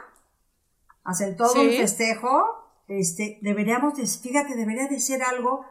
hacen 1.09 1.37
todo 1.37 1.53
Sí. 1.53 1.59
un 1.61 1.73
festejo, 1.73 2.45
este, 2.87 3.39
deberíamos, 3.43 3.97
de, 3.97 4.07
fíjate, 4.07 4.55
debería 4.55 4.87
de 4.89 5.01
ser 5.01 5.23
algo 5.23 5.65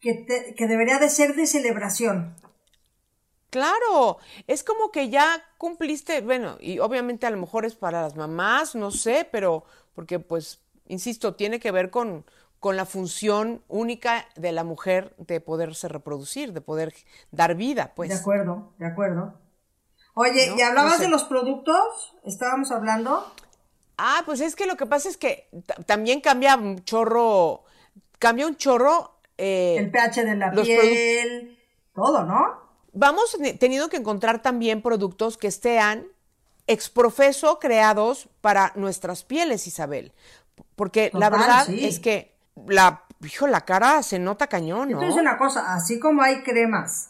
que, 0.00 0.14
te- 0.14 0.54
que 0.56 0.66
debería 0.66 0.98
de 0.98 1.10
ser 1.10 1.34
de 1.34 1.46
celebración. 1.46 2.36
Claro, 3.50 4.18
es 4.46 4.62
como 4.62 4.92
que 4.92 5.10
ya 5.10 5.42
cumpliste, 5.58 6.20
bueno, 6.20 6.56
y 6.60 6.78
obviamente 6.78 7.26
a 7.26 7.30
lo 7.30 7.36
mejor 7.36 7.64
es 7.64 7.74
para 7.74 8.02
las 8.02 8.14
mamás, 8.14 8.76
no 8.76 8.92
sé, 8.92 9.28
pero 9.30 9.64
porque 9.94 10.20
pues, 10.20 10.60
insisto, 10.86 11.34
tiene 11.34 11.58
que 11.58 11.72
ver 11.72 11.90
con, 11.90 12.24
con 12.60 12.76
la 12.76 12.86
función 12.86 13.64
única 13.66 14.24
de 14.36 14.52
la 14.52 14.62
mujer 14.62 15.14
de 15.18 15.40
poderse 15.40 15.88
reproducir, 15.88 16.52
de 16.52 16.60
poder 16.60 16.94
dar 17.32 17.56
vida, 17.56 17.92
pues. 17.96 18.10
De 18.10 18.14
acuerdo, 18.14 18.72
de 18.78 18.86
acuerdo. 18.86 19.34
Oye, 20.14 20.48
¿No? 20.50 20.56
¿y 20.56 20.60
hablabas 20.62 20.92
No 20.92 20.98
sé. 20.98 21.04
de 21.04 21.10
los 21.10 21.24
productos? 21.24 22.14
¿Estábamos 22.24 22.70
hablando? 22.70 23.32
Ah, 24.02 24.22
pues 24.24 24.40
es 24.40 24.56
que 24.56 24.64
lo 24.66 24.76
que 24.76 24.86
pasa 24.86 25.08
es 25.08 25.16
que 25.16 25.48
ta- 25.66 25.74
también 25.84 26.20
cambia 26.20 26.56
un 26.56 26.82
chorro, 26.84 27.64
cambia 28.18 28.46
un 28.46 28.56
chorro. 28.56 29.14
eh, 29.36 29.76
El 29.78 29.90
pH 29.90 30.24
de 30.24 30.36
la 30.36 30.50
piel, 30.52 31.58
todo, 31.94 32.24
¿no? 32.24 32.58
vamos 32.92 33.36
teniendo 33.60 33.88
que 33.88 33.98
encontrar 33.98 34.42
también 34.42 34.82
productos 34.82 35.36
que 35.38 35.46
estén 35.46 36.08
exprofeso 36.66 37.58
creados 37.58 38.28
para 38.40 38.72
nuestras 38.74 39.22
pieles, 39.24 39.66
Isabel. 39.66 40.12
Porque 40.76 41.10
la 41.14 41.30
verdad 41.30 41.66
sí. 41.66 41.84
es 41.86 42.00
que 42.00 42.34
la, 42.66 43.04
hijo, 43.22 43.46
la 43.46 43.64
cara 43.64 44.02
se 44.02 44.18
nota 44.18 44.46
cañón, 44.46 44.90
¿no? 44.90 45.00
decir 45.00 45.20
una 45.20 45.36
cosa, 45.38 45.74
así 45.74 45.98
como 46.00 46.22
hay 46.22 46.42
cremas 46.42 47.09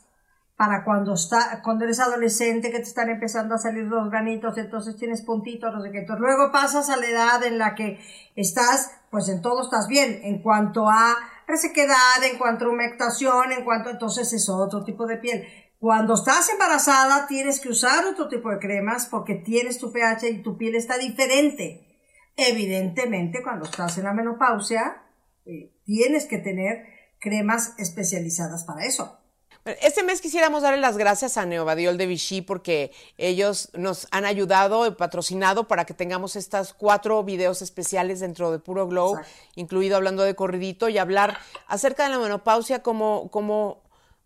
para 0.60 0.84
cuando 0.84 1.14
está, 1.14 1.62
cuando 1.62 1.86
eres 1.86 2.00
adolescente 2.00 2.70
que 2.70 2.80
te 2.80 2.84
están 2.84 3.08
empezando 3.08 3.54
a 3.54 3.58
salir 3.58 3.84
los 3.84 4.10
granitos, 4.10 4.58
entonces 4.58 4.94
tienes 4.94 5.22
puntitos, 5.22 5.72
no 5.72 5.80
sé 5.80 5.90
qué. 5.90 6.04
Luego 6.18 6.52
pasas 6.52 6.90
a 6.90 6.98
la 6.98 7.06
edad 7.06 7.42
en 7.44 7.56
la 7.56 7.74
que 7.74 7.98
estás, 8.36 8.92
pues 9.10 9.30
en 9.30 9.40
todo 9.40 9.62
estás 9.62 9.88
bien, 9.88 10.20
en 10.22 10.42
cuanto 10.42 10.86
a 10.86 11.16
resequedad, 11.46 12.22
en 12.30 12.36
cuanto 12.36 12.66
a 12.66 12.68
humectación, 12.68 13.52
en 13.52 13.64
cuanto, 13.64 13.88
entonces 13.88 14.30
es 14.34 14.50
otro 14.50 14.84
tipo 14.84 15.06
de 15.06 15.16
piel. 15.16 15.46
Cuando 15.78 16.12
estás 16.12 16.50
embarazada 16.50 17.26
tienes 17.26 17.58
que 17.58 17.70
usar 17.70 18.04
otro 18.04 18.28
tipo 18.28 18.50
de 18.50 18.58
cremas 18.58 19.06
porque 19.06 19.36
tienes 19.36 19.78
tu 19.78 19.90
pH 19.90 20.28
y 20.28 20.42
tu 20.42 20.58
piel 20.58 20.74
está 20.74 20.98
diferente. 20.98 22.02
Evidentemente, 22.36 23.42
cuando 23.42 23.64
estás 23.64 23.96
en 23.96 24.04
la 24.04 24.12
menopausia, 24.12 25.04
eh, 25.46 25.72
tienes 25.86 26.26
que 26.26 26.36
tener 26.36 26.84
cremas 27.18 27.72
especializadas 27.78 28.64
para 28.64 28.84
eso. 28.84 29.19
Este 29.64 30.02
mes 30.02 30.22
quisiéramos 30.22 30.62
darle 30.62 30.80
las 30.80 30.96
gracias 30.96 31.36
a 31.36 31.44
Neovadiol 31.44 31.98
de 31.98 32.06
Vichy 32.06 32.40
porque 32.40 32.92
ellos 33.18 33.68
nos 33.74 34.08
han 34.10 34.24
ayudado 34.24 34.86
y 34.86 34.92
patrocinado 34.92 35.68
para 35.68 35.84
que 35.84 35.92
tengamos 35.92 36.34
estas 36.34 36.72
cuatro 36.72 37.22
videos 37.24 37.60
especiales 37.60 38.20
dentro 38.20 38.50
de 38.52 38.58
Puro 38.58 38.86
Glow, 38.86 39.18
Exacto. 39.18 39.38
incluido 39.56 39.96
hablando 39.96 40.22
de 40.22 40.34
corridito 40.34 40.88
y 40.88 40.96
hablar 40.96 41.38
acerca 41.66 42.04
de 42.04 42.10
la 42.10 42.18
menopausia 42.18 42.82
como, 42.82 43.30
como, 43.30 43.82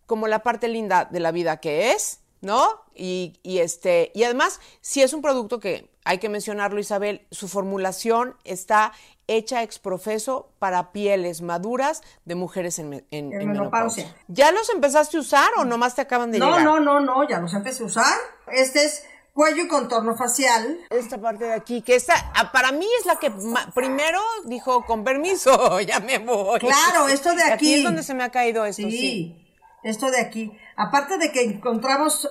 como 0.06 0.28
la 0.28 0.44
parte 0.44 0.68
linda 0.68 1.04
de 1.04 1.18
la 1.18 1.32
vida 1.32 1.56
que 1.56 1.90
es, 1.90 2.20
¿no? 2.40 2.84
Y, 2.94 3.40
y 3.42 3.58
este, 3.58 4.12
y 4.14 4.22
además, 4.22 4.60
si 4.82 5.02
es 5.02 5.12
un 5.12 5.20
producto 5.20 5.58
que 5.58 5.90
hay 6.04 6.18
que 6.18 6.28
mencionarlo, 6.28 6.78
Isabel, 6.80 7.26
su 7.30 7.48
formulación 7.48 8.36
está 8.44 8.92
hecha 9.26 9.62
ex 9.62 9.78
profeso 9.78 10.50
para 10.58 10.92
pieles 10.92 11.40
maduras 11.40 12.02
de 12.26 12.34
mujeres 12.34 12.78
en, 12.78 12.92
en- 12.92 13.04
En 13.10 13.40
en 13.40 13.48
menopausia. 13.48 14.04
menopausia. 14.04 14.16
¿Ya 14.28 14.52
los 14.52 14.68
empezaste 14.70 15.16
a 15.16 15.20
usar 15.20 15.48
o 15.56 15.64
nomás 15.64 15.94
te 15.94 16.02
acaban 16.02 16.30
de 16.30 16.38
No, 16.38 16.46
llegar? 16.48 16.62
no, 16.64 16.80
no, 16.80 17.00
no, 17.00 17.26
ya 17.28 17.40
los 17.40 17.54
empecé 17.54 17.82
a 17.82 17.86
usar. 17.86 18.14
Este 18.52 18.84
es 18.84 19.02
cuello 19.32 19.62
y 19.64 19.68
contorno 19.68 20.14
facial. 20.14 20.78
Esta 20.90 21.18
parte 21.18 21.44
de 21.46 21.54
aquí, 21.54 21.80
que 21.80 21.94
esta, 21.96 22.12
ah, 22.36 22.52
para 22.52 22.70
mí 22.70 22.86
es 23.00 23.06
la 23.06 23.16
que 23.16 23.32
primero 23.74 24.20
dijo, 24.44 24.84
con 24.84 25.04
permiso, 25.04 25.80
ya 25.80 26.00
me 26.00 26.18
voy. 26.18 26.60
Claro, 26.60 27.08
esto 27.08 27.34
de 27.34 27.46
Y 27.48 27.50
aquí. 27.50 27.74
es 27.76 27.82
donde 27.82 28.02
se 28.02 28.12
me 28.14 28.24
ha 28.24 28.30
caído 28.30 28.64
esto, 28.66 28.82
sí. 28.82 28.90
Sí, 28.90 29.46
esto 29.82 30.10
de 30.10 30.20
aquí. 30.20 30.52
Aparte 30.76 31.16
de 31.16 31.32
que 31.32 31.42
encontramos, 31.42 32.28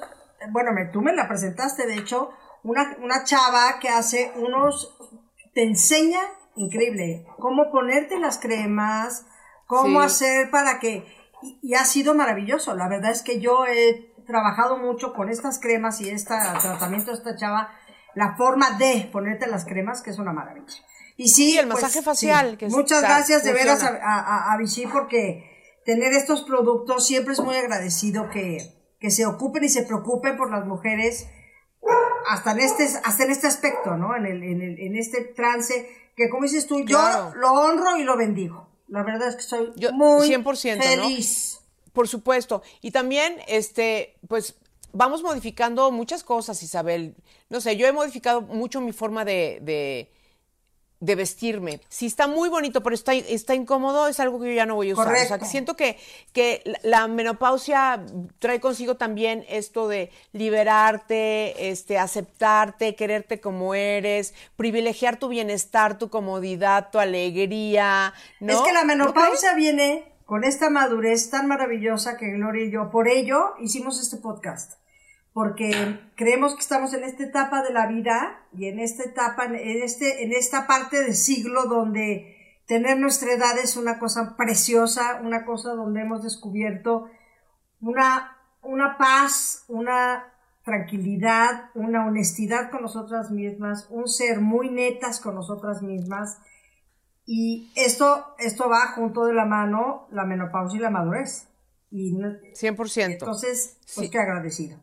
bueno, 0.51 0.71
me, 0.73 0.85
tú 0.85 1.01
me 1.01 1.13
la 1.13 1.27
presentaste, 1.27 1.87
de 1.87 1.95
hecho, 1.97 2.29
una, 2.63 2.97
una 3.01 3.23
chava 3.23 3.79
que 3.79 3.89
hace 3.89 4.31
unos, 4.35 4.97
te 5.53 5.63
enseña, 5.63 6.19
increíble, 6.55 7.25
cómo 7.39 7.71
ponerte 7.71 8.17
las 8.19 8.37
cremas, 8.39 9.25
cómo 9.67 9.99
Sí. 10.01 10.05
hacer 10.05 10.49
para 10.51 10.79
que, 10.79 11.05
y, 11.41 11.59
y 11.61 11.73
ha 11.75 11.85
sido 11.85 12.13
maravilloso. 12.15 12.75
La 12.75 12.87
verdad 12.87 13.11
es 13.11 13.21
que 13.21 13.39
yo 13.39 13.65
he 13.65 14.13
trabajado 14.25 14.77
mucho 14.77 15.13
con 15.13 15.29
estas 15.29 15.59
cremas 15.59 15.99
y 16.01 16.09
este 16.09 16.33
tratamiento 16.61 17.11
de 17.11 17.17
esta 17.17 17.35
chava, 17.35 17.69
la 18.15 18.35
forma 18.37 18.77
de 18.77 19.09
ponerte 19.11 19.47
las 19.47 19.65
cremas, 19.65 20.01
que 20.01 20.11
es 20.11 20.19
una 20.19 20.31
maravilla. 20.33 20.67
Y 21.17 21.27
sí, 21.29 21.51
Sí, 21.51 21.57
el 21.57 21.67
pues, 21.67 21.81
masaje 21.83 22.01
facial, 22.01 22.51
sí. 22.51 22.57
que 22.57 22.67
Muchas 22.69 23.01
está- 23.03 23.15
gracias 23.15 23.43
de 23.43 23.53
veras 23.53 23.83
a, 23.83 23.89
a- 24.01 24.53
a 24.53 24.57
Vichy 24.57 24.87
porque 24.87 25.49
tener 25.85 26.13
estos 26.13 26.43
productos 26.43 27.05
siempre 27.05 27.33
es 27.33 27.39
muy 27.41 27.55
agradecido 27.55 28.29
que, 28.29 28.57
que 28.99 29.11
se 29.11 29.25
ocupen 29.25 29.63
y 29.65 29.69
se 29.69 29.83
preocupen 29.83 30.37
por 30.37 30.49
las 30.49 30.65
mujeres 30.65 31.27
hasta 32.29 32.51
en 32.51 32.59
este, 32.59 32.87
hasta 33.03 33.23
en 33.23 33.31
este 33.31 33.47
aspecto, 33.47 33.97
¿no? 33.97 34.15
En, 34.15 34.25
el, 34.25 34.43
en, 34.43 34.61
el, 34.61 34.79
en 34.79 34.95
este 34.95 35.21
trance 35.21 35.89
que 36.15 36.29
como 36.29 36.43
dices 36.43 36.67
tú, 36.67 36.83
Claro. 36.85 37.31
yo 37.33 37.39
lo 37.39 37.51
honro 37.53 37.97
y 37.97 38.03
lo 38.03 38.17
bendigo. 38.17 38.67
La 38.87 39.03
verdad 39.03 39.29
es 39.29 39.35
que 39.35 39.41
soy 39.43 39.71
Yo, 39.75 39.91
muy 39.93 40.29
100%, 40.29 40.77
¿no? 40.77 40.83
feliz. 40.83 41.59
Por 41.93 42.07
supuesto. 42.07 42.61
Y 42.81 42.91
también, 42.91 43.37
este, 43.47 44.15
pues, 44.27 44.55
vamos 44.91 45.23
modificando 45.23 45.91
muchas 45.91 46.23
cosas, 46.23 46.61
Isabel. 46.61 47.15
No 47.49 47.61
sé, 47.61 47.75
yo 47.77 47.87
he 47.87 47.91
modificado 47.91 48.41
mucho 48.41 48.81
mi 48.81 48.91
forma 48.91 49.25
de, 49.25 49.59
de, 49.61 50.11
de 51.03 51.15
vestirme. 51.15 51.81
Si 51.89 52.05
está 52.05 52.27
muy 52.27 52.47
bonito, 52.47 52.81
pero 52.81 52.95
está, 52.95 53.13
está 53.13 53.53
incómodo, 53.55 54.07
es 54.07 54.19
algo 54.21 54.39
que 54.39 54.47
yo 54.47 54.53
ya 54.53 54.65
no 54.65 54.75
voy 54.75 54.91
a 54.91 54.93
usar. 54.93 55.13
O 55.13 55.27
sea, 55.27 55.37
que 55.37 55.45
siento 55.45 55.75
que, 55.75 55.97
que 56.31 56.63
la- 56.83 57.07
menopausia 57.07 58.05
trae 58.39 58.61
consigo 58.61 58.95
también 58.95 59.45
esto 59.49 59.89
de 59.89 60.11
liberarte, 60.31 61.69
este, 61.69 61.97
aceptarte, 61.97 62.95
quererte 62.95 63.41
como 63.41 63.75
eres, 63.75 64.33
privilegiar 64.55 65.17
tu 65.17 65.27
bienestar, 65.27 65.97
tu 65.97 66.09
comodidad, 66.09 66.89
tu 66.91 66.99
alegría. 66.99 68.13
¿no? 68.39 68.53
Es 68.53 68.61
que 68.61 68.71
la 68.71 68.85
menopausia 68.85 69.53
viene 69.55 70.05
con 70.25 70.45
esta 70.45 70.69
madurez 70.69 71.29
tan 71.29 71.47
maravillosa 71.47 72.17
que 72.17 72.31
Gloria 72.31 72.65
y 72.65 72.71
yo, 72.71 72.89
por 72.89 73.09
ello 73.09 73.55
hicimos 73.59 74.01
este 74.01 74.17
podcast. 74.17 74.73
Porque 75.33 75.99
creemos 76.15 76.53
que 76.53 76.61
estamos 76.61 76.93
en 76.93 77.03
esta 77.03 77.23
etapa 77.23 77.63
de 77.63 77.73
la 77.73 77.87
vida 77.87 78.41
y 78.55 78.67
en 78.67 78.79
esta 78.79 79.03
etapa, 79.03 79.45
en, 79.45 79.55
este, 79.55 80.23
en 80.23 80.31
esta 80.31 80.67
parte 80.67 81.01
del 81.01 81.15
siglo 81.15 81.65
donde 81.65 82.37
tener 82.67 82.99
nuestra 82.99 83.33
edad 83.33 83.57
es 83.57 83.75
una 83.75 83.97
cosa 83.97 84.35
preciosa, 84.37 85.19
una 85.23 85.43
cosa 85.45 85.71
donde 85.73 86.01
hemos 86.01 86.21
descubierto 86.23 87.09
una, 87.81 88.37
una 88.61 88.97
paz, 88.97 89.65
una 89.67 90.31
tranquilidad, 90.63 91.71
una 91.73 92.05
honestidad 92.05 92.69
con 92.69 92.83
nosotras 92.83 93.31
mismas, 93.31 93.87
un 93.89 94.07
ser 94.07 94.39
muy 94.39 94.69
netas 94.69 95.19
con 95.19 95.35
nosotras 95.35 95.81
mismas. 95.81 96.37
Y 97.25 97.71
esto, 97.75 98.35
esto 98.37 98.69
va 98.69 98.93
junto 98.95 99.25
de 99.25 99.33
la 99.33 99.45
mano 99.45 100.07
la 100.11 100.25
menopausia 100.25 100.77
y 100.77 100.81
la 100.81 100.89
madurez. 100.89 101.47
Y 101.91 102.13
no- 102.13 102.33
100%. 102.53 103.13
entonces, 103.13 103.77
pues 103.95 104.07
Sí. 104.07 104.09
qué 104.09 104.19
agradecido. 104.19 104.79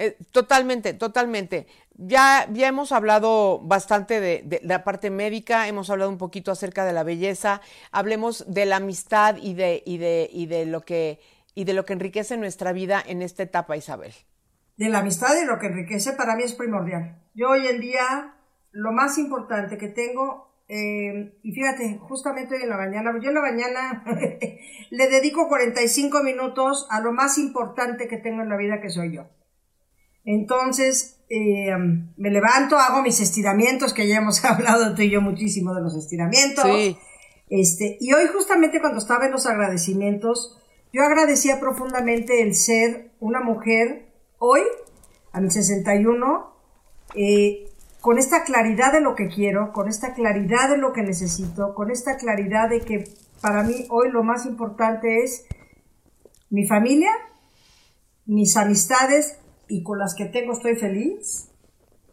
Eh, 0.00 0.16
totalmente, 0.32 0.94
totalmente. 0.94 1.66
Ya, 1.94 2.48
ya 2.50 2.68
hemos 2.68 2.90
hablado 2.90 3.58
bastante 3.58 4.18
de, 4.18 4.60
la 4.62 4.82
parte 4.82 5.10
médica, 5.10 5.68
hemos 5.68 5.90
hablado 5.90 6.08
un 6.08 6.16
poquito 6.16 6.50
acerca 6.50 6.86
de 6.86 6.94
la 6.94 7.02
belleza, 7.02 7.60
hablemos 7.92 8.46
de 8.48 8.64
la 8.64 8.76
amistad 8.76 9.36
y 9.36 9.52
de, 9.52 9.82
y 9.84 9.98
de, 9.98 10.30
y 10.32 10.46
de 10.46 10.64
lo 10.64 10.80
que 10.80 11.20
y 11.54 11.64
de 11.64 11.74
lo 11.74 11.84
que 11.84 11.92
enriquece 11.92 12.38
nuestra 12.38 12.72
vida 12.72 13.02
en 13.04 13.20
esta 13.20 13.42
etapa, 13.42 13.76
Isabel? 13.76 14.14
De 14.78 14.88
la 14.88 15.00
amistad 15.00 15.34
y 15.36 15.44
lo 15.44 15.58
que 15.58 15.66
enriquece 15.66 16.12
para 16.12 16.34
mí 16.34 16.44
es 16.44 16.54
primordial. 16.54 17.20
Yo 17.34 17.50
hoy 17.50 17.66
en 17.66 17.80
día 17.82 18.36
lo 18.70 18.92
más 18.92 19.18
importante 19.18 19.76
que 19.76 19.88
tengo, 19.88 20.64
eh, 20.68 21.38
y 21.42 21.52
fíjate, 21.52 21.98
justamente 21.98 22.54
hoy 22.54 22.62
en 22.62 22.70
la 22.70 22.78
mañana, 22.78 23.12
yo 23.20 23.28
en 23.28 23.34
la 23.34 23.42
mañana 23.42 24.04
le 24.90 25.08
dedico 25.08 25.46
45 25.46 26.22
minutos 26.22 26.86
a 26.88 27.00
lo 27.00 27.12
más 27.12 27.36
importante 27.36 28.08
que 28.08 28.16
tengo 28.16 28.40
en 28.40 28.48
la 28.48 28.56
vida, 28.56 28.80
que 28.80 28.88
soy 28.88 29.16
yo. 29.16 29.28
Entonces, 30.24 31.18
eh, 31.28 31.70
me 32.16 32.30
levanto, 32.30 32.76
hago 32.76 33.02
mis 33.02 33.20
estiramientos, 33.20 33.94
que 33.94 34.08
ya 34.08 34.18
hemos 34.18 34.44
hablado 34.44 34.94
tú 34.94 35.02
y 35.02 35.10
yo 35.10 35.20
muchísimo 35.20 35.74
de 35.74 35.82
los 35.82 35.96
estiramientos. 35.96 36.66
Este, 37.48 37.98
y 38.00 38.12
hoy 38.12 38.26
justamente 38.32 38.80
cuando 38.80 38.98
estaba 38.98 39.26
en 39.26 39.32
los 39.32 39.46
agradecimientos, 39.46 40.56
yo 40.92 41.02
agradecía 41.02 41.58
profundamente 41.58 42.42
el 42.42 42.54
ser 42.54 43.10
una 43.18 43.40
mujer 43.40 44.08
hoy, 44.38 44.60
a 45.32 45.40
mis 45.40 45.54
61, 45.54 46.52
eh, 47.14 47.68
con 48.00 48.18
esta 48.18 48.44
claridad 48.44 48.92
de 48.92 49.00
lo 49.00 49.14
que 49.14 49.28
quiero, 49.28 49.72
con 49.72 49.88
esta 49.88 50.14
claridad 50.14 50.70
de 50.70 50.78
lo 50.78 50.92
que 50.92 51.02
necesito, 51.02 51.74
con 51.74 51.90
esta 51.90 52.16
claridad 52.16 52.70
de 52.70 52.80
que 52.80 53.04
para 53.40 53.62
mí 53.62 53.86
hoy 53.90 54.10
lo 54.10 54.22
más 54.22 54.46
importante 54.46 55.22
es 55.22 55.44
mi 56.50 56.66
familia, 56.66 57.10
mis 58.26 58.56
amistades 58.56 59.39
y 59.70 59.82
con 59.82 59.98
las 59.98 60.14
que 60.14 60.26
tengo 60.26 60.52
estoy 60.52 60.76
feliz. 60.76 61.48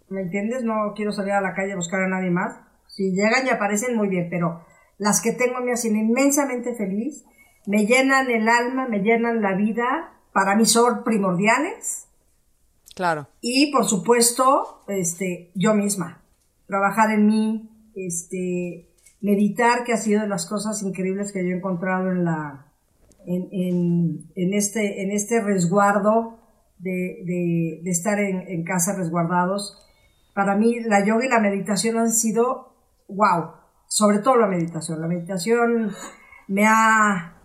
¿Me 0.09 0.21
entiendes? 0.21 0.63
No 0.63 0.93
quiero 0.95 1.11
salir 1.11 1.33
a 1.33 1.41
la 1.41 1.53
calle 1.53 1.73
a 1.73 1.75
buscar 1.75 2.01
a 2.01 2.07
nadie 2.07 2.29
más. 2.29 2.55
Si 2.87 3.11
llegan 3.11 3.45
y 3.45 3.49
aparecen, 3.49 3.97
muy 3.97 4.07
bien, 4.07 4.27
pero 4.29 4.61
las 4.97 5.21
que 5.21 5.33
tengo 5.33 5.59
me 5.59 5.73
hacen 5.73 5.95
inmensamente 5.95 6.73
feliz, 6.75 7.25
me 7.65 7.85
llenan 7.85 8.29
el 8.29 8.47
alma, 8.47 8.87
me 8.87 8.99
llenan 8.99 9.41
la 9.41 9.55
vida, 9.55 10.13
para 10.31 10.55
mí 10.55 10.65
son 10.65 11.03
primordiales. 11.03 12.07
Claro. 12.95 13.27
Y 13.41 13.71
por 13.71 13.85
supuesto, 13.85 14.83
este, 14.87 15.51
yo 15.53 15.73
misma, 15.73 16.23
trabajar 16.65 17.11
en 17.11 17.27
mí, 17.27 17.69
este, 17.95 18.87
meditar, 19.21 19.83
que 19.83 19.93
ha 19.93 19.97
sido 19.97 20.21
de 20.21 20.27
las 20.27 20.47
cosas 20.47 20.81
increíbles 20.81 21.31
que 21.31 21.43
yo 21.43 21.49
he 21.49 21.57
encontrado 21.57 22.09
en 22.09 22.23
la, 22.23 22.67
en, 23.27 24.29
en, 24.35 24.53
este, 24.53 25.03
en 25.03 25.11
este 25.11 25.41
resguardo 25.41 26.36
de, 26.79 27.81
estar 27.85 28.19
en, 28.19 28.47
en, 28.47 28.63
casa 28.63 28.95
resguardados. 28.95 29.83
Para 30.33 30.55
mí 30.55 30.79
la 30.81 31.05
yoga 31.05 31.25
y 31.25 31.29
la 31.29 31.39
meditación 31.39 31.97
han 31.97 32.11
sido 32.11 32.73
wow, 33.07 33.51
sobre 33.87 34.19
todo 34.19 34.37
la 34.37 34.47
meditación. 34.47 35.01
La 35.01 35.07
meditación 35.07 35.91
me 36.47 36.65
ha, 36.65 37.35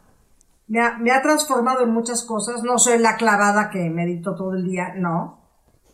me 0.69 0.81
ha, 0.81 0.99
me 0.99 1.11
ha 1.11 1.23
transformado 1.23 1.83
en 1.85 1.91
muchas 1.91 2.25
cosas. 2.25 2.63
No 2.63 2.79
soy 2.79 2.99
la 2.99 3.17
clavada 3.17 3.71
que 3.71 3.91
medito 3.91 4.35
todo 4.35 4.55
el 4.55 4.65
día, 4.65 4.95
no, 4.97 5.41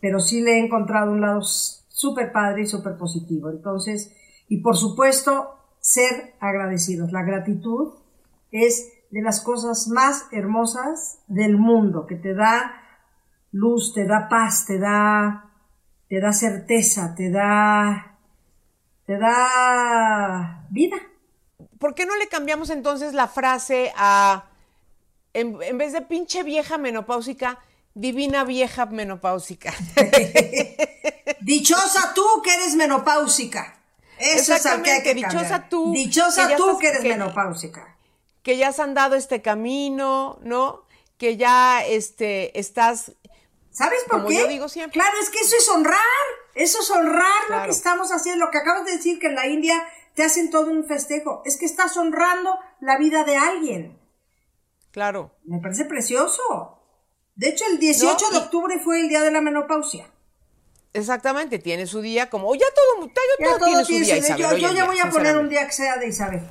pero 0.01 0.19
sí 0.19 0.41
le 0.41 0.57
he 0.57 0.65
encontrado 0.65 1.11
un 1.11 1.21
lado 1.21 1.41
súper 1.41 2.31
padre 2.31 2.63
y 2.63 2.67
súper 2.67 2.97
positivo. 2.97 3.49
Entonces, 3.49 4.15
y 4.47 4.61
por 4.61 4.77
supuesto, 4.77 5.55
ser 5.79 6.33
agradecidos. 6.39 7.11
La 7.11 7.23
gratitud 7.23 7.93
es 8.51 8.93
de 9.11 9.21
las 9.21 9.41
cosas 9.41 9.87
más 9.87 10.27
hermosas 10.31 11.23
del 11.27 11.57
mundo, 11.57 12.05
que 12.05 12.15
te 12.15 12.33
da 12.33 12.73
luz, 13.51 13.93
te 13.93 14.05
da 14.05 14.27
paz, 14.29 14.65
te 14.65 14.77
da, 14.79 15.45
te 16.07 16.19
da 16.19 16.33
certeza, 16.33 17.13
te 17.15 17.29
da, 17.29 18.17
te 19.05 19.17
da 19.17 20.65
vida. 20.69 20.97
¿Por 21.79 21.95
qué 21.95 22.05
no 22.05 22.15
le 22.17 22.27
cambiamos 22.27 22.69
entonces 22.69 23.13
la 23.13 23.27
frase 23.27 23.93
a, 23.95 24.45
en, 25.33 25.57
vez 25.77 25.93
de 25.93 26.01
pinche 26.01 26.43
vieja 26.43 26.77
menopáusica, 26.77 27.59
divina 27.93 28.43
vieja 28.43 28.85
menopáusica? 28.85 29.73
Dichosa 31.41 32.13
tú 32.13 32.25
que 32.43 32.53
eres 32.53 32.75
menopáusica. 32.75 33.75
Eso 34.19 34.53
es 34.53 34.65
al 34.65 34.81
que 34.83 34.91
hay 34.91 35.03
que 35.03 35.13
dichosa 35.13 35.69
tú. 35.69 35.93
Dichosa 35.93 36.55
tú 36.57 36.77
que 36.77 36.89
eres 36.89 37.03
menopáusica. 37.03 37.95
Que 38.43 38.57
ya 38.57 38.69
has 38.69 38.79
andado 38.79 39.15
este 39.15 39.41
camino, 39.41 40.39
¿no? 40.43 40.83
Que 41.17 41.37
ya 41.37 41.85
este, 41.85 42.59
estás 42.59 43.13
¿Sabes 43.71 44.03
por 44.09 44.25
qué? 44.27 44.35
Yo 44.35 44.47
digo 44.47 44.69
siempre. 44.69 44.99
Claro, 44.99 45.17
es 45.21 45.29
que 45.29 45.39
eso 45.39 45.55
es 45.57 45.69
honrar. 45.69 45.99
Eso 46.55 46.79
es 46.81 46.89
honrar 46.91 47.49
lo 47.49 47.63
que 47.63 47.71
estamos 47.71 48.11
haciendo. 48.11 48.45
Lo 48.45 48.51
que 48.51 48.57
acabas 48.57 48.85
de 48.85 48.93
decir 48.93 49.19
que 49.19 49.27
en 49.27 49.35
la 49.35 49.47
India 49.47 49.81
te 50.15 50.23
hacen 50.23 50.49
todo 50.49 50.71
un 50.71 50.85
festejo. 50.85 51.41
Es 51.45 51.57
que 51.57 51.65
estás 51.65 51.95
honrando 51.97 52.57
la 52.79 52.97
vida 52.97 53.23
de 53.23 53.37
alguien. 53.37 53.99
Claro. 54.91 55.31
Me 55.43 55.59
parece 55.59 55.85
precioso. 55.85 56.79
De 57.35 57.49
hecho, 57.49 57.63
el 57.69 57.79
18 57.79 58.31
de 58.31 58.37
octubre 58.37 58.79
fue 58.79 58.99
el 58.99 59.07
día 59.07 59.21
de 59.21 59.31
la 59.31 59.39
menopausia. 59.39 60.11
Exactamente, 60.91 61.59
tiene 61.59 61.85
su 61.85 62.01
día 62.01 62.29
como. 62.29 62.53
Ya 62.55 62.65
todo, 62.75 63.07
ya 63.39 63.57
todo, 63.57 63.65
tiene, 63.65 63.85
su 63.85 63.93
día, 63.93 64.17
Isabel, 64.17 64.59
Yo, 64.59 64.73
ya 64.73 64.85
voy 64.85 64.99
a 64.99 65.09
poner 65.09 65.37
un 65.37 65.47
día 65.47 65.65
que 65.65 65.71
sea 65.71 65.97
de 65.97 66.07
Isabel. 66.07 66.41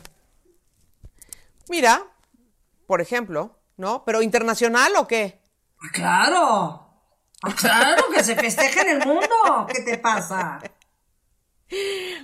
Mira, 1.69 2.07
por 2.87 3.01
ejemplo, 3.01 3.59
¿no? 3.77 4.05
¿Pero 4.05 4.23
internacional 4.23 4.93
o 4.97 5.07
qué? 5.07 5.43
Ah, 5.81 5.91
claro. 5.93 6.88
Ah, 7.43 7.55
claro, 7.55 8.05
que 8.13 8.25
se 8.25 8.35
festeje 8.35 8.81
en 8.81 9.01
el 9.01 9.07
mundo. 9.07 9.67
¿Qué 9.73 9.83
te 9.83 9.99
pasa? 9.99 10.61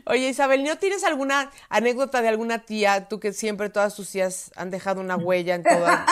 Oye, 0.06 0.28
Isabel, 0.28 0.64
¿no 0.64 0.76
tienes 0.78 1.04
alguna 1.04 1.50
anécdota 1.68 2.22
de 2.22 2.28
alguna 2.28 2.64
tía, 2.64 3.08
tú 3.08 3.20
que 3.20 3.32
siempre 3.32 3.68
todas 3.68 3.94
tus 3.94 4.10
tías 4.10 4.50
han 4.56 4.70
dejado 4.70 5.00
una 5.00 5.16
huella 5.16 5.54
en 5.54 5.62
toda, 5.62 6.06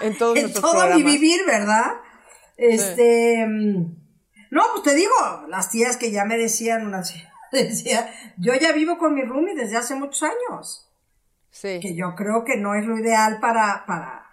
en 0.00 0.16
todos 0.16 0.38
en 0.38 0.52
todo 0.52 0.94
mi 0.94 1.02
vivir, 1.02 1.44
¿verdad? 1.46 1.92
Este, 2.56 3.46
no, 3.46 4.62
pues 4.72 4.82
te 4.84 4.94
digo, 4.94 5.12
las 5.48 5.70
tías 5.70 5.96
que 5.98 6.10
ya 6.10 6.24
me 6.24 6.38
decían, 6.38 6.86
una 6.86 7.02
decía, 7.52 8.10
yo 8.38 8.54
ya 8.54 8.72
vivo 8.72 8.98
con 8.98 9.14
mi 9.14 9.22
roomie 9.22 9.54
desde 9.54 9.76
hace 9.76 9.94
muchos 9.94 10.22
años. 10.22 10.90
Sí. 11.50 11.78
Que 11.80 11.94
yo 11.94 12.14
creo 12.16 12.44
que 12.44 12.56
no 12.56 12.74
es 12.74 12.86
lo 12.86 12.98
ideal 12.98 13.38
para, 13.40 13.84
para, 13.86 14.26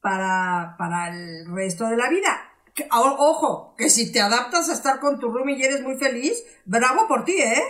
para, 0.00 0.76
para 0.78 1.08
el 1.08 1.46
resto 1.52 1.88
de 1.88 1.96
la 1.96 2.08
vida 2.08 2.49
ojo, 2.90 3.74
que 3.76 3.90
si 3.90 4.12
te 4.12 4.20
adaptas 4.20 4.68
a 4.68 4.74
estar 4.74 5.00
con 5.00 5.18
tu 5.18 5.30
roomie 5.30 5.56
y 5.56 5.62
eres 5.62 5.82
muy 5.82 5.96
feliz, 5.96 6.42
bravo 6.64 7.06
por 7.08 7.24
ti, 7.24 7.40
¿eh? 7.40 7.62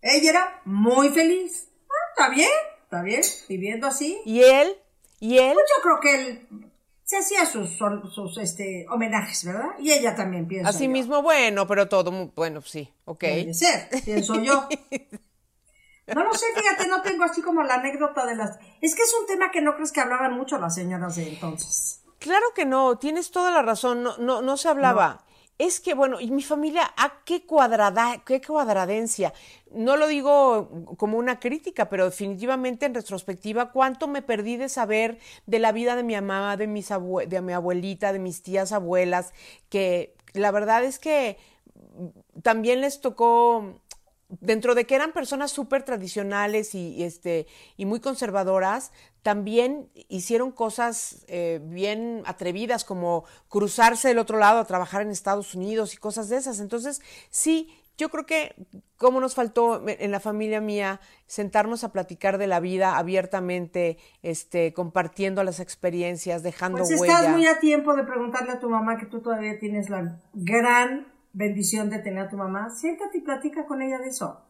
Ella 0.00 0.30
era 0.30 0.62
muy 0.64 1.10
feliz. 1.10 1.68
Ah, 1.88 2.10
está 2.10 2.28
bien, 2.34 2.50
está 2.82 3.02
bien, 3.02 3.22
viviendo 3.48 3.86
así. 3.86 4.20
¿Y 4.24 4.42
él? 4.42 4.76
¿Y 5.20 5.38
él? 5.38 5.54
Pues 5.54 5.66
yo 5.76 5.82
creo 5.82 6.00
que 6.00 6.14
él 6.14 6.48
se 7.04 7.16
hacía 7.16 7.46
sus, 7.46 7.70
sus 8.12 8.38
este, 8.38 8.86
homenajes, 8.90 9.44
¿verdad? 9.44 9.70
Y 9.78 9.92
ella 9.92 10.14
también 10.14 10.46
piensa. 10.46 10.68
Así 10.68 10.88
mismo, 10.88 11.22
bueno, 11.22 11.66
pero 11.66 11.88
todo, 11.88 12.30
bueno, 12.36 12.60
sí, 12.62 12.92
ok. 13.04 13.20
Puede 13.20 13.54
ser, 13.54 13.88
pienso 14.04 14.40
yo. 14.42 14.68
No 16.14 16.24
lo 16.24 16.32
sé, 16.32 16.46
fíjate, 16.54 16.88
no 16.88 17.02
tengo 17.02 17.24
así 17.24 17.42
como 17.42 17.62
la 17.62 17.74
anécdota 17.74 18.24
de 18.24 18.34
las... 18.34 18.58
Es 18.80 18.94
que 18.94 19.02
es 19.02 19.14
un 19.20 19.26
tema 19.26 19.50
que 19.50 19.60
no 19.60 19.74
crees 19.74 19.92
que 19.92 20.00
hablaban 20.00 20.32
mucho 20.32 20.58
las 20.58 20.74
señoras 20.74 21.16
de 21.16 21.28
entonces. 21.28 22.02
Claro 22.18 22.46
que 22.54 22.64
no, 22.64 22.98
tienes 22.98 23.30
toda 23.30 23.50
la 23.50 23.62
razón, 23.62 24.02
no, 24.02 24.16
no, 24.18 24.42
no 24.42 24.56
se 24.56 24.68
hablaba. 24.68 25.24
Es 25.58 25.80
que, 25.80 25.94
bueno, 25.94 26.20
y 26.20 26.30
mi 26.30 26.42
familia, 26.42 26.82
¿a 26.96 27.24
qué 27.24 27.44
cuadrada, 27.44 28.22
qué 28.24 28.40
cuadradencia? 28.40 29.32
No 29.72 29.96
lo 29.96 30.06
digo 30.06 30.68
como 30.96 31.18
una 31.18 31.40
crítica, 31.40 31.88
pero 31.88 32.04
definitivamente 32.04 32.86
en 32.86 32.94
retrospectiva, 32.94 33.72
cuánto 33.72 34.06
me 34.06 34.22
perdí 34.22 34.56
de 34.56 34.68
saber 34.68 35.18
de 35.46 35.58
la 35.58 35.72
vida 35.72 35.96
de 35.96 36.04
mi 36.04 36.14
mamá, 36.14 36.56
de, 36.56 36.68
mis 36.68 36.88
de 36.88 37.40
mi 37.40 37.52
abuelita, 37.52 38.12
de 38.12 38.20
mis 38.20 38.42
tías 38.42 38.70
abuelas, 38.70 39.32
que 39.68 40.14
la 40.32 40.52
verdad 40.52 40.84
es 40.84 41.00
que 41.00 41.38
también 42.42 42.80
les 42.80 43.00
tocó 43.00 43.80
dentro 44.28 44.74
de 44.74 44.86
que 44.86 44.94
eran 44.94 45.12
personas 45.12 45.50
súper 45.50 45.82
tradicionales 45.82 46.74
y, 46.74 47.02
este, 47.02 47.46
y 47.76 47.86
muy 47.86 48.00
conservadoras, 48.00 48.92
también 49.22 49.88
hicieron 50.08 50.52
cosas 50.52 51.24
eh, 51.28 51.60
bien 51.62 52.22
atrevidas 52.26 52.84
como 52.84 53.24
cruzarse 53.48 54.08
del 54.08 54.18
otro 54.18 54.38
lado 54.38 54.58
a 54.58 54.64
trabajar 54.64 55.02
en 55.02 55.10
Estados 55.10 55.54
Unidos 55.54 55.94
y 55.94 55.96
cosas 55.96 56.28
de 56.28 56.36
esas. 56.36 56.60
Entonces, 56.60 57.00
sí, 57.30 57.74
yo 57.96 58.10
creo 58.10 58.26
que 58.26 58.54
como 58.96 59.20
nos 59.20 59.34
faltó 59.34 59.82
en 59.88 60.10
la 60.10 60.20
familia 60.20 60.60
mía 60.60 61.00
sentarnos 61.26 61.82
a 61.82 61.92
platicar 61.92 62.38
de 62.38 62.46
la 62.46 62.60
vida 62.60 62.96
abiertamente, 62.96 63.98
este, 64.22 64.72
compartiendo 64.72 65.42
las 65.42 65.58
experiencias, 65.58 66.42
dejando 66.42 66.78
pues 66.78 66.90
estás 66.90 67.28
muy 67.30 67.46
a 67.46 67.58
tiempo 67.58 67.94
de 67.96 68.04
preguntarle 68.04 68.52
a 68.52 68.60
tu 68.60 68.70
mamá 68.70 68.98
que 68.98 69.06
tú 69.06 69.20
todavía 69.20 69.58
tienes 69.58 69.90
la 69.90 70.20
gran 70.32 71.17
bendición 71.32 71.90
de 71.90 71.98
tener 71.98 72.26
a 72.26 72.28
tu 72.28 72.36
mamá, 72.36 72.70
siéntate 72.70 73.18
y 73.18 73.20
platica 73.20 73.66
con 73.66 73.82
ella 73.82 73.98
de 73.98 74.08
eso. 74.08 74.44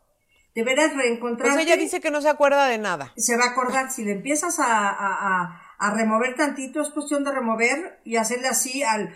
Deberás 0.55 0.95
reencontrarte. 0.97 1.55
Pues 1.55 1.66
ella 1.66 1.76
dice 1.76 2.01
que 2.01 2.11
no 2.11 2.20
se 2.20 2.29
acuerda 2.29 2.66
de 2.66 2.79
nada. 2.79 3.12
Se 3.16 3.37
va 3.37 3.45
a 3.45 3.51
acordar. 3.51 3.91
Si 3.91 4.05
le 4.05 4.12
empiezas 4.12 4.59
a, 4.59 4.89
a, 4.89 5.62
a, 5.79 5.95
remover 5.95 6.35
tantito, 6.35 6.81
es 6.81 6.91
cuestión 6.91 7.22
de 7.22 7.33
remover 7.33 8.01
y 8.05 8.16
hacerle 8.16 8.49
así 8.49 8.83
al, 8.83 9.14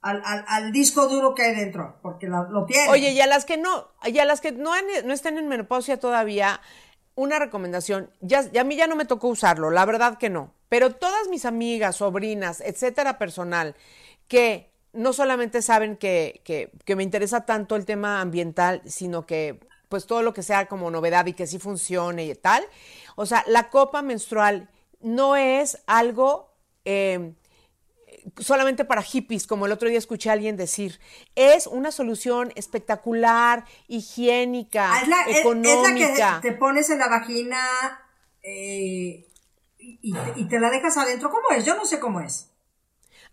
al, 0.00 0.22
al, 0.24 0.72
disco 0.72 1.06
duro 1.06 1.34
que 1.34 1.42
hay 1.42 1.54
dentro, 1.54 1.98
porque 2.02 2.26
lo, 2.26 2.64
tiene. 2.66 2.88
Oye, 2.88 3.12
y 3.12 3.20
a 3.20 3.26
las 3.26 3.44
que 3.44 3.56
no, 3.56 3.88
y 4.04 4.18
a 4.18 4.24
las 4.24 4.40
que 4.40 4.52
no, 4.52 4.72
no 5.04 5.12
están 5.12 5.38
en 5.38 5.46
menopausia 5.46 6.00
todavía, 6.00 6.60
una 7.14 7.38
recomendación. 7.38 8.10
Ya, 8.20 8.42
ya 8.50 8.62
a 8.62 8.64
mí 8.64 8.76
ya 8.76 8.86
no 8.86 8.96
me 8.96 9.04
tocó 9.04 9.28
usarlo, 9.28 9.70
la 9.70 9.84
verdad 9.84 10.18
que 10.18 10.30
no. 10.30 10.54
Pero 10.68 10.94
todas 10.94 11.28
mis 11.28 11.44
amigas, 11.44 11.96
sobrinas, 11.96 12.60
etcétera, 12.60 13.18
personal, 13.18 13.76
que 14.28 14.67
no 14.92 15.12
solamente 15.12 15.62
saben 15.62 15.96
que, 15.96 16.40
que, 16.44 16.72
que 16.84 16.96
me 16.96 17.02
interesa 17.02 17.44
tanto 17.46 17.76
el 17.76 17.84
tema 17.84 18.20
ambiental, 18.20 18.82
sino 18.86 19.26
que 19.26 19.60
pues 19.88 20.06
todo 20.06 20.22
lo 20.22 20.34
que 20.34 20.42
sea 20.42 20.66
como 20.66 20.90
novedad 20.90 21.26
y 21.26 21.32
que 21.32 21.46
sí 21.46 21.58
funcione 21.58 22.26
y 22.26 22.34
tal. 22.34 22.62
O 23.16 23.26
sea, 23.26 23.42
la 23.46 23.70
copa 23.70 24.02
menstrual 24.02 24.68
no 25.00 25.36
es 25.36 25.82
algo 25.86 26.54
eh, 26.84 27.32
solamente 28.38 28.84
para 28.84 29.02
hippies, 29.02 29.46
como 29.46 29.66
el 29.66 29.72
otro 29.72 29.88
día 29.88 29.98
escuché 29.98 30.30
a 30.30 30.34
alguien 30.34 30.56
decir. 30.56 31.00
Es 31.34 31.66
una 31.66 31.90
solución 31.90 32.52
espectacular, 32.54 33.64
higiénica, 33.86 34.92
Ah, 34.94 35.00
es 35.02 35.08
la, 35.08 35.38
económica. 35.38 36.12
es 36.12 36.18
la 36.18 36.40
que 36.40 36.50
te 36.50 36.56
pones 36.56 36.90
en 36.90 36.98
la 36.98 37.08
vagina 37.08 37.58
eh, 38.42 39.26
y, 39.78 40.14
y 40.36 40.48
te 40.48 40.60
la 40.60 40.70
dejas 40.70 40.96
adentro. 40.96 41.30
¿Cómo 41.30 41.50
es? 41.56 41.64
Yo 41.64 41.76
no 41.76 41.84
sé 41.84 41.98
cómo 41.98 42.20
es. 42.20 42.50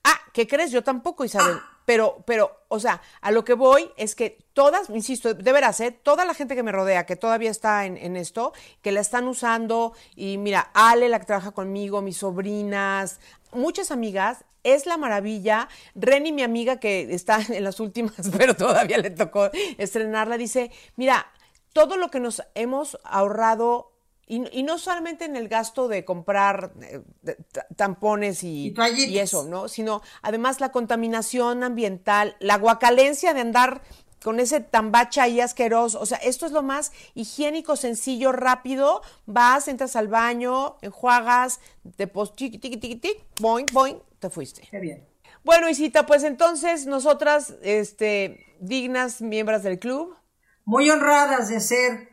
Ah, 0.05 0.19
¿qué 0.33 0.47
crees? 0.47 0.71
Yo 0.71 0.83
tampoco, 0.83 1.25
Isabel. 1.25 1.57
Ah. 1.59 1.71
Pero, 1.85 2.23
pero, 2.25 2.65
o 2.67 2.79
sea, 2.79 3.01
a 3.21 3.31
lo 3.31 3.43
que 3.43 3.53
voy 3.53 3.91
es 3.97 4.15
que 4.15 4.37
todas, 4.53 4.89
insisto, 4.89 5.33
de 5.33 5.51
veras, 5.51 5.79
¿eh? 5.81 5.91
toda 5.91 6.25
la 6.25 6.33
gente 6.33 6.55
que 6.55 6.63
me 6.63 6.71
rodea, 6.71 7.05
que 7.05 7.15
todavía 7.15 7.51
está 7.51 7.85
en, 7.85 7.97
en 7.97 8.15
esto, 8.15 8.53
que 8.81 8.91
la 8.91 9.01
están 9.01 9.27
usando, 9.27 9.93
y 10.15 10.37
mira, 10.37 10.71
Ale, 10.73 11.09
la 11.09 11.19
que 11.19 11.25
trabaja 11.25 11.51
conmigo, 11.51 12.01
mis 12.01 12.17
sobrinas, 12.17 13.19
muchas 13.51 13.91
amigas, 13.91 14.45
es 14.63 14.85
la 14.85 14.97
maravilla. 14.97 15.69
Reni, 15.93 16.31
mi 16.31 16.43
amiga 16.43 16.79
que 16.79 17.13
está 17.13 17.39
en 17.49 17.63
las 17.63 17.79
últimas, 17.79 18.29
pero 18.37 18.55
todavía 18.55 18.97
le 18.97 19.11
tocó 19.11 19.49
estrenarla, 19.77 20.37
dice, 20.37 20.71
mira, 20.95 21.31
todo 21.71 21.97
lo 21.97 22.09
que 22.09 22.19
nos 22.19 22.41
hemos 22.55 22.97
ahorrado 23.03 23.94
y, 24.27 24.43
y 24.59 24.63
no 24.63 24.77
solamente 24.77 25.25
en 25.25 25.35
el 25.35 25.47
gasto 25.47 25.87
de 25.87 26.03
comprar 26.05 26.73
eh, 26.81 27.01
de- 27.21 27.37
tampones 27.75 28.43
y, 28.43 28.67
Y 28.67 28.71
toallitas. 28.71 29.09
y 29.11 29.19
eso, 29.19 29.43
¿no? 29.45 29.67
Sino 29.67 30.01
además 30.21 30.59
la 30.59 30.71
contaminación 30.71 31.63
ambiental, 31.63 32.35
la 32.39 32.57
guacalencia 32.57 33.33
de 33.33 33.41
andar 33.41 33.81
con 34.23 34.39
ese 34.39 34.59
tambacha 34.59 35.23
ahí 35.23 35.39
asqueroso. 35.39 35.99
O 35.99 36.05
sea, 36.07 36.17
esto 36.17 36.47
es 36.47 36.51
lo 36.51 36.63
más 36.63 36.91
higiénico, 37.13 37.75
sencillo, 37.75 38.31
rápido. 38.31 39.03
Vas, 39.27 39.67
entras 39.67 39.95
al 39.95 40.07
baño, 40.07 40.77
enjuagas, 40.81 41.59
te 41.95 42.07
pos 42.07 42.35
tiqui, 42.35 42.57
tiqui, 42.57 42.77
tiqui, 42.77 42.95
tiqui, 42.95 43.23
boing, 43.39 43.67
boing, 43.71 44.01
te 44.19 44.31
fuiste. 44.31 44.67
Qué 44.71 44.79
bien. 44.79 45.07
Bueno, 45.43 45.69
Isita, 45.69 46.07
pues 46.07 46.23
entonces 46.23 46.87
nosotras, 46.87 47.53
este, 47.61 48.55
dignas 48.59 49.21
miembros 49.21 49.61
del 49.61 49.77
club, 49.77 50.15
Muy 50.63 50.89
honradas 50.89 51.49
de 51.49 51.59
ser 51.59 52.09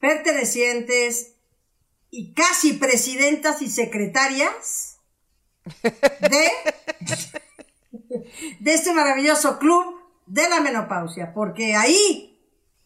pertenecientes 0.00 1.31
y 2.14 2.34
casi 2.34 2.74
presidentas 2.74 3.62
y 3.62 3.70
secretarias 3.70 4.98
de, 6.20 6.50
de 8.60 8.74
este 8.74 8.92
maravilloso 8.92 9.58
club 9.58 9.98
de 10.26 10.46
la 10.48 10.60
menopausia, 10.60 11.32
porque 11.34 11.74
ahí 11.74 12.38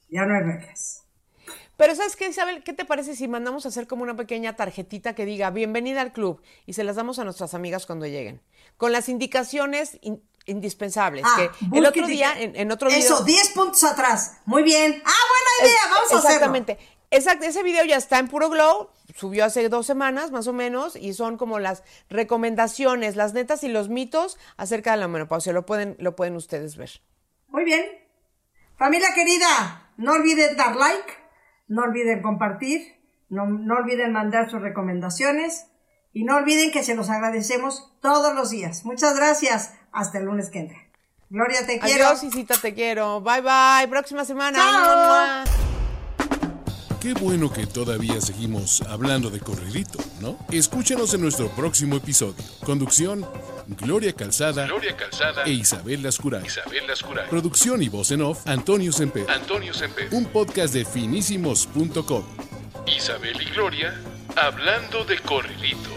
ya 0.08 0.24
no 0.26 0.34
hay 0.36 0.42
reglas. 0.42 1.02
Pero 1.76 1.94
¿sabes 1.96 2.14
qué, 2.16 2.28
Isabel? 2.28 2.62
¿Qué 2.62 2.72
te 2.72 2.84
parece 2.84 3.16
si 3.16 3.26
mandamos 3.28 3.66
a 3.66 3.68
hacer 3.68 3.86
como 3.86 4.02
una 4.04 4.16
pequeña 4.16 4.54
tarjetita 4.56 5.14
que 5.14 5.26
diga 5.26 5.50
bienvenida 5.50 6.00
al 6.00 6.12
club 6.12 6.40
y 6.64 6.72
se 6.72 6.84
las 6.84 6.96
damos 6.96 7.18
a 7.18 7.24
nuestras 7.24 7.52
amigas 7.52 7.84
cuando 7.84 8.06
lleguen? 8.06 8.40
Con 8.76 8.92
las 8.92 9.08
indicaciones 9.08 9.98
in- 10.02 10.22
indispensables. 10.46 11.24
Ah, 11.26 11.36
que 11.36 11.76
el 11.78 11.84
otro 11.84 12.06
día, 12.06 12.32
en, 12.40 12.54
en 12.56 12.70
otro 12.70 12.88
video... 12.88 13.00
Eso, 13.00 13.24
10 13.24 13.48
puntos 13.50 13.82
atrás. 13.84 14.38
Muy 14.46 14.62
bien. 14.62 15.02
Ah, 15.04 15.12
buena 15.60 15.70
idea, 15.70 15.80
vamos 15.90 15.98
a 16.00 16.04
hacerlo. 16.18 16.28
Exactamente. 16.28 16.78
Exacto, 17.10 17.44
ese 17.44 17.62
video 17.62 17.84
ya 17.84 17.96
está 17.96 18.18
en 18.18 18.28
Puro 18.28 18.48
Glow, 18.48 18.90
subió 19.16 19.44
hace 19.44 19.68
dos 19.68 19.86
semanas 19.86 20.30
más 20.30 20.46
o 20.46 20.52
menos, 20.52 20.96
y 20.96 21.14
son 21.14 21.36
como 21.36 21.58
las 21.58 21.82
recomendaciones, 22.08 23.16
las 23.16 23.34
netas 23.34 23.64
y 23.64 23.68
los 23.68 23.88
mitos 23.88 24.38
acerca 24.56 24.92
de 24.92 24.98
la 24.98 25.08
menopausia. 25.08 25.52
Lo 25.52 25.66
pueden, 25.66 25.96
lo 25.98 26.14
pueden 26.16 26.36
ustedes 26.36 26.76
ver. 26.76 26.90
Muy 27.48 27.64
bien. 27.64 27.84
Familia 28.76 29.08
querida, 29.14 29.92
no 29.96 30.12
olviden 30.12 30.56
dar 30.56 30.76
like, 30.76 31.12
no 31.66 31.82
olviden 31.82 32.20
compartir, 32.20 33.00
no, 33.28 33.46
no 33.46 33.76
olviden 33.76 34.12
mandar 34.12 34.50
sus 34.50 34.60
recomendaciones 34.60 35.66
y 36.12 36.24
no 36.24 36.36
olviden 36.36 36.70
que 36.70 36.82
se 36.82 36.94
los 36.94 37.10
agradecemos 37.10 37.92
todos 38.00 38.34
los 38.34 38.50
días. 38.50 38.84
Muchas 38.84 39.16
gracias. 39.16 39.74
Hasta 39.92 40.18
el 40.18 40.26
lunes 40.26 40.50
que 40.50 40.60
entra. 40.60 40.78
Gloria, 41.30 41.66
te 41.66 41.78
quiero. 41.80 42.06
Adiós, 42.06 42.22
Isita, 42.22 42.54
te 42.60 42.74
quiero. 42.74 43.20
Bye, 43.20 43.40
bye. 43.40 43.88
Próxima 43.88 44.24
semana. 44.24 44.58
Chao. 44.58 45.55
Qué 47.06 47.14
bueno 47.14 47.52
que 47.52 47.68
todavía 47.68 48.20
seguimos 48.20 48.80
hablando 48.80 49.30
de 49.30 49.38
corridito, 49.38 50.00
¿no? 50.20 50.36
Escúchanos 50.50 51.14
en 51.14 51.20
nuestro 51.20 51.48
próximo 51.50 51.94
episodio. 51.94 52.42
Conducción, 52.64 53.24
Gloria 53.68 54.12
Calzada, 54.12 54.66
Gloria 54.66 54.96
Calzada 54.96 55.44
e 55.44 55.52
Isabel 55.52 56.02
Lascuray. 56.02 56.44
Isabel 56.44 56.84
Lascuray. 56.88 57.30
Producción 57.30 57.80
y 57.80 57.88
voz 57.88 58.10
en 58.10 58.22
off, 58.22 58.44
Antonio 58.48 58.90
Semper. 58.90 59.30
Antonio 59.30 59.72
Semper. 59.72 60.08
Un 60.10 60.24
podcast 60.24 60.74
de 60.74 60.84
finísimos.com. 60.84 62.24
Isabel 62.88 63.40
y 63.40 63.50
Gloria 63.52 63.94
hablando 64.34 65.04
de 65.04 65.20
corridito. 65.20 65.90